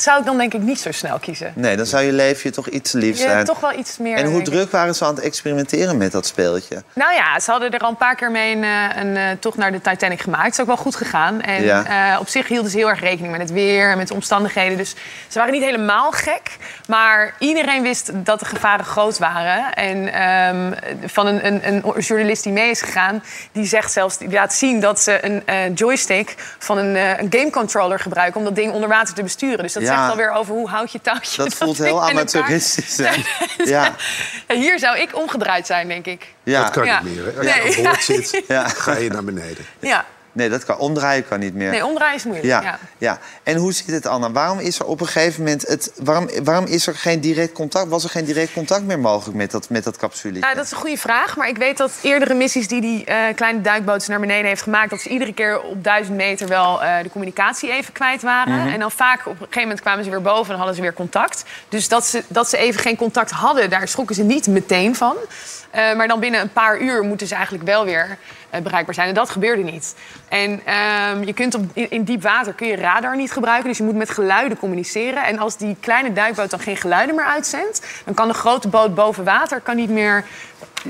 zou 0.03 0.19
ik 0.19 0.25
dan 0.25 0.38
denk 0.38 0.53
ik 0.53 0.62
niet 0.62 0.79
zo 0.79 0.91
snel 0.91 1.19
kiezen. 1.19 1.51
Nee, 1.55 1.77
dan 1.77 1.85
zou 1.85 2.03
je 2.03 2.12
leven 2.12 2.41
je 2.43 2.51
toch 2.51 2.67
iets 2.67 2.91
te 2.91 2.97
lief 2.97 3.17
Je 3.17 3.23
zijn. 3.23 3.45
toch 3.45 3.59
wel 3.59 3.73
iets 3.77 3.97
meer... 3.97 4.17
En 4.17 4.25
hoe 4.25 4.39
ik. 4.39 4.45
druk 4.45 4.71
waren 4.71 4.95
ze 4.95 5.05
aan 5.05 5.15
het 5.15 5.23
experimenteren 5.23 5.97
met 5.97 6.12
dat 6.12 6.25
speeltje? 6.25 6.83
Nou 6.93 7.13
ja, 7.13 7.39
ze 7.39 7.51
hadden 7.51 7.71
er 7.71 7.79
al 7.79 7.89
een 7.89 7.97
paar 7.97 8.15
keer 8.15 8.31
mee 8.31 8.55
een, 8.55 8.63
eh, 8.63 8.85
een 8.95 9.17
eh, 9.17 9.23
tocht 9.39 9.57
naar 9.57 9.71
de 9.71 9.81
Titanic 9.81 10.21
gemaakt. 10.21 10.43
Het 10.43 10.53
is 10.53 10.59
ook 10.59 10.67
wel 10.67 10.77
goed 10.77 10.95
gegaan. 10.95 11.41
En 11.41 11.63
Ja. 11.63 12.13
eh, 12.13 12.19
op 12.19 12.27
zich 12.27 12.47
hielden 12.47 12.71
ze 12.71 12.77
heel 12.77 12.89
erg 12.89 12.99
rekening 12.99 13.31
met 13.31 13.41
het 13.41 13.51
weer 13.51 13.91
en 13.91 13.97
met 13.97 14.07
de 14.07 14.13
omstandigheden. 14.13 14.77
Dus 14.77 14.95
ze 15.27 15.38
waren 15.39 15.53
niet 15.53 15.63
helemaal 15.63 16.12
gek. 16.12 16.57
Maar 16.88 17.33
iedereen 17.39 17.81
wist 17.81 18.12
dat 18.13 18.39
de 18.39 18.45
gevaren 18.45 18.85
groot 18.85 19.17
waren. 19.17 19.73
En 19.73 20.13
ehm, 20.13 20.73
van 21.05 21.27
een, 21.27 21.45
een, 21.45 21.67
een 21.67 21.99
journalist 21.99 22.43
die 22.43 22.53
mee 22.53 22.69
is 22.69 22.81
gegaan... 22.81 23.23
die 23.51 23.65
zegt 23.65 23.91
zelfs, 23.91 24.17
die 24.17 24.31
laat 24.31 24.53
zien 24.53 24.79
dat 24.79 24.99
ze 24.99 25.25
een 25.45 25.73
joystick 25.73 26.35
van 26.59 26.77
een, 26.77 26.95
eh, 26.95 27.17
een 27.19 27.27
gamecontroller 27.29 27.99
gebruiken... 27.99 28.39
om 28.39 28.45
dat 28.45 28.55
ding 28.55 28.71
onder 28.73 28.89
water 28.89 29.13
te 29.13 29.23
besturen. 29.23 29.57
Dus 29.57 29.73
dat. 29.73 29.83
Zegt 29.97 30.10
alweer 30.10 30.32
over 30.32 30.54
hoe 30.54 30.69
houd 30.69 30.91
je 30.91 31.02
touwtje 31.02 31.43
Dat 31.43 31.54
voelt 31.54 31.78
heel 31.78 32.10
amateuristisch. 32.10 32.97
hè? 32.97 33.04
Ja, 33.65 33.93
Ja, 34.47 34.56
Hier 34.56 34.80
zou 34.80 34.97
ik 34.97 35.15
omgedraaid 35.15 35.65
zijn, 35.65 35.88
denk 35.88 36.06
ik. 36.06 36.19
Dat 36.19 36.54
ja. 36.54 36.69
kan 36.69 36.86
Ja. 36.86 37.02
niet 37.04 37.15
meer. 37.15 37.25
hè. 37.25 37.38
Als 37.38 37.47
je 37.47 37.62
Nee. 37.63 37.78
aan 37.78 37.84
boord 37.84 38.04
zit, 38.04 38.41
Ja. 38.47 38.67
ga 38.67 38.95
je 38.97 39.10
naar 39.10 39.23
beneden. 39.23 39.65
Ja. 39.80 40.06
Nee, 40.31 40.49
dat 40.49 40.65
kan. 40.65 40.77
Omdraaien 40.77 41.27
kan 41.27 41.39
niet 41.39 41.53
meer. 41.53 41.71
Nee, 41.71 41.85
omdraaien 41.85 42.15
is 42.15 42.23
moeilijk. 42.23 42.47
Ja, 42.47 42.61
ja. 42.61 42.79
ja. 42.97 43.19
En 43.43 43.55
hoe 43.55 43.73
zit 43.73 43.87
het, 43.87 44.07
Anna? 44.07 44.31
Waarom 44.31 44.59
is 44.59 44.79
er 44.79 44.85
op 44.85 45.01
een 45.01 45.07
gegeven 45.07 45.43
moment... 45.43 45.67
Het, 45.67 45.91
waarom, 46.03 46.29
waarom 46.43 46.65
is 46.65 46.87
er 46.87 46.95
geen 46.95 47.19
direct 47.19 47.51
contact... 47.51 47.89
Was 47.89 48.03
er 48.03 48.09
geen 48.09 48.25
direct 48.25 48.53
contact 48.53 48.83
meer 48.83 48.99
mogelijk 48.99 49.37
met 49.37 49.51
dat, 49.51 49.69
met 49.69 49.83
dat 49.83 49.97
capsule? 49.97 50.39
Dat 50.39 50.65
is 50.65 50.71
een 50.71 50.77
goede 50.77 50.97
vraag. 50.97 51.37
Maar 51.37 51.47
ik 51.47 51.57
weet 51.57 51.77
dat 51.77 51.91
eerdere 52.01 52.33
missies 52.33 52.67
die 52.67 52.81
die 52.81 53.05
eh, 53.05 53.35
kleine 53.35 53.61
duikboot 53.61 54.07
naar 54.07 54.19
beneden 54.19 54.45
heeft 54.45 54.61
gemaakt... 54.61 54.89
dat 54.89 55.01
ze 55.01 55.09
iedere 55.09 55.33
keer 55.33 55.61
op 55.61 55.83
duizend 55.83 56.17
meter 56.17 56.47
wel 56.47 56.83
eh, 56.83 57.03
de 57.03 57.09
communicatie 57.09 57.71
even 57.71 57.93
kwijt 57.93 58.21
waren. 58.21 58.57
Mhm. 58.59 58.67
En 58.67 58.79
dan 58.79 58.91
vaak 58.91 59.19
op 59.19 59.31
een 59.31 59.37
gegeven 59.37 59.61
moment 59.61 59.81
kwamen 59.81 60.03
ze 60.03 60.09
weer 60.09 60.21
boven 60.21 60.51
en 60.51 60.57
hadden 60.57 60.75
ze 60.75 60.81
weer 60.81 60.93
contact. 60.93 61.43
Dus 61.69 61.87
dat 61.87 62.05
ze, 62.05 62.23
dat 62.27 62.49
ze 62.49 62.57
even 62.57 62.81
geen 62.81 62.95
contact 62.95 63.31
hadden, 63.31 63.69
daar 63.69 63.87
schrokken 63.87 64.15
ze 64.15 64.23
niet 64.23 64.47
meteen 64.47 64.95
van. 64.95 65.15
Eh, 65.71 65.95
maar 65.95 66.07
dan 66.07 66.19
binnen 66.19 66.41
een 66.41 66.51
paar 66.53 66.79
uur 66.79 67.03
moeten 67.03 67.27
ze 67.27 67.35
eigenlijk 67.35 67.63
wel 67.63 67.85
weer 67.85 68.17
bereikbaar 68.49 68.93
zijn. 68.93 69.07
En 69.07 69.13
dat 69.13 69.29
gebeurde 69.29 69.63
niet. 69.63 69.95
En 70.29 70.62
ehm, 70.65 71.23
je 71.23 71.33
kunt 71.33 71.55
op, 71.55 71.63
in, 71.73 71.89
in 71.89 72.03
diep 72.03 72.21
water 72.21 72.53
kun 72.53 72.67
je 72.67 72.75
radar 72.75 73.15
niet 73.15 73.31
gebruiken. 73.31 73.67
Dus 73.67 73.77
je 73.77 73.83
moet 73.83 73.95
met 73.95 74.09
geluiden 74.09 74.57
communiceren. 74.57 75.23
En 75.23 75.39
als 75.39 75.57
die 75.57 75.77
kleine 75.79 76.13
duikboot 76.13 76.49
dan 76.49 76.59
geen 76.59 76.77
geluiden 76.77 77.15
meer 77.15 77.25
uitzendt... 77.25 78.01
dan 78.05 78.13
kan 78.13 78.27
de 78.27 78.33
grote 78.33 78.67
boot 78.67 78.95
boven 78.95 79.23
water 79.23 79.62
kan 79.62 79.75
niet 79.75 79.89
meer 79.89 80.25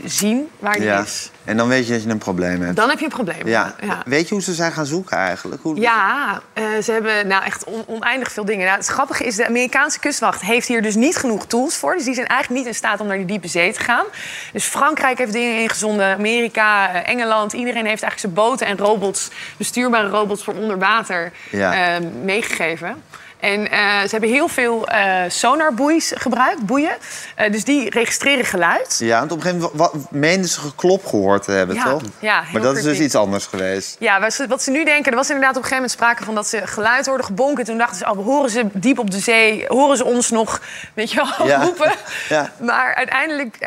zien 0.05 0.49
waar 0.59 0.73
die 0.73 0.83
Ja. 0.83 0.99
is. 1.01 1.31
En 1.45 1.57
dan 1.57 1.67
weet 1.67 1.87
je 1.87 1.93
dat 1.93 2.03
je 2.03 2.09
een 2.09 2.17
probleem 2.17 2.61
hebt. 2.61 2.75
Dan 2.75 2.89
heb 2.89 2.99
je 2.99 3.05
een 3.05 3.11
probleem. 3.11 3.47
Ja. 3.47 3.75
ja. 3.81 4.01
Weet 4.05 4.27
je 4.27 4.33
hoe 4.33 4.43
ze 4.43 4.53
zijn 4.53 4.71
gaan 4.71 4.85
zoeken 4.85 5.17
eigenlijk? 5.17 5.61
Hoe... 5.61 5.79
Ja, 5.79 6.41
eh, 6.53 6.63
ze 6.83 6.91
hebben 6.91 7.27
nou 7.27 7.43
echt 7.43 7.63
on- 7.63 7.83
oneindig 7.87 8.31
veel 8.31 8.45
dingen. 8.45 8.65
Nou, 8.65 8.77
het 8.77 8.87
grappige 8.87 9.23
is, 9.23 9.35
de 9.35 9.47
Amerikaanse 9.47 9.99
kustwacht 9.99 10.41
heeft 10.41 10.67
hier 10.67 10.81
dus 10.81 10.95
niet 10.95 11.15
genoeg 11.15 11.45
tools 11.47 11.75
voor. 11.75 11.95
Dus 11.95 12.03
die 12.03 12.13
zijn 12.13 12.27
eigenlijk 12.27 12.59
niet 12.59 12.69
in 12.69 12.75
staat 12.77 12.99
om 12.99 13.07
naar 13.07 13.17
die 13.17 13.25
diepe 13.25 13.47
zee 13.47 13.73
te 13.73 13.79
gaan. 13.79 14.05
Dus 14.53 14.65
Frankrijk 14.65 15.17
heeft 15.17 15.33
dingen 15.33 15.61
ingezonden, 15.61 16.05
Amerika, 16.15 16.93
eh, 16.93 17.09
Engeland. 17.09 17.53
Iedereen 17.53 17.85
heeft 17.85 18.03
eigenlijk 18.03 18.19
zijn 18.19 18.33
boten 18.33 18.67
en 18.67 18.77
robots, 18.77 19.29
bestuurbare 19.57 20.07
robots 20.09 20.43
voor 20.43 20.53
onder 20.53 20.79
water, 20.79 21.31
Ja. 21.51 21.95
eh, 21.95 22.05
meegegeven. 22.23 23.03
En 23.39 23.71
eh, 23.71 23.79
ze 24.01 24.07
hebben 24.09 24.29
heel 24.29 24.47
veel 24.47 24.87
sonarboeis 25.27 26.11
gebruikt, 26.15 26.65
boeien. 26.65 26.97
Eh, 27.35 27.51
dus 27.51 27.63
die 27.63 27.89
registreren 27.89 28.45
geluid. 28.45 28.95
Ja, 28.99 29.19
want 29.19 29.31
op 29.31 29.37
een 29.37 29.43
gegeven 29.43 29.69
moment 29.75 30.11
meenden 30.11 30.49
ze 30.49 30.59
geklop 30.59 31.05
gehoord 31.05 31.43
te 31.43 31.51
hebben, 31.51 31.75
Ja, 31.75 31.83
toch? 31.83 32.01
ja, 32.19 32.41
heel 32.41 32.51
maar 32.53 32.61
dat 32.61 32.77
is 32.77 32.83
dus 32.83 32.99
iets 32.99 33.15
anders 33.15 33.45
geweest. 33.45 33.95
Ja, 33.99 34.19
wat 34.47 34.63
ze, 34.63 34.71
nu 34.71 34.85
denken, 34.85 35.11
er 35.11 35.17
was 35.17 35.29
inderdaad 35.29 35.57
op 35.57 35.63
een 35.63 35.69
gegeven 35.69 35.75
moment 35.75 35.91
sprake 35.91 36.23
van 36.23 36.35
dat 36.35 36.47
ze 36.47 36.67
geluid 36.67 37.05
hoorden 37.05 37.25
gebonken. 37.25 37.65
Toen 37.65 37.77
dachten 37.77 37.97
ze, 37.97 38.09
oh, 38.11 38.25
horen 38.25 38.49
ze 38.49 38.65
diep 38.73 38.99
op 38.99 39.11
de 39.11 39.19
zee, 39.19 39.65
horen 39.67 39.97
ze 39.97 40.05
ons 40.05 40.29
nog, 40.29 40.61
weet 40.93 41.11
je 41.11 41.15
wel, 41.37 41.47
Ja. 41.47 41.61
roepen. 41.65 41.91
Ja. 42.29 42.51
Maar 42.57 42.95
uiteindelijk, 42.95 43.57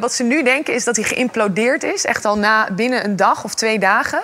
wat 0.00 0.12
ze 0.12 0.22
nu 0.22 0.42
denken, 0.42 0.74
is 0.74 0.84
dat 0.84 0.96
hij 0.96 1.04
geïmplodeerd 1.04 1.82
is. 1.82 2.04
Echt 2.04 2.24
al 2.24 2.38
na, 2.38 2.68
binnen 2.72 3.04
een 3.04 3.16
dag 3.16 3.44
of 3.44 3.54
twee 3.54 3.78
dagen. 3.78 4.22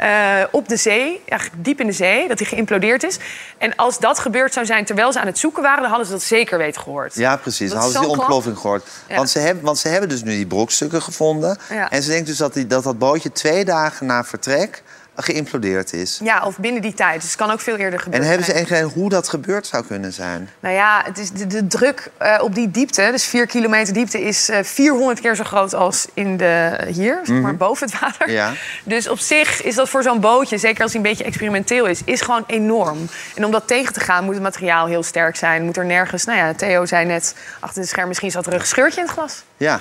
Eh, 0.00 0.42
op 0.50 0.68
de 0.68 0.76
zee, 0.76 1.22
eigenlijk 1.28 1.64
diep 1.64 1.80
in 1.80 1.86
de 1.86 1.92
zee, 1.92 2.28
dat 2.28 2.38
hij 2.38 2.48
geïmplodeerd 2.48 3.02
is. 3.02 3.18
En 3.58 3.76
als 3.76 3.98
dat 3.98 4.18
gebeurd 4.18 4.52
zou 4.52 4.66
zijn 4.66 4.84
terwijl 4.84 5.12
ze 5.12 5.20
aan 5.20 5.26
het 5.26 5.38
zoeken 5.38 5.62
waren, 5.62 5.80
dan 5.80 5.88
hadden 5.88 6.06
ze 6.06 6.12
dat 6.12 6.22
zeker 6.22 6.58
weten 6.58 6.80
gehoord. 6.82 7.14
Ja, 7.14 7.36
precies. 7.36 7.70
Dan 7.70 7.78
Dat 7.80 7.88
is 7.88 7.94
hadden 7.94 8.02
ze 8.02 8.08
die 8.08 8.08
klap. 8.08 8.18
ontploffing 8.18 8.58
gehoord. 8.58 8.86
Ja. 9.08 9.16
Want, 9.16 9.30
ze 9.30 9.38
hebben, 9.38 9.64
want 9.64 9.78
ze 9.78 9.88
hebben 9.88 10.08
dus 10.08 10.22
nu 10.22 10.30
die 10.30 10.46
brokstukken 10.46 11.02
gevonden. 11.02 11.58
Ja. 11.70 11.90
En 11.90 12.02
ze 12.02 12.10
denkt 12.10 12.26
dus 12.26 12.36
dat, 12.36 12.54
die, 12.54 12.66
dat 12.66 12.84
dat 12.84 12.98
bootje 12.98 13.32
twee 13.32 13.64
dagen 13.64 14.06
na 14.06 14.24
vertrek 14.24 14.82
geïmplodeerd 15.22 15.92
is. 15.92 16.20
Ja, 16.22 16.42
of 16.44 16.58
binnen 16.58 16.82
die 16.82 16.94
tijd. 16.94 17.20
Dus 17.20 17.30
het 17.30 17.38
kan 17.38 17.50
ook 17.50 17.60
veel 17.60 17.76
eerder 17.76 17.94
En 17.98 18.00
gebeuren. 18.00 18.28
hebben 18.28 18.46
ze 18.46 18.54
enig 18.54 18.68
idee 18.68 18.82
hoe 18.82 19.08
dat 19.08 19.28
gebeurd 19.28 19.66
zou 19.66 19.84
kunnen 19.86 20.12
zijn? 20.12 20.50
Nou 20.60 20.74
ja, 20.74 21.02
het 21.04 21.18
is 21.18 21.30
de, 21.30 21.46
de 21.46 21.66
druk 21.66 22.10
eh, 22.16 22.38
op 22.42 22.54
die 22.54 22.70
diepte, 22.70 23.08
dus 23.10 23.24
4 23.24 23.46
kilometer 23.46 23.94
diepte, 23.94 24.20
is 24.22 24.48
eh 24.48 24.58
400 24.62 25.20
keer 25.20 25.36
zo 25.36 25.44
groot 25.44 25.74
als 25.74 26.06
in 26.14 26.36
de, 26.36 26.78
hier, 26.94 27.20
zeg 27.22 27.40
maar 27.40 27.56
boven 27.56 27.86
het 27.90 28.00
water. 28.00 28.26
Mhm. 28.26 28.34
Ja. 28.36 28.52
Dus 28.84 29.08
op 29.08 29.18
zich 29.18 29.62
is 29.62 29.74
dat 29.74 29.88
voor 29.88 30.02
zo'n 30.02 30.20
bootje, 30.20 30.58
zeker 30.58 30.82
als 30.82 30.92
hij 30.92 31.00
een 31.02 31.08
beetje 31.08 31.24
experimenteel 31.24 31.86
is, 31.86 32.00
is 32.04 32.20
gewoon 32.20 32.44
enorm. 32.46 32.98
En 33.34 33.44
om 33.44 33.50
dat 33.50 33.66
tegen 33.66 33.92
te 33.92 34.00
gaan 34.00 34.24
moet 34.24 34.34
het 34.34 34.42
materiaal 34.42 34.86
heel 34.86 35.02
sterk 35.02 35.36
zijn. 35.36 35.64
Moet 35.64 35.76
er 35.76 35.84
nergens, 35.84 36.24
nou 36.24 36.38
ja, 36.38 36.54
Theo 36.54 36.86
zei 36.86 37.04
net 37.06 37.34
achter 37.60 37.82
de 37.82 37.88
scherm, 37.88 38.08
misschien 38.08 38.30
zat 38.30 38.46
er 38.46 38.52
een 38.52 38.60
gescheurtje 38.60 39.00
in 39.00 39.06
het 39.06 39.14
glas. 39.16 39.42
Ja. 39.56 39.80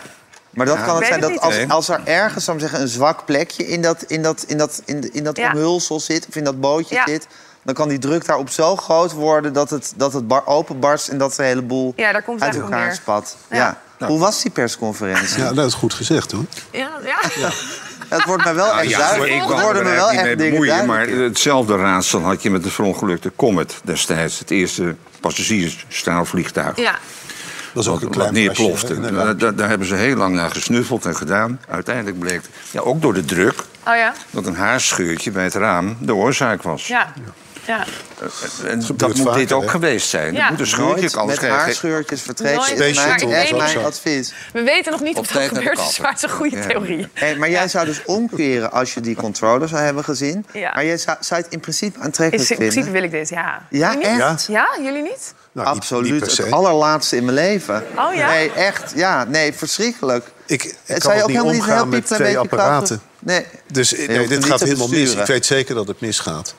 Maar 0.49 0.65
dat 0.65 0.83
kan 0.83 0.95
het 0.95 1.05
zijn 1.05 1.21
het 1.21 1.29
dat 1.33 1.41
als, 1.41 1.67
als 1.67 1.89
er 1.89 2.01
ergens 2.03 2.45
zou 2.45 2.59
zeggen, 2.59 2.81
een 2.81 2.87
zwak 2.87 3.25
plekje 3.25 3.67
in 3.67 3.81
dat, 3.81 4.03
in 4.07 4.21
dat, 4.21 4.43
in 4.47 4.57
dat, 4.57 4.81
in, 4.85 5.13
in 5.13 5.23
dat 5.23 5.37
Ja. 5.37 5.51
omhulsel 5.51 5.99
zit, 5.99 6.25
of 6.29 6.35
in 6.35 6.43
dat 6.43 6.59
bootje 6.61 6.95
Ja. 6.95 7.03
zit, 7.05 7.27
dan 7.63 7.73
kan 7.73 7.89
die 7.89 7.99
druk 7.99 8.25
daarop 8.25 8.49
zo 8.49 8.75
groot 8.75 9.11
worden 9.11 9.53
dat 9.53 9.69
het, 9.69 9.93
dat 9.95 10.13
het 10.13 10.27
bar, 10.27 10.45
openbarst 10.47 11.07
en 11.07 11.17
dat 11.17 11.35
de 11.35 11.43
hele 11.43 11.61
boel 11.61 11.93
Ja, 11.95 12.11
daar 12.11 12.23
komt 12.23 12.39
het 12.43 12.53
uit 12.55 12.63
elkaar 12.63 12.93
spat. 12.95 13.35
Ja. 13.49 13.77
Ja. 13.99 14.07
Hoe 14.07 14.19
was 14.19 14.41
die 14.41 14.51
persconferentie? 14.51 15.43
Ja, 15.43 15.53
dat 15.53 15.65
is 15.67 15.73
goed 15.73 15.93
gezegd 15.93 16.31
hoor. 16.31 16.43
Ja, 16.71 16.89
ja. 17.03 17.49
Het 18.07 18.23
wordt 18.25 18.45
me 18.45 18.53
wel 18.53 18.65
Nou 18.65 18.79
echt 18.79 18.89
ja, 18.89 18.97
duidelijk. 18.97 19.31
ik 19.33 19.41
worden 19.49 19.83
me 19.83 19.89
er 19.89 19.95
wel 19.95 20.09
echt 20.11 20.23
dingen 20.23 20.37
bemoeien, 20.49 20.85
maar 20.85 21.07
hetzelfde 21.07 21.75
raadsel 21.75 22.19
had 22.21 22.41
je 22.41 22.49
met 22.49 22.63
de 22.63 22.69
verongelukte 22.71 23.31
Comet 23.35 23.75
destijds. 23.83 24.39
Het 24.39 24.51
eerste 24.51 24.95
passagiersstraalvliegtuig. 25.19 26.77
ja. 26.77 26.95
Dat 27.73 27.83
is 27.83 27.89
ook 27.89 28.01
een 28.01 28.07
Wat 28.07 28.15
klein 28.17 28.33
neerplofte. 28.33 29.35
Daar, 29.55 29.69
hebben 29.69 29.87
ze 29.87 29.95
heel 29.95 30.15
lang 30.15 30.35
naar 30.35 30.51
gesnuffeld 30.51 31.05
en 31.05 31.15
gedaan. 31.15 31.59
Uiteindelijk 31.69 32.19
bleek, 32.19 32.41
ja, 32.71 32.79
ook 32.79 33.01
door 33.01 33.13
de 33.13 33.25
druk, 33.25 33.63
Oh 33.87 33.95
ja. 33.95 34.13
dat 34.31 34.45
een 34.45 34.55
haarscheurtje 34.55 35.31
bij 35.31 35.43
het 35.43 35.53
raam 35.53 35.97
de 35.99 36.15
oorzaak 36.15 36.63
was. 36.63 36.87
Ja. 36.87 37.13
ja. 37.65 37.83
En 38.65 38.77
dat 38.77 38.85
gebeurt 38.85 39.17
moet 39.17 39.33
dit 39.33 39.51
ook 39.51 39.69
geweest 39.69 40.09
zijn. 40.09 40.33
Ja. 40.33 40.45
Er 40.45 40.51
moet 40.51 40.59
een 40.59 40.67
scheurtje 40.67 41.09
Nooit 41.15 41.41
met 41.41 41.49
haarscheurtjes 41.49 42.25
mijn, 43.73 43.85
advies. 43.85 44.33
We 44.53 44.63
weten 44.63 44.91
nog 44.91 45.01
niet 45.01 45.17
Of 45.17 45.21
of 45.21 45.31
dat 45.31 45.47
gebeurd 45.47 45.79
is, 45.79 45.99
maar 45.99 46.09
het 46.09 46.17
is 46.17 46.23
een 46.23 46.35
goede 46.37 46.57
Ja. 46.57 46.65
theorie. 46.65 47.07
Hey, 47.13 47.35
maar 47.35 47.49
jij 47.49 47.67
zou 47.67 47.85
dus 47.85 48.05
omkeren 48.05 48.71
als 48.71 48.93
je 48.93 49.01
die 49.01 49.15
controller 49.15 49.67
zou 49.67 49.81
hebben 49.81 50.03
gezien. 50.03 50.45
Ja. 50.53 50.71
Maar 50.73 50.85
jij 50.85 50.97
zou, 50.97 51.17
het 51.19 51.47
in 51.49 51.59
principe 51.59 51.99
aantrekkelijk 51.99 52.49
Is, 52.49 52.49
in 52.51 52.55
vinden? 52.57 52.73
principe 52.73 52.91
wil 52.91 53.03
ik 53.03 53.11
dit, 53.11 53.29
ja. 53.29 53.65
Ja, 53.69 53.91
Jullie 53.93 54.09
niet? 54.09 54.19
echt? 54.19 54.45
Ja, 54.47 54.67
jullie 54.83 55.01
niet? 55.01 55.33
Nou, 55.51 55.67
niet- 55.67 55.77
Absoluut. 55.77 56.11
niet 56.11 56.37
het 56.37 56.51
allerlaatste 56.51 57.15
in 57.15 57.23
mijn 57.25 57.35
leven. 57.37 57.83
Oh 57.97 58.13
ja? 58.15 58.27
Nee, 58.29 58.51
echt. 58.51 58.91
Ja, 58.95 59.23
nee, 59.23 59.53
verschrikkelijk. 59.53 60.25
Ik, 60.45 60.63
ik 60.63 60.75
Het 60.85 61.03
kan 61.03 61.11
ook 61.21 61.27
niet 61.27 61.35
heel 61.37 61.45
omgaan 61.45 61.77
diep 61.89 61.99
met 62.01 62.09
een 62.09 62.15
twee 62.15 62.19
beetje 62.19 62.37
apparaten. 62.37 63.01
Nee. 63.19 63.45
Dus 63.71 63.93
eh, 63.93 64.07
nee, 64.07 64.27
dit 64.27 64.37
niet 64.39 64.47
gaat 64.47 64.59
helemaal 64.59 64.87
mis. 64.87 65.13
Ik 65.15 65.25
weet 65.25 65.45
zeker 65.45 65.75
dat 65.75 65.87
het 65.87 65.99
misgaat. 66.01 66.55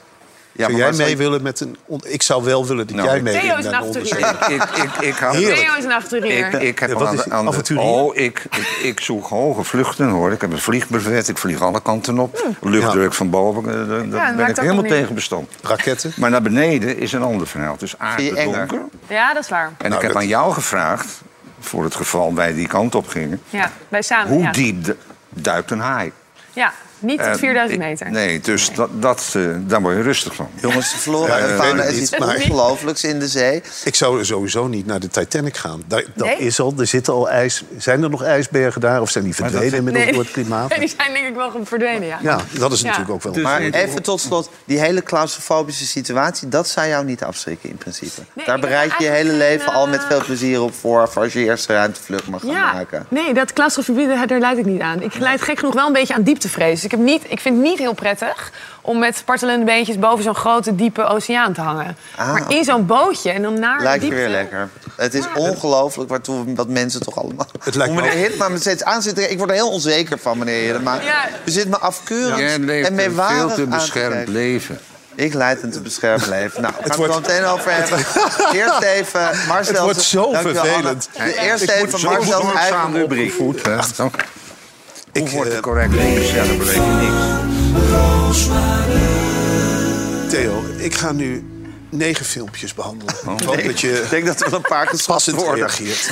Ja, 0.60 0.66
Zou 0.66 0.78
jij 0.78 0.92
mee 1.06 1.16
willen 1.16 1.42
met 1.42 1.60
een... 1.60 1.76
on- 1.86 2.00
Ik 2.04 2.22
zou 2.22 2.44
wel 2.44 2.66
willen 2.66 2.86
dat 2.86 2.96
Nou, 2.96 3.08
jij 3.08 3.20
mee 3.20 3.32
Theo 3.40 3.46
wil 3.48 3.58
is 3.58 3.64
met 3.64 3.72
een 3.72 3.78
avonturier. 3.78 4.14
onderzoek. 4.16 4.48
Ik, 4.48 4.62
ik, 4.84 5.06
ik, 5.06 5.14
hou- 5.16 5.36
Heerlijk. 5.36 5.60
Theo 5.60 5.74
is 5.78 5.84
een 5.84 5.92
avonturier. 5.92 6.46
Ik, 6.54 6.60
ik 6.62 6.78
heb 6.78 6.88
Ja, 6.90 6.94
wat 6.94 7.06
aan 7.08 7.14
is 7.14 7.22
de, 7.24 7.30
aan 7.30 7.44
de- 7.44 7.50
avonturier? 7.50 7.82
oh, 7.84 8.16
ik, 8.16 8.44
ik, 8.56 8.78
ik 8.82 9.00
zoek 9.00 9.26
hoge 9.26 9.64
vluchten 9.64 10.08
hoor. 10.08 10.32
Ik 10.32 10.40
heb 10.40 10.52
een 10.52 10.58
vliegbrevet, 10.58 11.28
ik 11.28 11.38
vlieg 11.38 11.60
alle 11.62 11.82
kanten 11.82 12.18
op. 12.18 12.54
Luchtdruk 12.60 13.12
van 13.12 13.30
boven, 13.30 13.62
eh, 13.68 14.10
daar 14.10 14.34
ben 14.34 14.46
ik 14.48 14.56
helemaal 14.56 14.82
tegen 14.82 15.14
bestand. 15.14 15.50
Raketten? 15.62 16.12
Maar 16.16 16.30
naar 16.30 16.42
beneden 16.42 16.98
is 16.98 17.12
een 17.12 17.22
ander 17.22 17.46
verhaal. 17.46 17.76
Aardig 17.98 18.44
donker. 18.44 18.80
Ja, 19.08 19.34
dat 19.34 19.42
is 19.42 19.48
waar. 19.48 19.66
En 19.66 19.72
Nou, 19.78 19.94
ik 19.94 20.00
heb 20.00 20.12
dat- 20.12 20.22
aan 20.22 20.28
jou 20.28 20.52
gevraagd, 20.52 21.20
voor 21.60 21.84
het 21.84 21.94
geval 21.94 22.34
wij 22.34 22.54
die 22.54 22.66
kant 22.66 22.94
op 22.94 23.08
gingen... 23.08 23.42
Ja, 23.50 23.70
wij 23.88 24.02
samen. 24.02 24.32
hoe 24.32 24.50
diep 24.50 24.84
du- 24.84 24.96
duikt 25.28 25.70
een 25.70 25.80
haai? 25.80 26.12
Ja, 26.52 26.72
niet 27.00 27.18
tot 27.18 27.26
Eh, 27.26 27.34
4000 27.34 27.80
ik- 27.80 27.86
meter. 27.88 28.10
Nee, 28.10 28.40
dus 28.40 28.70
Dat, 28.74 28.90
dat, 29.02 29.32
eh, 29.36 29.42
daar 29.60 29.80
word 29.82 29.96
je 29.96 30.02
rustig 30.02 30.34
van. 30.34 30.48
Jongens, 30.60 30.90
de 30.92 30.98
flora 30.98 31.36
Ja, 31.38 31.46
en 31.46 31.56
fauna 31.56 31.82
is 31.82 31.98
iets 31.98 32.18
maar- 32.18 32.34
ongelooflijks 32.36 33.04
in 33.04 33.18
de 33.18 33.28
zee. 33.28 33.62
Ik 33.84 33.94
zou 33.94 34.24
sowieso 34.24 34.66
niet 34.66 34.86
naar 34.86 35.00
de 35.00 35.08
Titanic 35.08 35.56
gaan. 35.56 35.82
Daar, 35.86 36.04
dat 36.14 36.26
Nee? 36.26 36.36
is 36.38 36.60
al, 36.60 36.74
er 36.78 36.86
zitten 36.86 37.12
al 37.12 37.28
ijs. 37.30 37.62
Zijn 37.78 38.02
er 38.02 38.10
nog 38.10 38.22
ijsbergen 38.22 38.80
daar 38.80 39.00
of 39.00 39.10
zijn 39.10 39.24
die 39.24 39.34
verdwenen 39.34 39.74
inmiddels 39.74 40.10
door 40.10 40.22
het 40.22 40.30
klimaat? 40.32 40.74
die 40.78 40.92
zijn 40.96 41.12
denk 41.12 41.26
ik 41.26 41.34
wel 41.34 41.50
verdwenen, 41.64 42.06
ja. 42.08 42.18
Ja, 42.22 42.40
dat 42.58 42.72
is 42.72 42.78
Ja. 42.80 42.84
natuurlijk 42.86 43.10
ook 43.14 43.22
wel. 43.22 43.32
Dus- 43.32 43.42
Maar 43.42 43.60
Nee, 43.60 43.74
even 43.74 44.02
tot 44.02 44.20
slot, 44.20 44.50
die 44.64 44.78
hele 44.78 45.02
claustrofobische 45.02 45.86
situatie... 45.86 46.48
dat 46.48 46.68
zou 46.68 46.86
jou 46.88 47.04
niet 47.04 47.22
afschrikken 47.22 47.70
in 47.70 47.76
principe. 47.76 48.20
Nee, 48.32 48.46
Daar 48.46 48.58
bereid 48.60 48.92
je 48.98 49.04
je 49.04 49.10
hele 49.10 49.32
leven 49.32 49.72
al 49.72 49.86
met 49.88 50.00
eh, 50.00 50.06
veel 50.06 50.22
plezier 50.24 50.62
op 50.62 50.74
voor... 50.74 51.08
voor 51.08 51.22
als 51.22 51.32
je 51.32 51.38
eerst 51.44 51.68
een 51.68 51.74
ruimtevlucht 51.74 52.26
mag 52.28 52.40
gaan 52.40 52.50
Ja, 52.50 52.72
maken. 52.72 53.06
nee, 53.08 53.34
dat 53.34 53.52
claustrofobie, 53.52 54.06
daar 54.08 54.26
daar 54.26 54.38
leid 54.38 54.58
ik 54.58 54.64
niet 54.64 54.80
aan. 54.80 55.02
Ik 55.02 55.14
leid 55.14 55.42
gek 55.42 55.58
genoeg 55.58 55.74
wel 55.74 55.86
een 55.86 55.92
beetje 55.92 56.14
aan 56.14 56.22
dieptevrees. 56.22 56.84
Ik, 56.90 56.96
heb 56.96 57.04
niet, 57.06 57.22
ik 57.28 57.40
vind 57.40 57.56
het 57.56 57.64
niet 57.64 57.78
heel 57.78 57.92
prettig 57.92 58.50
om 58.80 58.98
met 58.98 59.16
spartelende 59.16 59.64
beentjes 59.64 59.98
boven 59.98 60.24
zo'n 60.24 60.34
grote, 60.34 60.74
diepe 60.74 61.04
oceaan 61.04 61.52
te 61.52 61.60
hangen. 61.60 61.96
Ah. 62.16 62.32
Maar 62.32 62.42
in 62.48 62.64
zo'n 62.64 62.86
bootje 62.86 63.30
en 63.30 63.42
dan 63.42 63.58
naar 63.58 63.82
Lijkt 63.82 63.94
je 64.02 64.08
diepte. 64.08 64.16
weer 64.24 64.28
lekker. 64.28 64.68
Het 64.96 65.14
is 65.14 65.24
ongelooflijk 65.34 66.10
waartoe 66.10 66.54
wat 66.54 66.68
mensen 66.68 67.02
toch 67.02 67.16
allemaal... 67.22 67.46
Het 67.62 67.74
lijkt 67.74 67.92
Hoe 67.92 68.02
me 68.02 68.08
meneer 68.08 68.22
Hiddema 68.22 68.48
me 68.48 68.58
steeds 68.58 68.84
aanzitten. 68.84 69.30
Ik 69.30 69.38
word 69.38 69.50
er 69.50 69.56
heel 69.56 69.70
onzeker 69.70 70.18
van, 70.18 70.38
meneer 70.38 70.62
Hiddema. 70.62 70.94
Ja. 71.00 71.28
U 71.44 71.50
zit 71.50 71.68
me 71.68 71.78
afkeurend 71.78 72.64
leeft 72.64 72.86
en 72.86 72.92
een 72.92 72.94
meewarig 73.08 73.36
veel 73.54 73.54
te 73.54 73.66
beschermd 73.66 74.28
leven. 74.28 74.78
Ik 75.14 75.34
leid 75.34 75.62
een 75.62 75.70
te 75.70 75.80
beschermd 75.80 76.26
leven. 76.26 76.62
Nou, 76.62 76.74
we 76.80 76.80
gaan 76.80 76.88
het 76.90 76.96
wordt- 76.96 77.14
er 77.14 77.20
meteen 77.20 77.44
over 77.44 77.72
hebben. 77.72 77.98
Eerst 78.52 78.80
even 78.98 79.20
Marcel. 79.48 79.74
Het 79.74 79.82
wordt 79.82 80.02
zo 80.02 80.32
vervelend. 80.32 81.08
Eerst 81.38 81.68
even 81.68 81.98
zo 81.98 82.10
Marcel's 82.10 82.54
eigen 82.54 82.92
rubriek. 82.92 83.34
opgevoed. 83.40 83.62
Ik, 85.12 85.20
Hoe 85.22 85.30
wordt 85.30 85.52
er 85.52 85.60
correct 85.60 85.94
ingesteld? 85.94 86.48
Dat 86.48 86.56
niks. 86.58 88.48
Theo, 90.28 90.64
ik 90.76 90.94
ga 90.94 91.12
nu 91.12 91.44
negen 91.88 92.24
filmpjes 92.24 92.74
behandelen. 92.74 93.14
Ik 93.38 93.44
hoop 93.44 93.64
dat 93.64 93.80
je 93.80 94.02
Ik 94.02 94.10
denk 94.10 94.26
dat 94.26 94.40
er 94.40 94.50
wel 94.50 94.58
een 94.58 94.68
paar 94.68 94.92
passend 95.06 95.42
reageert. 95.42 96.10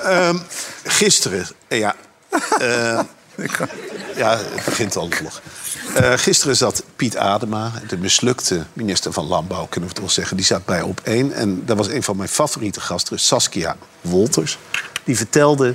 Ehm, 0.00 0.36
gisteren, 0.84 1.46
eh, 1.68 1.78
ja... 1.78 1.94
eh, 2.58 3.00
ja, 4.16 4.38
het 4.38 4.64
begint 4.64 4.96
al 4.96 5.08
lollig. 5.08 5.42
Eh, 5.94 6.12
gisteren 6.16 6.56
zat 6.56 6.82
Piet 6.96 7.16
Adema, 7.16 7.72
de 7.88 7.96
mislukte 7.96 8.64
minister 8.72 9.12
van 9.12 9.26
Landbouw... 9.26 9.66
kunnen 9.66 9.88
we 9.88 9.94
het 9.94 9.98
wel 10.04 10.14
zeggen, 10.14 10.36
die 10.36 10.46
zat 10.46 10.64
bij 10.64 10.82
op 10.82 11.00
één. 11.04 11.32
En 11.32 11.64
dat 11.64 11.76
was 11.76 11.88
een 11.88 12.02
van 12.02 12.16
mijn 12.16 12.28
favoriete 12.28 12.80
gasten, 12.80 13.18
Saskia 13.18 13.76
Wolters. 14.00 14.58
Die 15.04 15.16
vertelde 15.16 15.74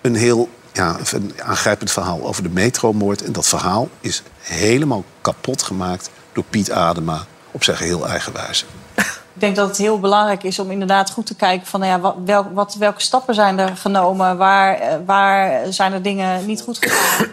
een 0.00 0.14
heel 0.14 0.48
ja, 0.76 0.96
een 1.10 1.32
aangrijpend 1.44 1.90
verhaal 1.90 2.26
over 2.26 2.42
de 2.42 2.48
metromoord. 2.48 3.22
En 3.22 3.32
dat 3.32 3.48
verhaal 3.48 3.88
is 4.00 4.22
helemaal 4.38 5.04
kapot 5.20 5.62
gemaakt 5.62 6.10
door 6.32 6.44
Piet 6.50 6.70
Adema... 6.70 7.24
op 7.50 7.64
zijn 7.64 7.76
geheel 7.76 8.08
eigen 8.08 8.32
wijze. 8.32 8.64
Ik 9.34 9.42
denk 9.42 9.56
dat 9.56 9.68
het 9.68 9.76
heel 9.76 10.00
belangrijk 10.00 10.42
is 10.42 10.58
om 10.58 10.70
inderdaad 10.70 11.10
goed 11.10 11.26
te 11.26 11.34
kijken 11.34 11.66
van 11.66 11.80
nou 11.80 11.92
ja, 11.92 12.00
wat, 12.00 12.14
wel, 12.24 12.52
wat, 12.52 12.74
welke 12.74 13.00
stappen 13.00 13.34
zijn 13.34 13.58
er 13.58 13.76
genomen, 13.76 14.36
waar, 14.36 14.78
eh, 14.78 14.96
waar 15.06 15.72
zijn 15.72 15.92
er 15.92 16.02
dingen 16.02 16.46
niet 16.46 16.62
goed 16.62 16.78
gegaan. 16.80 17.26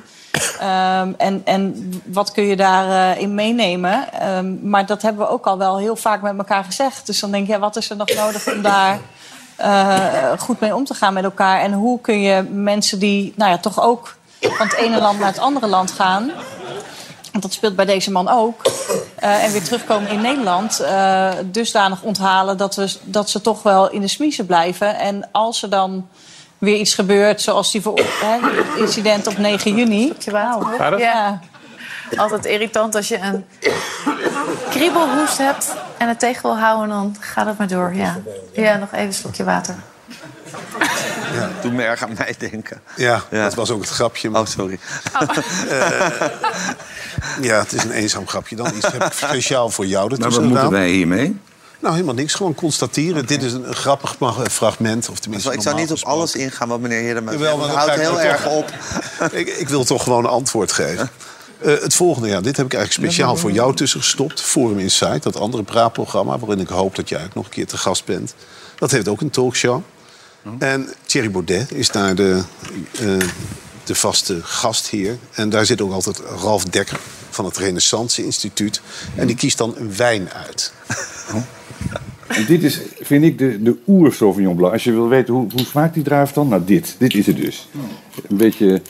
Ehm, 0.59 1.13
en, 1.17 1.41
en 1.45 1.91
wat 2.05 2.31
kun 2.31 2.43
je 2.43 2.55
daarin 2.55 3.21
in 3.21 3.35
meenemen? 3.35 4.13
Ehm, 4.13 4.69
maar 4.69 4.85
dat 4.85 5.01
hebben 5.01 5.25
we 5.25 5.31
ook 5.31 5.45
al 5.45 5.57
wel 5.57 5.77
heel 5.77 5.95
vaak 5.95 6.21
met 6.21 6.37
elkaar 6.37 6.63
gezegd. 6.63 7.05
Dus 7.05 7.19
dan 7.19 7.31
denk 7.31 7.45
je, 7.47 7.53
ja, 7.53 7.59
wat 7.59 7.75
is 7.75 7.89
er 7.89 7.95
nog 7.95 8.13
nodig 8.15 8.53
om 8.53 8.61
daar 8.61 8.99
eh, 9.63 10.31
goed 10.39 10.59
mee 10.59 10.75
om 10.75 10.85
te 10.85 10.93
gaan 10.93 11.13
met 11.13 11.23
elkaar? 11.23 11.61
En 11.61 11.73
hoe 11.73 12.01
kun 12.01 12.21
je 12.21 12.41
mensen 12.51 12.99
die 12.99 13.33
nou 13.35 13.51
ja, 13.51 13.57
toch 13.57 13.81
ook 13.81 14.15
van 14.39 14.67
het 14.67 14.75
ene 14.75 15.01
land 15.01 15.19
naar 15.19 15.27
het 15.27 15.39
andere 15.39 15.67
land 15.67 15.91
gaan... 15.91 16.31
Want 17.31 17.45
dat 17.45 17.53
speelt 17.53 17.75
bij 17.75 17.85
deze 17.85 18.11
man 18.11 18.29
ook. 18.29 18.61
eh, 19.15 19.43
en 19.43 19.51
weer 19.51 19.63
terugkomen 19.63 20.09
in 20.09 20.21
Nederland. 20.21 20.79
eh, 20.79 21.29
dusdanig 21.45 22.01
onthalen 22.01 22.57
dat, 22.57 22.75
we, 22.75 22.95
dat 23.03 23.29
ze 23.29 23.41
toch 23.41 23.63
wel 23.63 23.89
in 23.91 24.01
de 24.01 24.07
smiezen 24.07 24.45
blijven. 24.45 24.99
En 24.99 25.29
als 25.31 25.63
er 25.63 25.69
dan 25.69 26.07
weer 26.57 26.77
iets 26.77 26.93
gebeurt, 26.93 27.41
zoals 27.41 27.71
die 27.71 27.81
voor, 27.81 27.97
hè, 27.97 28.39
het 28.39 28.79
incident 28.79 29.27
op 29.27 29.37
9 29.37 29.75
juni. 29.75 30.13
Nou, 30.31 30.97
ja, 30.97 31.39
Altijd 32.23 32.45
irritant 32.45 32.95
als 32.95 33.07
je 33.07 33.17
een 33.17 33.45
kriebelhoest 34.69 35.37
hebt 35.37 35.73
en 35.97 36.07
het 36.07 36.19
tegen 36.19 36.41
wil 36.41 36.57
houden, 36.57 36.89
dan 36.89 37.15
gaat 37.19 37.45
het 37.45 37.57
maar 37.57 37.67
door. 37.67 37.93
Ja, 37.95 38.17
ja 38.53 38.77
nog 38.77 38.91
even 38.91 39.05
een 39.05 39.13
slokje 39.13 39.43
water. 39.43 39.75
Doe 41.61 41.71
me 41.71 41.83
erg 41.83 42.03
aan 42.03 42.13
mij 42.17 42.35
denken. 42.37 42.81
Ja, 42.95 43.21
Ja. 43.31 43.43
dat 43.43 43.53
was 43.53 43.69
ook 43.71 43.81
het 43.81 43.89
grapje. 43.89 44.29
Oh, 44.29 44.45
sorry. 44.45 44.79
Ja, 47.41 47.59
het 47.59 47.73
is 47.73 47.83
een 47.83 47.91
eenzaam 47.91 48.27
grapje. 48.27 48.55
Dan 48.55 48.75
iets 48.75 48.91
heb 48.91 49.03
ik 49.03 49.13
speciaal 49.27 49.69
voor 49.69 49.85
jou 49.85 50.03
Maar 50.09 50.17
ertussen 50.17 50.41
wat 50.43 50.51
moeten 50.51 50.71
wij 50.71 50.89
hiermee? 50.89 51.39
Nou, 51.79 51.93
helemaal 51.95 52.15
niks. 52.15 52.33
Gewoon 52.33 52.55
constateren. 52.55 53.25
Dit 53.25 53.43
is 53.43 53.53
een, 53.53 53.67
een 53.67 53.75
grappig 53.75 54.19
ma- 54.19 54.33
fragment. 54.51 55.09
Of 55.09 55.19
tenminste, 55.19 55.53
Ik 55.53 55.61
zou 55.61 55.75
niet 55.75 55.91
op 55.91 55.99
alles 56.03 56.35
ingaan 56.35 56.67
wat 56.67 56.79
meneer 56.79 57.13
zegt. 57.15 57.31
Jawel, 57.31 57.57
maar 57.57 57.67
houdt 57.69 57.93
heel 57.95 58.19
erg 58.21 58.45
op. 58.47 58.71
ik, 59.31 59.47
ik 59.47 59.69
wil 59.69 59.83
toch 59.83 60.03
gewoon 60.03 60.23
een 60.23 60.29
antwoord 60.29 60.71
geven. 60.71 61.09
Eh, 61.63 61.81
het 61.81 61.93
volgende, 61.93 62.27
ja, 62.27 62.41
dit 62.41 62.57
heb 62.57 62.65
ik 62.65 62.73
eigenlijk 62.73 63.07
speciaal 63.07 63.35
voor 63.35 63.51
jou 63.51 63.75
tussen 63.75 63.99
gestopt. 63.99 64.41
Forum 64.41 64.79
Insight, 64.79 65.23
dat 65.23 65.39
andere 65.39 65.63
praatprogramma... 65.63 66.39
waarin 66.39 66.59
ik 66.59 66.67
hoop 66.67 66.95
dat 66.95 67.09
jij 67.09 67.23
ook 67.23 67.33
nog 67.33 67.45
een 67.45 67.51
keer 67.51 67.67
te 67.67 67.77
gast 67.77 68.05
bent. 68.05 68.35
Dat 68.75 68.91
heeft 68.91 69.07
ook 69.07 69.21
een 69.21 69.29
talkshow. 69.29 69.81
En 70.59 70.89
Thierry 71.05 71.31
Baudet 71.31 71.71
is 71.71 71.89
daar 71.89 72.15
de, 72.15 72.41
eh, 72.91 73.27
de 73.83 73.95
vaste 73.95 74.39
gastheer. 74.43 75.17
En 75.33 75.49
daar 75.49 75.65
zit 75.65 75.81
ook 75.81 75.91
altijd 75.91 76.21
Ralf 76.41 76.63
Dekker 76.63 76.99
van 77.29 77.45
het 77.45 77.57
Renaissance 77.57 78.23
Instituut. 78.23 78.81
En 79.15 79.27
die 79.27 79.35
kiest 79.35 79.57
dan 79.57 79.75
een 79.77 79.95
wijn 79.95 80.29
uit. 80.31 80.73
En 82.27 82.45
dit 82.45 82.63
is, 82.63 82.79
vind 83.01 83.23
ik, 83.23 83.37
de, 83.37 83.61
de 83.61 83.77
oer 83.87 84.13
Sauvignon 84.13 84.55
Blanc. 84.55 84.73
Als 84.73 84.83
je 84.83 84.91
wil 84.91 85.07
weten 85.07 85.33
hoe, 85.33 85.47
hoe 85.51 85.65
smaakt 85.65 85.93
die 85.93 86.03
druif 86.03 86.31
dan? 86.31 86.47
Nou, 86.47 86.61
dit. 86.65 86.95
Dit 86.97 87.13
is 87.13 87.25
het 87.25 87.35
dus. 87.35 87.69
Een 88.29 88.37
beetje 88.37 88.81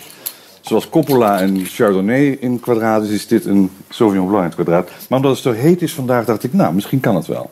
zoals 0.64 0.90
Coppola 0.90 1.40
en 1.40 1.66
Chardonnay 1.66 2.38
in 2.40 2.60
kwadraat 2.60 3.04
is, 3.04 3.10
is 3.10 3.28
dit 3.28 3.46
een 3.46 3.72
Sauvignon 3.90 4.28
Blanc 4.28 4.44
in 4.44 4.50
het 4.50 4.56
kwadraat. 4.56 4.90
Maar 5.10 5.20
omdat 5.20 5.32
het 5.32 5.42
zo 5.42 5.52
heet 5.52 5.82
is 5.82 5.94
vandaag, 5.94 6.26
dacht 6.26 6.44
ik, 6.44 6.54
nou, 6.54 6.74
misschien 6.74 7.00
kan 7.00 7.16
het 7.16 7.28
wel. 7.28 7.52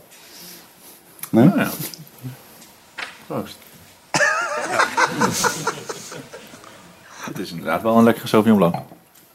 Nee? 1.29 1.51
Ja. 1.55 1.69
Proost. 3.27 3.57
Het 7.21 7.39
is 7.39 7.51
inderdaad 7.51 7.81
wel 7.81 7.97
een 7.97 8.03
lekkere 8.03 8.27
Sauvignon 8.27 8.57
Blanc. 8.57 8.75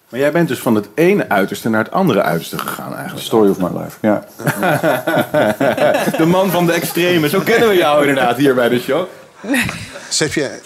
Maar 0.08 0.20
jij 0.20 0.32
bent 0.32 0.48
dus 0.48 0.58
van 0.58 0.74
het 0.74 0.88
ene 0.94 1.28
uiterste 1.28 1.68
naar 1.68 1.84
het 1.84 1.92
andere 1.92 2.22
uiterste 2.22 2.58
gegaan 2.58 2.94
eigenlijk. 2.94 3.26
Story 3.26 3.50
of 3.50 3.58
my 3.58 3.80
life, 3.80 3.98
ja. 4.00 4.24
De 6.18 6.26
man 6.26 6.50
van 6.50 6.66
de 6.66 6.72
extreme, 6.72 7.28
zo 7.28 7.40
kennen 7.40 7.68
we 7.68 7.74
jou 7.74 8.00
inderdaad 8.06 8.36
hier 8.36 8.54
bij 8.54 8.68
de 8.68 8.80
show. 8.80 9.06
Heb 10.18 10.32
je, 10.32 10.60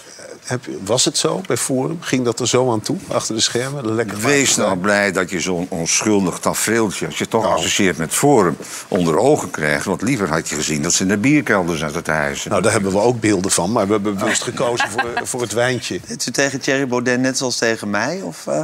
heb, 0.51 0.65
was 0.83 1.05
het 1.05 1.17
zo 1.17 1.41
bij 1.47 1.57
Forum? 1.57 1.97
Ging 2.01 2.25
dat 2.25 2.39
er 2.39 2.47
zo 2.47 2.71
aan 2.71 2.81
toe, 2.81 2.97
achter 3.07 3.35
de 3.35 3.41
schermen? 3.41 3.95
Lekker 3.95 4.19
Wees 4.19 4.55
nou 4.55 4.77
blij 4.77 5.11
dat 5.11 5.29
je 5.29 5.39
zo'n 5.39 5.65
onschuldig 5.69 6.39
tafereeltje... 6.39 7.05
als 7.05 7.15
je 7.17 7.21
het 7.21 7.31
toch 7.31 7.45
associeert 7.45 7.97
met 7.97 8.13
Forum, 8.13 8.57
onder 8.87 9.17
ogen 9.17 9.49
krijgt. 9.49 9.85
Want 9.85 10.01
liever 10.01 10.29
had 10.29 10.49
je 10.49 10.55
gezien 10.55 10.81
dat 10.81 10.93
ze 10.93 11.01
in 11.03 11.07
de 11.09 11.17
bierkelder 11.17 11.77
zaten 11.77 12.03
te 12.03 12.11
hijsen. 12.11 12.49
Nou, 12.49 12.61
daar 12.61 12.71
hebben 12.71 12.91
we 12.91 12.99
ook 12.99 13.19
beelden 13.19 13.51
van, 13.51 13.71
maar 13.71 13.85
we 13.87 13.91
hebben 13.93 14.17
bewust 14.17 14.43
gekozen 14.43 14.89
voor, 14.89 15.11
voor 15.23 15.41
het 15.41 15.53
wijntje. 15.53 15.99
Zit 16.07 16.25
u 16.27 16.31
tegen 16.31 16.59
Thierry 16.61 16.87
Baudet 16.87 17.19
net 17.19 17.37
zoals 17.37 17.57
tegen 17.57 17.89
mij? 17.89 18.21
Of, 18.23 18.47
eh, 18.47 18.61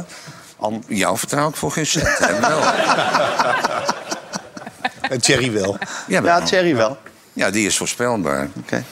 an- 0.56 0.84
Jou 0.86 1.18
vertrouw 1.18 1.48
ik 1.48 1.56
voor 1.56 1.72
geen 1.72 1.86
cent. 1.86 2.18
Hem 2.18 2.40
wel. 2.50 2.60
En 5.00 5.20
Thierry 5.20 5.52
wel. 5.52 5.78
Ja, 6.06 6.22
ja, 6.22 6.40
Thierry 6.42 6.76
wel. 6.76 6.96
ja, 7.32 7.50
die 7.50 7.66
is 7.66 7.76
voorspelbaar. 7.76 8.48
Oké. 8.56 8.84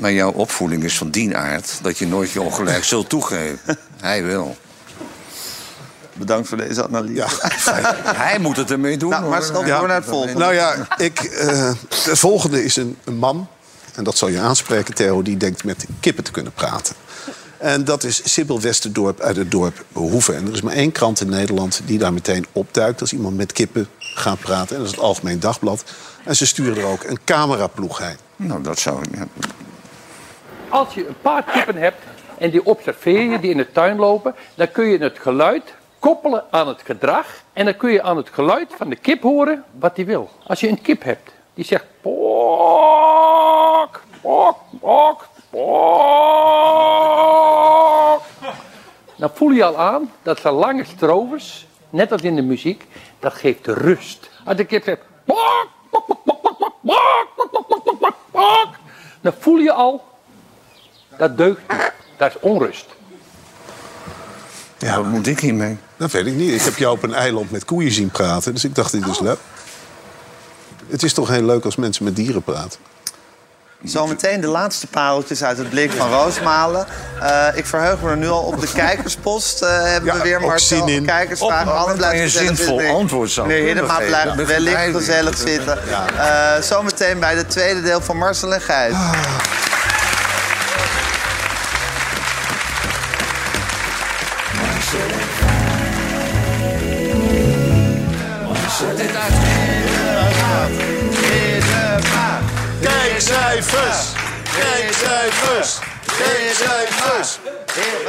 Maar 0.00 0.12
jouw 0.12 0.30
opvoeding 0.30 0.84
is 0.84 0.98
van 0.98 1.10
die 1.10 1.36
aard 1.36 1.78
dat 1.82 1.98
je 1.98 2.06
nooit 2.06 2.30
je 2.30 2.42
ongelijk 2.42 2.84
zult 2.84 3.08
toegeven. 3.08 3.58
Hij 4.00 4.24
wel. 4.24 4.56
Bedankt 6.12 6.48
voor 6.48 6.56
deze 6.56 6.86
analyse. 6.86 7.14
Ja. 7.14 7.28
Hij 8.24 8.38
moet 8.38 8.56
het 8.56 8.70
ermee 8.70 8.96
doen. 8.96 9.10
Nou, 9.10 9.28
maar 9.28 9.42
snel 9.42 9.64
door 9.64 9.86
naar 9.86 9.96
het 9.96 10.04
volgende. 10.04 10.38
Nou 10.38 10.54
ja, 10.54 10.96
ik, 10.96 11.20
eh, 11.20 11.72
het 11.88 12.18
volgende 12.18 12.64
is 12.64 12.76
een, 12.76 12.96
een 13.04 13.16
man. 13.16 13.48
En 13.94 14.04
dat 14.04 14.16
zal 14.16 14.28
je 14.28 14.38
aanspreken, 14.38 14.94
Theo. 14.94 15.22
Die 15.22 15.36
denkt 15.36 15.64
met 15.64 15.86
kippen 16.00 16.24
te 16.24 16.30
kunnen 16.30 16.52
praten. 16.52 16.94
En 17.58 17.84
dat 17.84 18.04
is 18.04 18.32
Sibyl 18.32 18.60
Westerdorp 18.60 19.20
uit 19.20 19.36
het 19.36 19.50
dorp 19.50 19.84
Hoeven. 19.92 20.36
En 20.36 20.46
er 20.46 20.52
is 20.52 20.62
maar 20.62 20.74
één 20.74 20.92
krant 20.92 21.20
in 21.20 21.28
Nederland 21.28 21.80
die 21.84 21.98
daar 21.98 22.12
meteen 22.12 22.46
opduikt... 22.52 23.00
als 23.00 23.12
iemand 23.12 23.36
met 23.36 23.52
kippen 23.52 23.88
gaat 23.98 24.38
praten. 24.38 24.76
En 24.76 24.82
dat 24.82 24.90
is 24.90 24.96
het 24.96 25.04
Algemeen 25.04 25.40
Dagblad. 25.40 25.84
En 26.24 26.36
ze 26.36 26.46
sturen 26.46 26.76
er 26.76 26.84
ook 26.84 27.04
een 27.04 27.18
cameraploeg 27.24 27.98
heen. 27.98 28.16
Nou, 28.36 28.62
dat 28.62 28.78
zou... 28.78 29.04
Ja. 29.14 29.26
Als 30.70 30.94
je 30.94 31.06
een 31.06 31.20
paar 31.22 31.42
kippen 31.42 31.76
hebt 31.76 32.02
en 32.38 32.50
die 32.50 32.66
observeer 32.66 33.30
je, 33.30 33.38
die 33.38 33.50
in 33.50 33.56
de 33.56 33.72
tuin 33.72 33.96
lopen, 33.96 34.34
dan 34.54 34.70
kun 34.70 34.86
je 34.86 34.98
het 34.98 35.18
geluid 35.18 35.74
koppelen 35.98 36.44
aan 36.50 36.68
het 36.68 36.82
gedrag. 36.84 37.26
En 37.52 37.64
dan 37.64 37.76
kun 37.76 37.92
je 37.92 38.02
aan 38.02 38.16
het 38.16 38.28
geluid 38.28 38.72
van 38.76 38.88
de 38.88 38.96
kip 38.96 39.22
horen 39.22 39.64
wat 39.78 39.96
die 39.96 40.06
wil. 40.06 40.30
Als 40.46 40.60
je 40.60 40.68
een 40.68 40.82
kip 40.82 41.02
hebt 41.02 41.32
die 41.54 41.64
zegt 41.64 41.84
pok. 42.00 44.00
Dan 49.16 49.30
voel 49.34 49.50
je 49.50 49.64
al 49.64 49.78
aan 49.78 50.12
dat 50.22 50.40
zijn 50.40 50.54
lange 50.54 50.84
strovers, 50.84 51.66
net 51.90 52.12
als 52.12 52.22
in 52.22 52.34
de 52.34 52.42
muziek, 52.42 52.86
dat 53.18 53.34
geeft 53.34 53.66
rust. 53.66 54.30
Als 54.44 54.56
de 54.56 54.64
kip 54.64 54.84
zegt 54.84 55.02
dan 59.20 59.32
voel 59.38 59.56
je 59.56 59.72
al 59.72 60.02
dat 61.18 61.36
deugt 61.36 61.60
niet. 61.68 61.92
Dat 62.16 62.28
is 62.30 62.36
onrust. 62.40 62.86
Wat 64.78 65.04
moet 65.04 65.26
ik 65.26 65.40
hiermee? 65.40 65.78
Dat 65.96 66.10
weet 66.10 66.26
ik 66.26 66.34
niet. 66.34 66.52
Ik 66.54 66.62
heb 66.62 66.76
jou 66.76 66.92
op 66.96 67.02
een 67.02 67.14
eiland 67.14 67.50
met 67.50 67.64
koeien 67.64 67.92
zien 67.92 68.10
praten. 68.10 68.52
Dus 68.54 68.64
ik 68.64 68.74
dacht, 68.74 68.92
dit 68.92 69.06
is 69.06 69.18
leuk. 69.20 69.38
Het 70.88 71.02
is 71.02 71.12
toch 71.12 71.28
heel 71.28 71.42
leuk 71.42 71.64
als 71.64 71.76
mensen 71.76 72.04
met 72.04 72.16
dieren 72.16 72.42
praten. 72.42 72.80
Zometeen 73.84 74.40
de 74.40 74.46
laatste 74.46 74.86
pareltjes 74.86 75.42
uit 75.44 75.58
het 75.58 75.70
blik 75.70 75.92
van 75.92 76.10
Roosmalen. 76.10 76.86
Eh, 77.20 77.46
ik 77.54 77.66
verheug 77.66 78.00
me 78.02 78.10
er 78.10 78.16
nu 78.16 78.28
al 78.28 78.42
op 78.42 78.60
de 78.60 78.72
kijkerspost. 78.72 79.62
eh, 79.62 79.82
hebben 79.82 80.10
we 80.12 80.16
Ja, 80.16 80.22
weer 80.22 80.40
Marcel. 80.40 80.78
zin 80.86 80.88
in. 80.96 81.04
Kijkersvragen. 81.06 81.84
Kan 81.86 81.96
blijft 81.96 82.16
je 82.16 82.22
gezellig 82.22 82.56
zinvol 82.56 82.78
zitten. 82.78 82.96
antwoord 82.96 83.30
zou 83.30 83.46
Meneer 83.46 83.64
Hiddema 83.66 83.96
blijft 83.96 84.46
wellicht 84.46 84.96
gezellig 84.96 85.36
zitten. 85.36 85.78
Eh, 86.18 86.60
zometeen 86.62 87.18
bij 87.20 87.34
het 87.36 87.50
tweede 87.50 87.82
deel 87.82 88.00
van 88.00 88.16
Marcel 88.16 88.54
en 88.54 88.60
Gijs. 88.60 88.94
Kijkcijfers! 88.94 89.69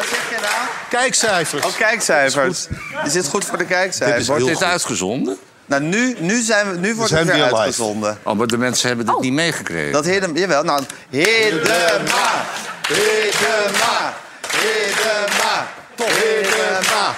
Wat 0.01 0.09
zeg 0.09 0.29
je 0.29 0.35
nou? 0.41 0.53
Kijkcijfers! 0.89 1.65
Oh, 1.65 1.77
kijkcijfers. 1.77 2.67
Is 3.05 3.11
dit 3.13 3.27
goed 3.27 3.45
voor 3.45 3.57
de 3.57 3.65
kijkcijfers? 3.65 4.11
Dit 4.11 4.21
is 4.21 4.27
Wordt 4.27 4.45
dit 4.45 4.55
goed. 4.55 4.63
uitgezonden? 4.65 5.37
Nou, 5.65 5.81
nu, 5.83 6.15
nu, 6.19 6.41
zijn 6.41 6.71
we, 6.71 6.77
nu 6.77 6.95
wordt 6.95 7.09
zijn 7.11 7.27
het 7.27 7.35
weer 7.35 7.43
live. 7.43 7.55
uitgezonden. 7.55 8.17
Oh, 8.23 8.33
maar 8.37 8.47
de 8.47 8.57
mensen 8.57 8.87
hebben 8.87 9.05
dit 9.05 9.19
niet 9.19 9.33
meegekregen. 9.33 9.91
Dat 9.91 10.05
Hiddema, 10.05 10.39
jawel. 10.39 10.63
Nou, 10.63 10.83
Hiddema, 11.09 12.45
Hiddema, 12.87 14.13
Hiddema, 14.51 15.67
Hiddema. 15.95 17.15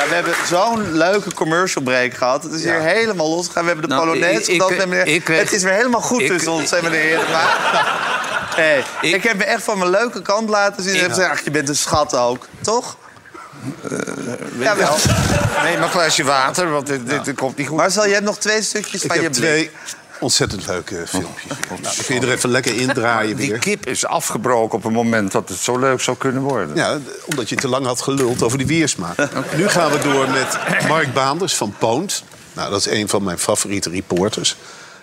Ja, 0.00 0.08
we 0.08 0.14
hebben 0.14 0.34
zo'n 0.46 0.92
leuke 0.92 1.34
commercial 1.34 1.84
break 1.84 2.14
gehad. 2.14 2.42
Het 2.42 2.52
is 2.52 2.62
hier 2.62 2.80
helemaal 2.80 3.28
losgegaan. 3.28 3.62
We 3.62 3.68
hebben 3.70 3.88
de 3.88 3.94
Nou, 3.94 4.06
Polonaise 4.06 4.52
ik- 4.52 4.62
ik- 4.62 4.86
meneer- 4.86 5.06
ik 5.06 5.26
Het 5.26 5.52
is 5.52 5.62
weer 5.62 5.72
helemaal 5.72 6.00
goed 6.00 6.20
ik- 6.20 6.28
tussen 6.28 6.52
ons 6.52 6.72
en 6.72 6.82
meneer. 6.84 7.18
Hey, 8.50 8.84
ik, 9.00 9.22
heb 9.22 9.36
me 9.36 9.44
echt 9.44 9.62
van 9.62 9.78
mijn 9.78 9.90
leuke 9.90 10.22
kant 10.22 10.48
laten 10.48 10.82
zien. 10.82 10.94
En 10.94 11.00
heb 11.00 11.10
gezegd, 11.10 11.30
ach, 11.30 11.40
je 11.44 11.50
bent 11.50 11.68
een 11.68 11.76
schat 11.76 12.14
ook. 12.16 12.46
Toch? 12.60 12.96
Jawel. 14.58 14.96
Neem 15.62 15.74
maar 15.74 15.82
een 15.82 15.88
glaasje 15.90 16.24
water, 16.24 16.70
want 16.70 16.86
dit, 16.86 17.24
dit, 17.24 17.34
komt 17.34 17.56
niet 17.56 17.68
goed. 17.68 17.76
Marcel, 17.76 18.06
je 18.06 18.12
hebt 18.12 18.24
nog 18.24 18.38
twee 18.38 18.62
stukjes 18.62 19.02
Ik 19.04 19.12
van 19.12 19.20
je 19.20 19.30
blik. 19.30 19.40
twee 19.42 19.70
ontzettend 20.20 20.66
leuke 20.66 21.04
filmpjes. 21.06 21.58
Nou, 21.68 21.82
dan 21.82 21.92
kun 22.06 22.14
je 22.14 22.20
er 22.20 22.30
even 22.32 22.50
lekker 22.50 22.76
indraaien 22.76 23.36
Die 23.36 23.50
weer. 23.50 23.58
kip 23.58 23.86
is 23.86 24.06
afgebroken 24.06 24.78
op 24.78 24.84
een 24.84 24.92
moment 24.92 25.32
dat 25.32 25.48
het 25.48 25.58
zo 25.58 25.78
leuk 25.78 26.00
zou 26.00 26.16
kunnen 26.16 26.42
worden. 26.42 26.76
Ja, 26.76 26.98
omdat 27.26 27.48
je 27.48 27.56
te 27.56 27.68
lang 27.68 27.86
had 27.86 28.00
geluld 28.00 28.42
over 28.42 28.58
die 28.58 28.66
wiersmaak. 28.66 29.16
Nu 29.56 29.68
gaan 29.68 29.90
we 29.90 29.98
door 29.98 30.28
met 30.28 30.58
Mark 30.88 31.14
Baanders 31.14 31.54
van 31.54 31.74
Poont. 31.78 32.24
Nou, 32.52 32.70
dat 32.70 32.80
is 32.86 32.86
een 32.92 33.08
van 33.08 33.22
mijn 33.22 33.38
favoriete 33.38 33.90
reporters. 33.90 34.56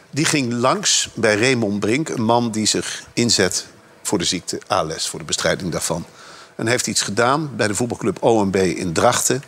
Die 0.10 0.26
ging 0.26 0.54
langs 0.54 1.10
bij 1.14 1.36
Raymond 1.36 1.80
Brink, 1.80 2.10
een 2.10 2.24
man 2.24 2.52
die 2.52 2.66
zich 2.66 3.04
inzet 3.14 3.66
voor 4.04 4.18
de 4.18 4.24
ziekte 4.26 4.60
ALS, 4.68 5.10
voor 5.10 5.20
de 5.20 5.26
bestrijding 5.26 5.72
daarvan. 5.72 6.06
En 6.56 6.68
heeft 6.68 6.88
iets 6.88 7.02
gedaan 7.02 7.50
bij 7.56 7.68
de 7.68 7.76
voetbalclub 7.76 8.24
OMB 8.24 8.56
in 8.56 8.94
Drachten, 8.94 9.44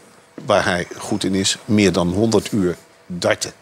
waar 0.46 0.64
hij 0.66 0.88
goed 0.98 1.24
in 1.24 1.36
is, 1.36 1.58
meer 1.66 1.92
dan 1.92 2.08
100 2.08 2.52
uur 2.52 2.76
darten. 3.06 3.54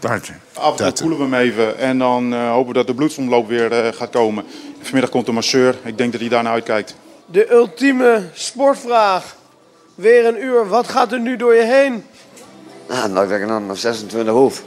Darten. 0.00 0.40
Af 0.52 0.70
en 0.70 0.76
toe 0.76 0.76
Darten. 0.76 1.08
koelen 1.08 1.30
we 1.30 1.36
hem 1.36 1.46
even 1.46 1.78
en 1.78 1.98
dan 1.98 2.32
eh, 2.32 2.50
hopen 2.50 2.68
we 2.68 2.72
dat 2.72 2.86
de 2.86 2.94
bloedsomloop 2.94 3.48
weer 3.48 3.72
eh, 3.72 3.92
gaat 3.92 4.10
komen. 4.10 4.44
Vanmiddag 4.80 5.10
komt 5.10 5.26
de 5.26 5.32
masseur. 5.32 5.78
Ik 5.84 5.98
denk 5.98 6.12
dat 6.12 6.20
hij 6.20 6.30
daarna 6.30 6.50
uitkijkt. 6.50 6.94
De 7.26 7.52
ultieme 7.52 8.22
sportvraag. 8.32 9.36
Weer 9.94 10.26
een 10.26 10.42
uur. 10.42 10.68
Wat 10.68 10.88
gaat 10.88 11.12
er 11.12 11.20
nu 11.20 11.36
door 11.36 11.54
je 11.54 11.62
heen? 11.62 12.04
Nou, 12.88 13.12
dan 13.12 13.32
ik 13.32 13.48
dan 13.48 13.66
nog 13.66 13.78
26 13.78 14.34
hoef. 14.34 14.62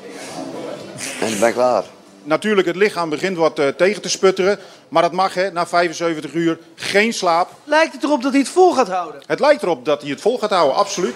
En 1.19 1.29
dan 1.29 1.39
ben 1.39 1.47
ik 1.47 1.53
klaar. 1.53 1.84
Natuurlijk, 2.23 2.67
het 2.67 2.75
lichaam 2.75 3.09
begint 3.09 3.38
wat 3.38 3.59
eh, 3.59 3.67
tegen 3.67 4.01
te 4.01 4.09
sputteren. 4.09 4.59
Maar 4.89 5.01
dat 5.01 5.11
mag, 5.11 5.34
hè, 5.34 5.51
na 5.51 5.67
75 5.67 6.34
uur 6.34 6.59
geen 6.75 7.13
slaap. 7.13 7.49
Lijkt 7.63 7.93
het 7.93 8.03
erop 8.03 8.21
dat 8.21 8.32
hij 8.32 8.41
het 8.41 8.49
vol 8.49 8.73
gaat 8.73 8.88
houden? 8.88 9.21
Het 9.25 9.39
lijkt 9.39 9.63
erop 9.63 9.86
dat 9.86 10.01
hij 10.01 10.09
het 10.09 10.21
vol 10.21 10.38
gaat 10.38 10.49
houden, 10.49 10.75
absoluut. 10.75 11.15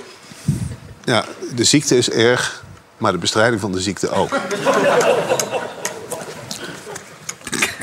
Ja, 1.04 1.26
de 1.56 1.64
ziekte 1.64 1.98
is 1.98 2.10
erg, 2.10 2.65
maar 2.98 3.12
de 3.12 3.18
bestrijding 3.18 3.62
van 3.62 3.72
de 3.72 3.82
ziekte 3.82 4.10
ook. 4.10 4.30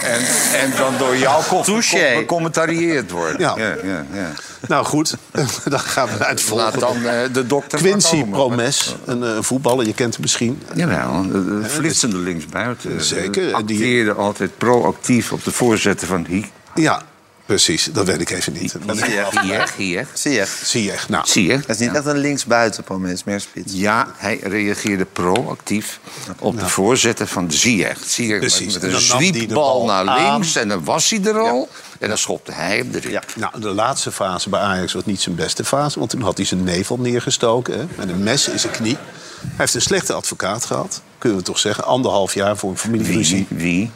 En, 0.03 0.21
en 0.61 0.73
dan 0.77 0.95
door 0.99 1.17
jou 1.17 1.43
co- 1.49 1.63
Touché. 1.63 2.15
becommentarieerd 2.17 3.11
worden. 3.11 3.41
Ja. 3.41 3.55
ja, 3.57 3.77
ja, 3.85 4.05
ja. 4.13 4.31
Nou 4.69 4.85
goed, 4.85 5.17
dan 5.65 5.81
gaan 5.81 6.09
we 6.09 6.15
naar 6.19 6.29
het 6.29 6.51
Laat 6.51 6.73
volgende. 6.75 6.79
dan 7.03 7.13
eh, 7.13 7.33
de 7.33 7.47
dokter 7.47 7.79
Quincy. 7.79 8.25
Promes, 8.25 8.97
een 9.05 9.23
eh, 9.25 9.31
voetballer, 9.41 9.87
je 9.87 9.95
kent 9.95 10.13
hem 10.13 10.23
misschien. 10.23 10.63
Jawel, 10.75 11.23
de 11.33 11.63
flitsende 11.69 12.17
linksbuiten. 12.17 13.05
Zeker, 13.05 13.43
die- 13.43 13.55
Acteerde 13.55 14.13
altijd 14.13 14.59
proactief 14.59 15.33
op 15.33 15.45
de 15.45 15.51
voorzetten 15.53 16.07
van 16.09 16.25
Hiek. 16.29 16.51
Ja, 16.75 17.03
precies, 17.53 17.88
dat 17.92 18.07
weet 18.07 18.20
ik 18.20 18.30
even 18.30 18.53
niet. 18.53 18.74
Zie 20.14 20.32
je? 20.32 20.46
Zie 20.64 20.84
je, 20.84 20.94
nou. 21.09 21.26
Zie 21.26 21.46
je? 21.46 21.57
Dat 21.57 21.68
is 21.68 21.78
niet 21.78 21.94
echt 21.94 22.07
een 22.07 22.18
linksbuitenpromes, 22.18 23.24
meer 23.24 23.40
spits. 23.40 23.72
Ja, 23.72 24.09
hij 24.16 24.38
reageerde 24.42 25.05
proactief 25.05 26.00
op 26.38 26.59
de 26.59 26.68
voorzetten 26.68 27.28
van 27.28 27.46
de 27.46 27.55
Ziyech. 27.55 27.98
Ziyech 28.07 28.38
Precies, 28.38 28.74
met 28.74 28.82
en 28.82 28.94
een 28.94 29.00
zwiepbal 29.00 29.55
bal 29.55 29.84
naar 29.84 30.09
aan. 30.09 30.32
links 30.32 30.57
en 30.57 30.68
dan 30.68 30.84
was 30.84 31.11
hij 31.11 31.24
er 31.24 31.38
al. 31.38 31.68
En 31.98 32.09
dan 32.09 32.18
schopte 32.18 32.53
hij 32.53 32.76
hem 32.76 32.90
erin. 32.94 33.18
Nou, 33.36 33.61
de 33.61 33.68
laatste 33.68 34.12
fase 34.12 34.48
bij 34.48 34.61
Ajax 34.61 34.92
was 34.92 35.05
niet 35.05 35.20
zijn 35.20 35.34
beste 35.34 35.64
fase. 35.64 35.98
Want 35.98 36.11
toen 36.11 36.22
had 36.22 36.36
hij 36.36 36.46
zijn 36.46 36.64
nevel 36.64 36.98
neergestoken. 36.98 37.78
Hè, 37.78 37.86
met 37.96 38.09
een 38.09 38.22
mes 38.22 38.48
in 38.48 38.59
zijn 38.59 38.72
knie. 38.72 38.96
Hij 39.40 39.50
heeft 39.57 39.74
een 39.74 39.82
slechte 39.82 40.12
advocaat 40.12 40.64
gehad. 40.64 41.03
Kunnen 41.18 41.38
we 41.38 41.44
toch 41.44 41.59
zeggen. 41.59 41.84
Anderhalf 41.84 42.34
jaar 42.34 42.57
voor 42.57 42.70
een 42.70 42.78
familieruzie. 42.78 43.46
Wie? 43.48 43.59
Wie? 43.59 43.90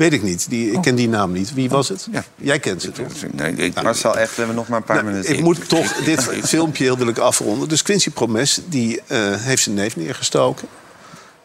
Weet 0.00 0.12
ik 0.12 0.22
niet. 0.22 0.50
Die, 0.50 0.72
ik 0.72 0.80
ken 0.82 0.94
die 0.94 1.08
naam 1.08 1.32
niet. 1.32 1.54
Wie 1.54 1.68
was 1.68 1.88
het? 1.88 2.08
Ja. 2.12 2.24
Jij 2.36 2.58
kent 2.58 2.82
ze 2.82 2.92
toch? 2.92 3.06
Nee, 3.32 3.52
ik, 3.52 3.82
Marcel, 3.82 4.16
echt, 4.16 4.30
we 4.30 4.36
hebben 4.36 4.54
nog 4.54 4.68
maar 4.68 4.78
een 4.78 4.84
paar 4.84 4.96
Nou, 4.96 5.08
minuten. 5.08 5.34
ik 5.34 5.40
moet 5.40 5.68
toch 5.68 5.92
dit 5.92 6.22
filmpje 6.42 6.84
heel 6.84 7.08
ik 7.08 7.18
afronden. 7.18 7.68
Dus 7.68 7.82
Quincy 7.82 8.10
Promes 8.10 8.60
die, 8.68 9.00
eh, 9.06 9.18
heeft 9.36 9.62
zijn 9.62 9.74
neef 9.74 9.96
neergestoken. 9.96 10.68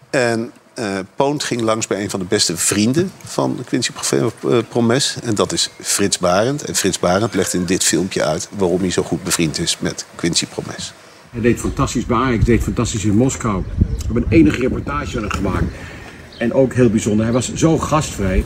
En 0.10 0.52
eh 0.74 1.00
Poont 1.16 1.44
ging 1.44 1.62
langs 1.62 1.88
bij 1.88 2.04
een 2.04 2.10
van 2.10 2.20
de 2.20 2.26
beste 2.26 2.58
vrienden 2.58 3.12
van 3.26 3.60
Quincy 3.66 3.92
eh, 4.12 4.58
Promes. 4.70 5.16
En 5.24 5.36
dat 5.36 5.52
is 5.52 5.70
Frits 5.82 6.20
Barend. 6.20 6.64
En 6.64 6.76
Frits 6.76 7.00
Barend 7.00 7.34
legt 7.36 7.54
in 7.54 7.66
dit 7.66 7.84
filmpje 7.84 8.24
uit 8.24 8.50
waarom 8.58 8.80
hij 8.80 8.92
zo 8.92 9.04
goed 9.04 9.24
bevriend 9.24 9.60
is 9.60 9.78
met 9.80 10.06
Quincy 10.16 10.46
Promes. 10.46 10.94
Hij 11.30 11.42
deed 11.42 11.60
fantastisch 11.60 12.06
bij 12.06 12.18
Ajax, 12.18 12.46
deed 12.46 12.64
fantastisch 12.64 13.06
in 13.06 13.16
Moskou. 13.16 13.64
We 13.78 14.04
hebben 14.04 14.24
een 14.24 14.32
enige 14.38 14.60
reportage 14.60 15.12
van 15.12 15.22
hem 15.22 15.32
gemaakt. 15.32 15.66
En 16.38 16.54
ook 16.54 16.74
heel 16.74 16.90
bijzonder, 16.90 17.26
hij 17.26 17.34
was 17.34 17.54
zo 17.54 17.78
gastvrij. 17.78 18.44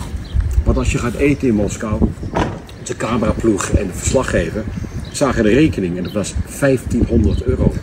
Want 0.64 0.78
als 0.78 0.92
je 0.92 0.98
gaat 0.98 1.16
eten 1.16 1.48
in 1.48 1.56
Moskou, 1.56 2.10
de 2.84 2.96
cameraploeg 2.96 3.70
en 3.70 3.88
de 3.88 3.94
verslaggever 3.94 4.64
zagen 5.12 5.44
de 5.44 5.50
rekening 5.50 5.98
en 5.98 6.04
dat 6.04 6.12
was 6.12 6.34
1500 6.60 7.44
euro. 7.44 7.74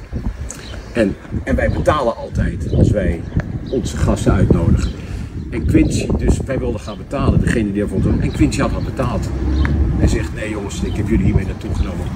En, 0.93 1.17
en 1.45 1.57
wij 1.57 1.71
betalen 1.71 2.17
altijd 2.17 2.75
als 2.75 2.91
wij 2.91 3.21
onze 3.71 3.97
gasten 3.97 4.33
uitnodigen. 4.33 4.91
En 5.51 5.67
Quincy, 5.67 6.07
dus 6.19 6.39
wij 6.45 6.59
wilden 6.59 6.81
gaan 6.81 6.97
betalen, 6.97 7.41
degene 7.41 7.73
die 7.73 7.83
ervoor 7.83 8.01
En 8.21 8.33
Quincy 8.33 8.61
had 8.61 8.75
al 8.75 8.83
betaald. 8.83 9.29
Hij 9.99 10.09
zegt, 10.09 10.35
nee 10.35 10.51
jongens, 10.51 10.83
ik 10.83 10.97
heb 10.97 11.09
jullie 11.09 11.25
hiermee 11.25 11.47
naartoe 11.47 11.75
genomen. 11.75 12.07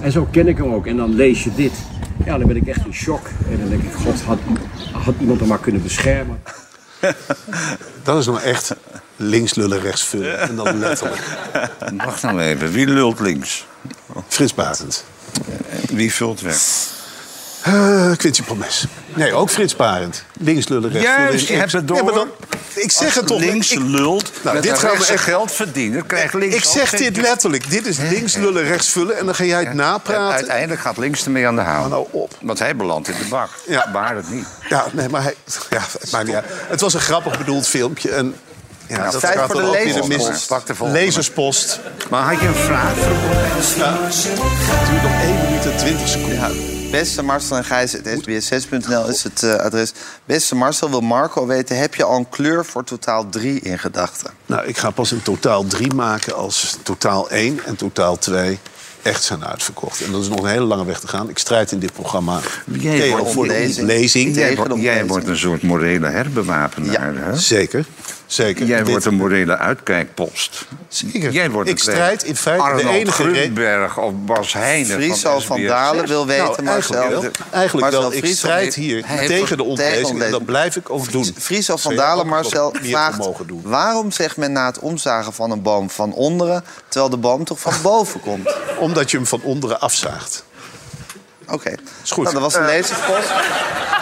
En 0.00 0.12
zo 0.12 0.26
ken 0.30 0.48
ik 0.48 0.56
hem 0.56 0.72
ook. 0.72 0.86
En 0.86 0.96
dan 0.96 1.14
lees 1.14 1.44
je 1.44 1.50
dit. 1.56 1.72
Ja, 2.24 2.38
dan 2.38 2.46
ben 2.46 2.56
ik 2.56 2.66
echt 2.66 2.86
in 2.86 2.92
shock. 2.94 3.28
En 3.50 3.58
dan 3.60 3.68
denk 3.68 3.82
ik, 3.82 3.92
god, 3.92 4.22
had, 4.22 4.38
had 4.92 5.14
iemand 5.20 5.40
hem 5.40 5.48
maar 5.48 5.60
kunnen 5.60 5.82
beschermen. 5.82 6.38
Dat 8.02 8.18
is 8.18 8.26
nou 8.26 8.40
echt 8.40 8.74
links 9.16 9.54
lullen, 9.54 9.80
rechts 9.80 10.04
vullen. 10.04 10.38
En 10.38 10.56
dan 10.56 10.78
letterlijk. 10.78 11.22
Wacht 11.96 12.22
nou 12.22 12.40
even, 12.40 12.72
wie 12.72 12.86
lult 12.86 13.20
links? 13.20 13.66
Frits 14.28 14.54
Barend. 14.54 15.04
Wie 15.88 16.14
vult 16.14 16.40
weg? 16.40 16.56
Eh, 17.66 18.10
Quincy 18.16 18.42
Promes. 18.42 18.86
Nee, 19.14 19.32
ook 19.34 19.50
Frits 19.50 19.76
Barend. 19.76 20.24
Links 20.40 20.68
lullen, 20.68 20.90
rechts 20.90 21.08
vullen. 21.16 21.40
Je 21.46 21.52
hebt 21.52 21.72
het 21.72 21.88
door. 21.88 21.96
Ja, 21.96 22.02
maar 22.02 22.12
dan, 22.14 22.28
ik 22.74 22.92
zeg 22.92 23.06
Als 23.06 23.14
het 23.14 23.26
toch. 23.26 23.38
links 23.40 23.70
ik, 23.72 23.78
lult, 23.78 24.30
Nou, 24.42 24.60
dit 24.60 24.70
een 24.70 24.76
gaan 24.76 24.90
we 24.90 24.94
rechtse 24.96 25.12
echt- 25.12 25.22
geld 25.22 25.52
verdienen, 25.52 26.06
krijgt 26.06 26.34
links 26.34 26.56
ik 26.56 26.64
zeg 26.64 26.90
dit 26.90 27.16
letterlijk. 27.16 27.70
Dit 27.70 27.86
is 27.86 27.96
links 27.98 28.36
lullen, 28.36 28.64
rechts 28.64 28.88
vullen. 28.88 29.18
En 29.18 29.24
dan 29.26 29.34
ga 29.34 29.44
jij 29.44 29.58
het 29.58 29.68
En 29.68 29.76
napraten. 29.76 30.34
uiteindelijk 30.34 30.80
gaat 30.80 30.96
links 30.98 31.24
ermee 31.24 31.46
aan 31.46 31.54
de 31.54 31.60
haal. 31.60 31.88
nou 31.88 32.06
op. 32.10 32.32
Want 32.40 32.58
hij 32.58 32.76
belandt 32.76 33.08
in 33.08 33.14
de 33.18 33.24
bak. 33.28 33.48
Ja. 33.66 33.90
Waar 33.92 34.16
het 34.16 34.30
niet. 34.30 34.46
Ja, 34.68 34.86
nee, 34.92 35.08
maar 35.08 35.22
hij, 35.22 35.34
ja, 35.70 35.82
het 36.00 36.10
maakt 36.10 36.26
niet 36.26 36.34
uit. 36.34 36.44
Het 36.68 36.80
was 36.80 36.94
een 36.94 37.00
grappig 37.00 37.38
bedoeld 37.38 37.68
filmpje. 37.68 38.10
En 38.10 38.34
ja, 38.86 38.96
Nou, 38.98 39.10
dat 39.10 39.20
tijd 39.20 39.38
gaat 39.38 39.50
voor 39.52 39.60
de 39.60 39.70
lezerspost. 39.70 40.46
Pak 40.46 40.66
de. 40.66 40.74
Lezerspost. 40.80 41.80
Maar 42.10 42.22
had 42.22 42.40
je 42.40 42.46
een 42.46 42.54
vraag 42.54 42.92
voor 42.94 43.06
Het 44.66 44.90
duurt 44.90 45.02
nog 45.02 45.22
1 45.22 45.34
minuut 45.44 45.64
en 45.64 45.76
20 45.76 46.08
seconden. 46.08 46.34
Ja, 46.38 46.50
beste 46.90 47.22
Marcel 47.22 47.56
en 47.56 47.64
Gijs, 47.64 47.92
het 47.92 48.06
sbs6.nl 48.06 49.08
is 49.08 49.22
het 49.22 49.42
eh, 49.42 49.54
adres. 49.54 49.92
Beste 50.24 50.54
Marcel, 50.54 50.90
wil 50.90 51.00
Marco 51.00 51.46
weten, 51.46 51.78
heb 51.78 51.94
je 51.94 52.04
al 52.04 52.16
een 52.16 52.28
kleur 52.28 52.64
voor 52.64 52.84
totaal 52.84 53.28
3 53.28 53.60
in 53.60 53.78
gedachten? 53.78 54.30
Nou, 54.46 54.66
ik 54.66 54.76
ga 54.76 54.90
pas 54.90 55.10
een 55.10 55.22
totaal 55.22 55.64
3 55.64 55.94
maken 55.94 56.34
als 56.34 56.78
totaal 56.82 57.30
1 57.30 57.64
en 57.64 57.76
totaal 57.76 58.18
2 58.18 58.58
echt 59.06 59.22
zijn 59.24 59.46
uitverkocht. 59.46 60.00
En 60.00 60.12
dat 60.12 60.22
is 60.22 60.28
nog 60.28 60.38
een 60.40 60.48
hele 60.48 60.64
lange 60.64 60.84
weg 60.84 61.00
te 61.00 61.08
gaan. 61.08 61.28
Ik 61.28 61.38
strijd 61.38 61.72
in 61.72 61.78
dit 61.78 61.92
programma 61.92 62.40
Jij 62.64 62.98
tegen 62.98 63.16
wordt, 63.16 63.32
voor 63.32 63.48
de 63.48 63.54
ontlezing. 63.78 64.34
Jij, 64.36 64.56
wordt- 64.56 64.74
jij 64.80 65.06
wordt 65.06 65.26
een 65.28 65.36
soort 65.38 65.62
morele 65.62 66.06
herbewapenaar. 66.08 67.14
hè? 67.14 67.36
Zeker. 67.36 67.84
Zeker. 68.26 68.66
Jij 68.66 68.78
Dit- 68.78 68.88
wordt 68.88 69.04
een 69.04 69.14
morele 69.14 69.56
uitkijkpost. 69.58 70.66
Zeker. 70.88 71.30
Jij 71.30 71.50
wordt 71.50 71.68
Ik 71.70 71.78
strijd 71.78 72.22
in 72.24 72.36
feite 72.36 72.62
de 72.64 72.68
Arnold 72.72 72.94
enige 72.94 73.22
re- 73.22 73.32
Grunberg 73.34 73.98
of 73.98 74.12
Bas 74.24 74.52
Heijnen 74.52 74.96
Friso 75.02 75.30
van 75.30 75.42
van 75.42 75.58
SBS6. 75.60 75.66
Dalen 75.66 76.06
wil 76.06 76.26
weten, 76.26 76.44
Nou, 76.46 76.62
Marcel. 76.62 76.94
eigenlijk 76.96 77.36
wel. 77.38 77.46
Eigenlijk 77.50 77.92
Marcel 77.92 78.10
wel. 78.10 78.18
Ik 78.22 78.36
strijd 78.36 78.74
hier 78.74 79.04
tegen 79.26 79.56
de 79.56 79.62
ontlezing. 79.62 80.22
En 80.22 80.30
dat 80.30 80.44
blijf 80.44 80.76
ik 80.76 80.90
ook 80.90 81.12
doen. 81.12 81.34
Friso 81.38 81.76
van 81.76 81.96
Dalen, 81.96 82.26
Marcel, 82.26 82.74
vraagt... 82.82 83.18
mogen 83.18 83.46
doen. 83.46 83.60
waarom 83.64 84.10
zegt 84.10 84.36
men 84.36 84.52
na 84.52 84.66
het 84.66 84.78
omzagen 84.78 85.32
van 85.32 85.50
een 85.50 85.62
boom 85.62 85.90
van 85.90 86.12
onderen... 86.12 86.64
terwijl 86.88 87.10
de 87.10 87.16
boom 87.16 87.44
toch 87.44 87.60
van 87.60 87.72
boven 87.82 88.20
komt? 88.20 88.54
Omdat 88.96 89.10
je 89.10 89.16
hem 89.16 89.26
van 89.26 89.40
onderen 89.42 89.80
afzaagt. 89.80 90.44
Oké. 91.48 91.74
Is 92.04 92.10
goed. 92.10 92.22
Nou, 92.24 92.34
dat 92.34 92.42
was 92.44 92.52
de 92.52 92.58
Eh, 92.58 92.66
lezerspost. 92.66 93.30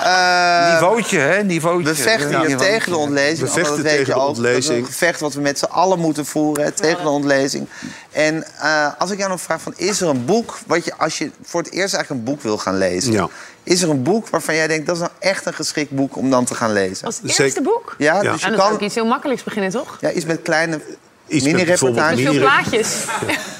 Eh, 0.02 0.72
Niveautje, 0.72 1.18
hè? 1.18 1.42
Niveautje. 1.42 1.84
we 1.88 1.94
vechten 1.94 2.30
Ja. 2.30 2.40
hier 2.40 2.48
Ja. 2.48 2.56
tegen 2.56 2.92
de 2.92 2.98
ontlezing. 2.98 3.38
We 3.48 3.54
vechten 3.54 3.76
dat 3.76 3.84
tegen 3.84 3.98
je 3.98 4.04
de 4.04 4.14
ook. 4.14 4.18
Dat 4.20 4.30
is 4.30 4.36
ontlezing. 4.36 4.78
een 4.78 4.84
gevecht 4.86 5.20
wat 5.20 5.34
we 5.34 5.40
met 5.40 5.58
z'n 5.58 5.64
allen 5.64 5.98
moeten 5.98 6.26
voeren 6.26 6.64
hè, 6.64 6.70
tegen 6.70 7.02
de 7.02 7.08
ontlezing. 7.08 7.68
En 8.12 8.44
eh, 8.60 8.86
als 8.98 9.10
ik 9.10 9.18
jou 9.18 9.30
nog 9.30 9.40
vraag, 9.40 9.60
van, 9.60 9.72
is 9.76 10.00
er 10.00 10.08
een 10.08 10.24
boek... 10.24 10.58
Wat 10.66 10.84
je, 10.84 10.94
als 10.96 11.18
je 11.18 11.30
voor 11.44 11.62
het 11.62 11.72
eerst 11.72 11.94
eigenlijk 11.94 12.10
een 12.26 12.32
boek 12.32 12.42
wil 12.42 12.58
gaan 12.58 12.78
lezen... 12.78 13.12
Ja. 13.12 13.28
is 13.62 13.82
er 13.82 13.90
een 13.90 14.02
boek 14.02 14.28
waarvan 14.28 14.54
jij 14.54 14.66
denkt... 14.66 14.86
dat 14.86 14.94
is 14.94 15.00
nou 15.00 15.12
echt 15.18 15.46
een 15.46 15.54
geschikt 15.54 15.90
boek 15.90 16.16
om 16.16 16.30
dan 16.30 16.44
te 16.44 16.54
gaan 16.54 16.72
lezen? 16.72 17.06
Als 17.06 17.20
eerste 17.38 17.62
boek? 17.62 17.94
Ja, 17.98 18.22
Ja. 18.22 18.32
dus 18.32 18.42
En 18.42 18.50
je 18.50 18.56
kan... 18.56 18.74
ik 18.74 18.80
iets 18.80 18.94
heel 18.94 19.06
makkelijks 19.06 19.42
beginnen, 19.42 19.70
toch? 19.70 19.96
Ja, 20.00 20.10
iets 20.10 20.24
met 20.24 20.42
kleine 20.42 20.80
Iets. 21.28 21.44
Veel 21.78 21.92
mini- 21.92 22.38
plaatjes. 22.38 22.88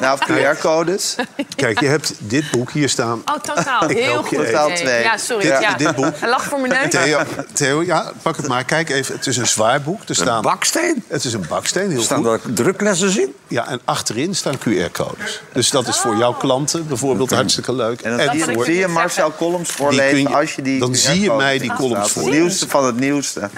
Nou, 0.01 0.19
of 0.21 0.29
QR-codes. 0.31 1.15
Kijk, 1.57 1.81
je 1.81 1.87
hebt 1.87 2.13
dit 2.19 2.51
boek 2.51 2.71
hier 2.71 2.89
staan. 2.89 3.23
Oh, 3.25 3.35
totaal. 3.43 3.89
Ik 3.91 3.97
Heel 3.97 4.23
goed. 4.23 4.33
idee. 4.33 4.73
twee. 4.75 5.03
Ja, 5.03 5.17
sorry. 5.17 5.51
Dit- 5.51 5.61
ja. 5.61 5.75
dit 5.75 5.95
boek. 5.95 6.13
Hij 6.19 6.29
lacht 6.29 6.45
voor 6.47 6.61
mijn 6.61 6.73
neus. 6.83 6.91
Theo, 6.91 7.19
Theo, 7.53 7.83
ja, 7.83 8.13
pak 8.23 8.37
het 8.37 8.49
maar. 8.49 8.65
Kijk 8.65 8.91
even, 8.91 9.15
het 9.15 9.27
is 9.27 9.37
een 9.37 9.47
zwaar 9.47 9.83
boek. 9.83 10.03
Er 10.03 10.09
Een 10.09 10.15
staan, 10.15 10.43
baksteen? 10.43 11.05
het 11.09 11.25
is 11.25 11.33
een 11.33 11.45
baksteen, 11.49 11.91
heel 11.91 12.03
Staan 12.03 12.25
goed. 12.25 12.45
er 12.45 12.53
druklessen 12.53 13.21
in? 13.21 13.35
Ja, 13.49 13.69
en 13.69 13.81
achterin 13.85 14.35
staan 14.35 14.55
QR-codes. 14.59 15.41
Dus 15.53 15.71
dat 15.71 15.89
is 15.89 15.97
voor 15.97 16.17
jouw 16.17 16.33
klanten 16.33 16.87
bijvoorbeeld 16.89 17.31
hartstikke 17.31 17.73
leuk. 17.75 18.01
En 18.01 18.17
dan 18.17 18.29
zie 18.31 18.39
je, 18.47 18.53
voor- 18.53 18.65
zie 18.65 18.77
je 18.79 18.89
Marcel 18.89 19.33
columns 19.37 19.71
voorlezen 19.71 20.35
als 20.35 20.55
je 20.55 20.63
die... 20.63 20.81
dan 20.81 20.95
zie 20.95 21.21
je 21.21 21.33
mij 21.33 21.59
die 21.59 21.73
columns 21.73 22.11
staan. 22.11 22.23
voor. 22.23 22.31
Het 22.33 22.41
nieuwste 22.41 22.69
van 22.69 22.85
het 22.87 22.99
nieuwste. 22.99 23.51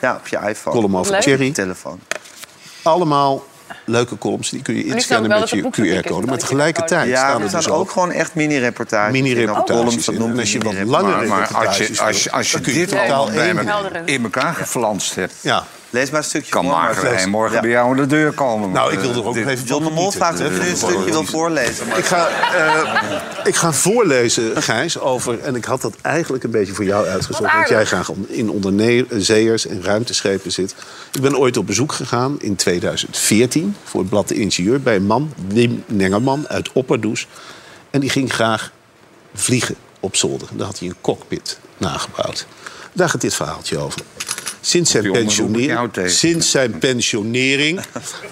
Ja, 0.00 0.14
op 0.16 0.28
je 0.28 0.36
iPhone. 0.48 0.76
Column 0.76 0.96
over. 0.96 1.22
Cherry. 1.22 1.52
telefoon. 1.52 2.00
Allemaal 2.82 3.44
leuke 3.84 4.18
columns. 4.18 4.50
Die 4.50 4.62
kun 4.62 4.74
je 4.74 4.84
inscannen 4.84 5.40
met 5.40 5.50
je 5.50 5.62
QR-code. 5.70 6.26
Maar 6.26 6.38
tegelijkertijd 6.38 7.08
Ja, 7.08 7.16
staan 7.16 7.42
er 7.42 7.50
dus 7.50 7.68
ook 7.68 7.78
ook 7.78 7.90
gewoon 7.90 8.10
echt 8.10 8.34
mini-reportages. 8.34 9.16
in. 9.16 9.22
mini-reportages 9.22 9.82
Columns, 9.82 10.04
dat 10.04 10.14
in. 10.14 10.20
noemt 10.20 10.32
En 10.34 10.40
als 10.40 10.52
je 10.52 10.58
wat 10.58 10.74
langere 10.84 11.16
Maar, 11.16 11.26
maar 11.26 11.66
als 11.66 11.76
je, 11.76 11.84
reportages 11.84 12.00
als 12.00 12.22
je, 12.22 12.30
als 12.30 12.50
je 12.50 12.60
dit 12.60 12.92
in 14.04 14.22
elkaar 14.22 14.54
geflanst 14.54 15.14
hebt... 15.14 15.34
Ja. 15.40 15.64
Lees 15.92 16.10
maar 16.10 16.18
een 16.18 16.24
stukje 16.26 16.50
kan 16.50 16.64
voor, 16.64 16.72
Marcel. 16.72 17.02
Heijn 17.02 17.30
morgen 17.30 17.54
Ja. 17.54 17.60
bij 17.60 17.70
jou 17.70 17.90
aan 17.90 17.96
de 17.96 18.06
deur 18.06 18.32
komen. 18.32 18.70
Nou, 18.70 18.92
ik 18.92 18.98
wil 18.98 19.10
er 19.10 19.24
ook 19.24 19.36
even 19.36 19.64
John 19.64 19.84
de 19.84 19.90
Mol 19.90 20.10
vraagt 20.10 20.40
of 20.40 20.58
een 20.68 20.76
stukje 20.76 21.04
wil 21.04 21.24
voorlezen. 21.24 21.88
Maar 21.88 21.98
Ik 21.98 22.04
ga, 22.04 22.28
eh, 22.28 23.20
ik 23.44 23.56
ga 23.56 23.72
voorlezen, 23.72 24.62
Gijs, 24.62 24.98
over... 24.98 25.40
en 25.40 25.54
ik 25.54 25.64
had 25.64 25.80
dat 25.80 25.94
eigenlijk 26.02 26.44
een 26.44 26.50
beetje 26.50 26.72
voor 26.74 26.84
jou 26.84 27.06
uitgezocht... 27.06 27.40
Wat 27.40 27.52
want 27.52 27.68
jij 27.68 27.84
graag 27.84 28.10
in 28.26 28.50
onderzeeërs 28.50 29.66
en 29.66 29.82
ruimteschepen 29.82 30.52
zit. 30.52 30.74
Ik 31.12 31.20
ben 31.20 31.38
ooit 31.38 31.56
op 31.56 31.66
bezoek 31.66 31.92
gegaan 31.92 32.36
in 32.40 32.56
2014... 32.56 33.76
voor 33.84 34.00
het 34.00 34.08
blad 34.10 34.28
De 34.28 34.34
Ingenieur 34.34 34.80
bij 34.80 34.96
een 34.96 35.06
man, 35.06 35.32
Wim 35.48 35.84
Nengerman, 35.86 36.48
uit 36.48 36.72
Opperdoes. 36.72 37.26
En 37.90 38.00
die 38.00 38.10
ging 38.10 38.32
graag 38.32 38.70
vliegen 39.34 39.74
op 40.00 40.16
zolder. 40.16 40.48
Daar 40.52 40.66
had 40.66 40.78
hij 40.78 40.88
een 40.88 40.96
cockpit 41.00 41.58
nagebouwd. 41.76 42.46
Daar 42.92 43.08
gaat 43.08 43.20
dit 43.20 43.34
verhaaltje 43.34 43.78
over. 43.78 44.00
Sinds 44.64 44.90
zijn, 44.90 45.10
pensionering, 45.10 45.90
sinds 46.06 46.50
zijn 46.50 46.78
pensionering, 46.78 47.80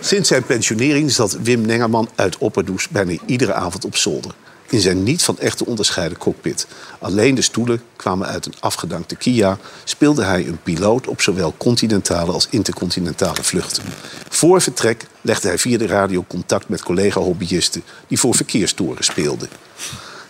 sinds 0.01 0.29
zijn 0.29 0.43
pensionering 0.43 1.11
zat 1.11 1.37
Wim 1.43 1.61
Nengerman 1.61 2.09
uit 2.15 2.39
Opperdoes 2.39 2.89
bijna 2.89 3.13
iedere 3.27 3.53
avond 3.53 3.85
op 3.85 3.97
zolder. 3.97 4.35
In 4.69 4.81
zijn 4.81 5.03
niet 5.03 5.23
van 5.23 5.39
echt 5.39 5.57
te 5.57 5.67
onderscheiden 5.67 6.19
cockpit. 6.19 6.67
Alleen 6.99 7.35
de 7.35 7.43
stoelen 7.43 7.83
kwamen 7.97 8.27
uit 8.27 8.47
een 8.47 8.55
afgedankte 8.61 9.17
Kia. 9.17 9.59
Speelde 9.85 10.25
hij 10.25 10.47
een 10.47 10.63
piloot 10.63 11.07
op 11.07 11.21
zowel 11.21 11.55
continentale 11.57 12.33
als 12.33 12.47
intercontinentale 12.51 13.43
vluchten. 13.43 13.83
Voor 14.29 14.61
vertrek 14.61 15.07
legde 15.21 15.49
hij 15.49 15.59
via 15.59 15.79
de 15.79 15.87
radio 15.87 16.25
contact 16.29 16.69
met 16.69 16.83
collega-hobbyisten... 16.83 17.83
die 18.09 18.19
voor 18.19 18.35
verkeerstoren 18.35 19.05
speelden. 19.05 19.49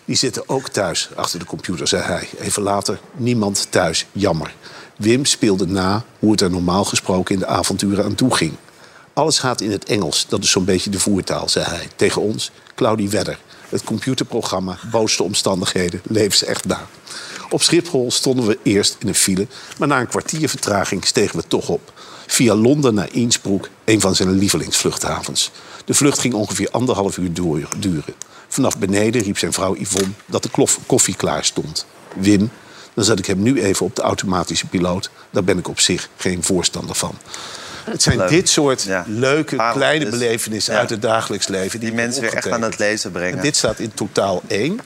Die 0.04 0.16
zitten 0.16 0.48
ook 0.48 0.68
thuis 0.68 1.08
achter 1.14 1.38
de 1.38 1.44
computer, 1.44 1.88
zei 1.88 2.02
hij. 2.02 2.28
Even 2.38 2.62
later, 2.62 3.00
niemand 3.16 3.66
thuis, 3.70 4.06
jammer. 4.12 4.54
Wim 5.00 5.24
speelde 5.24 5.66
na 5.66 6.04
hoe 6.18 6.30
het 6.30 6.40
er 6.40 6.50
normaal 6.50 6.84
gesproken 6.84 7.34
in 7.34 7.40
de 7.40 7.46
avonturen 7.46 8.04
aan 8.04 8.14
toe 8.14 8.34
ging. 8.34 8.52
Alles 9.12 9.38
gaat 9.38 9.60
in 9.60 9.70
het 9.70 9.84
Engels, 9.84 10.26
dat 10.28 10.42
is 10.42 10.50
zo'n 10.50 10.64
beetje 10.64 10.90
de 10.90 11.00
voertaal, 11.00 11.48
zei 11.48 11.64
hij. 11.64 11.88
Tegen 11.96 12.22
ons, 12.22 12.50
Claudie 12.74 13.08
Wedder. 13.08 13.38
Het 13.68 13.84
computerprogramma, 13.84 14.78
boosste 14.90 15.22
omstandigheden, 15.22 16.00
levensecht 16.04 16.64
na. 16.64 16.86
Op 17.50 17.62
Schiphol 17.62 18.10
stonden 18.10 18.46
we 18.46 18.58
eerst 18.62 18.96
in 18.98 19.08
een 19.08 19.14
file, 19.14 19.46
maar 19.78 19.88
na 19.88 20.00
een 20.00 20.08
kwartier 20.08 20.48
vertraging 20.48 21.06
stegen 21.06 21.36
we 21.36 21.44
toch 21.48 21.68
op. 21.68 21.92
Via 22.26 22.54
Londen 22.54 22.94
naar 22.94 23.12
Innsbruck, 23.12 23.70
een 23.84 24.00
van 24.00 24.14
zijn 24.14 24.30
lievelingsvluchthavens. 24.30 25.50
De 25.84 25.94
vlucht 25.94 26.18
ging 26.18 26.34
ongeveer 26.34 26.70
anderhalf 26.70 27.16
uur 27.16 27.32
duren. 27.78 28.14
Vanaf 28.48 28.78
beneden 28.78 29.22
riep 29.22 29.38
zijn 29.38 29.52
vrouw 29.52 29.76
Yvonne 29.76 30.12
dat 30.26 30.42
de 30.42 30.68
koffie 30.86 31.16
klaar 31.16 31.44
stond. 31.44 31.86
Wim, 32.16 32.50
dan 32.94 33.04
zet 33.04 33.18
ik 33.18 33.26
hem 33.26 33.42
nu 33.42 33.62
even 33.62 33.86
op 33.86 33.96
de 33.96 34.02
automatische 34.02 34.66
piloot. 34.66 35.10
Daar 35.30 35.44
ben 35.44 35.58
ik 35.58 35.68
op 35.68 35.80
zich 35.80 36.08
geen 36.16 36.42
voorstander 36.44 36.94
van. 36.96 37.18
Het 37.84 38.02
zijn 38.02 38.16
Leuk. 38.16 38.28
dit 38.28 38.48
soort 38.48 38.82
Ja. 38.82 39.04
leuke, 39.06 39.56
kleine 39.72 40.08
belevenissen 40.08 40.72
Ja. 40.74 40.78
uit 40.80 40.90
het 40.90 41.02
dagelijks 41.02 41.48
leven. 41.48 41.80
die 41.80 41.92
mensen 41.92 42.22
weer 42.22 42.34
echt 42.34 42.50
aan 42.50 42.62
het 42.62 42.78
lezen 42.78 43.10
brengen. 43.10 43.36
En 43.36 43.42
dit 43.42 43.56
staat 43.56 43.78
in 43.78 43.94
totaal 43.94 44.42
één. 44.46 44.80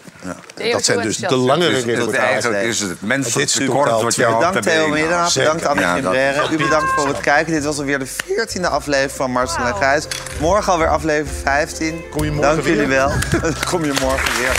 Theo 0.55 0.73
Dat 0.73 0.85
zijn 0.85 1.01
dus 1.01 1.17
de 1.17 1.37
langere 1.37 1.71
Dus- 1.71 1.85
dus 1.85 1.95
reportages. 1.95 2.29
eigenlijk 2.31 2.63
is 2.63 2.81
het 2.81 2.89
het 2.91 3.03
menselijk 3.03 3.49
tekort 3.51 3.91
wat 3.91 4.15
jou 4.15 4.35
Bedankt 4.35 4.63
Theo 4.63 4.95
Zeker. 4.97 5.31
bedankt 5.35 5.67
Anne 5.67 5.81
Ja, 5.81 5.95
Gimbrère. 5.95 6.49
U 6.53 6.57
bedankt 6.57 6.93
voor 6.97 7.09
het 7.09 7.21
kijken. 7.21 7.53
Dit 7.53 7.65
was 7.65 7.79
alweer 7.79 7.99
de 7.99 8.07
14e 8.07 8.69
aflevering 8.69 9.13
van 9.13 9.31
Marcel 9.31 9.65
en 9.65 9.75
Gijs. 9.77 10.05
Morgen 10.41 10.73
alweer 10.73 10.89
aflevering 10.89 11.37
15. 11.43 12.03
Kom 12.11 12.25
je 12.25 12.31
morgen 12.31 12.55
Dank 12.55 12.67
jullie 12.67 12.87
wel. 12.87 13.11
Kom 13.71 13.85
je 13.85 13.93
morgen 14.01 14.33
weer. 14.39 14.53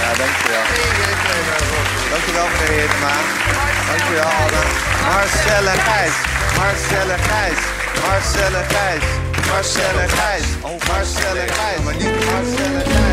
Ja, 0.00 0.14
dankjewel. 0.16 1.82
Dankjewel 2.10 2.48
meneer 2.52 2.80
Heerdema. 2.80 3.14
Dankjewel 3.88 4.30
Anne. 4.42 4.62
Marcel 5.08 5.66
en 5.72 5.80
Gijs. 5.88 6.16
Marcel 6.58 7.10
en 7.10 7.18
Gijs. 7.28 7.60
Marcel 8.06 8.54
en 8.60 8.64
Gijs. 8.74 9.06
Marcel 9.50 9.98
en 10.04 10.08
Gijs. 10.18 10.46
Marcel 10.88 11.36
en 11.36 11.48
Gijs. 11.48 11.80
Marcel 11.84 12.74
en 12.76 12.84
Gijs. 12.84 13.03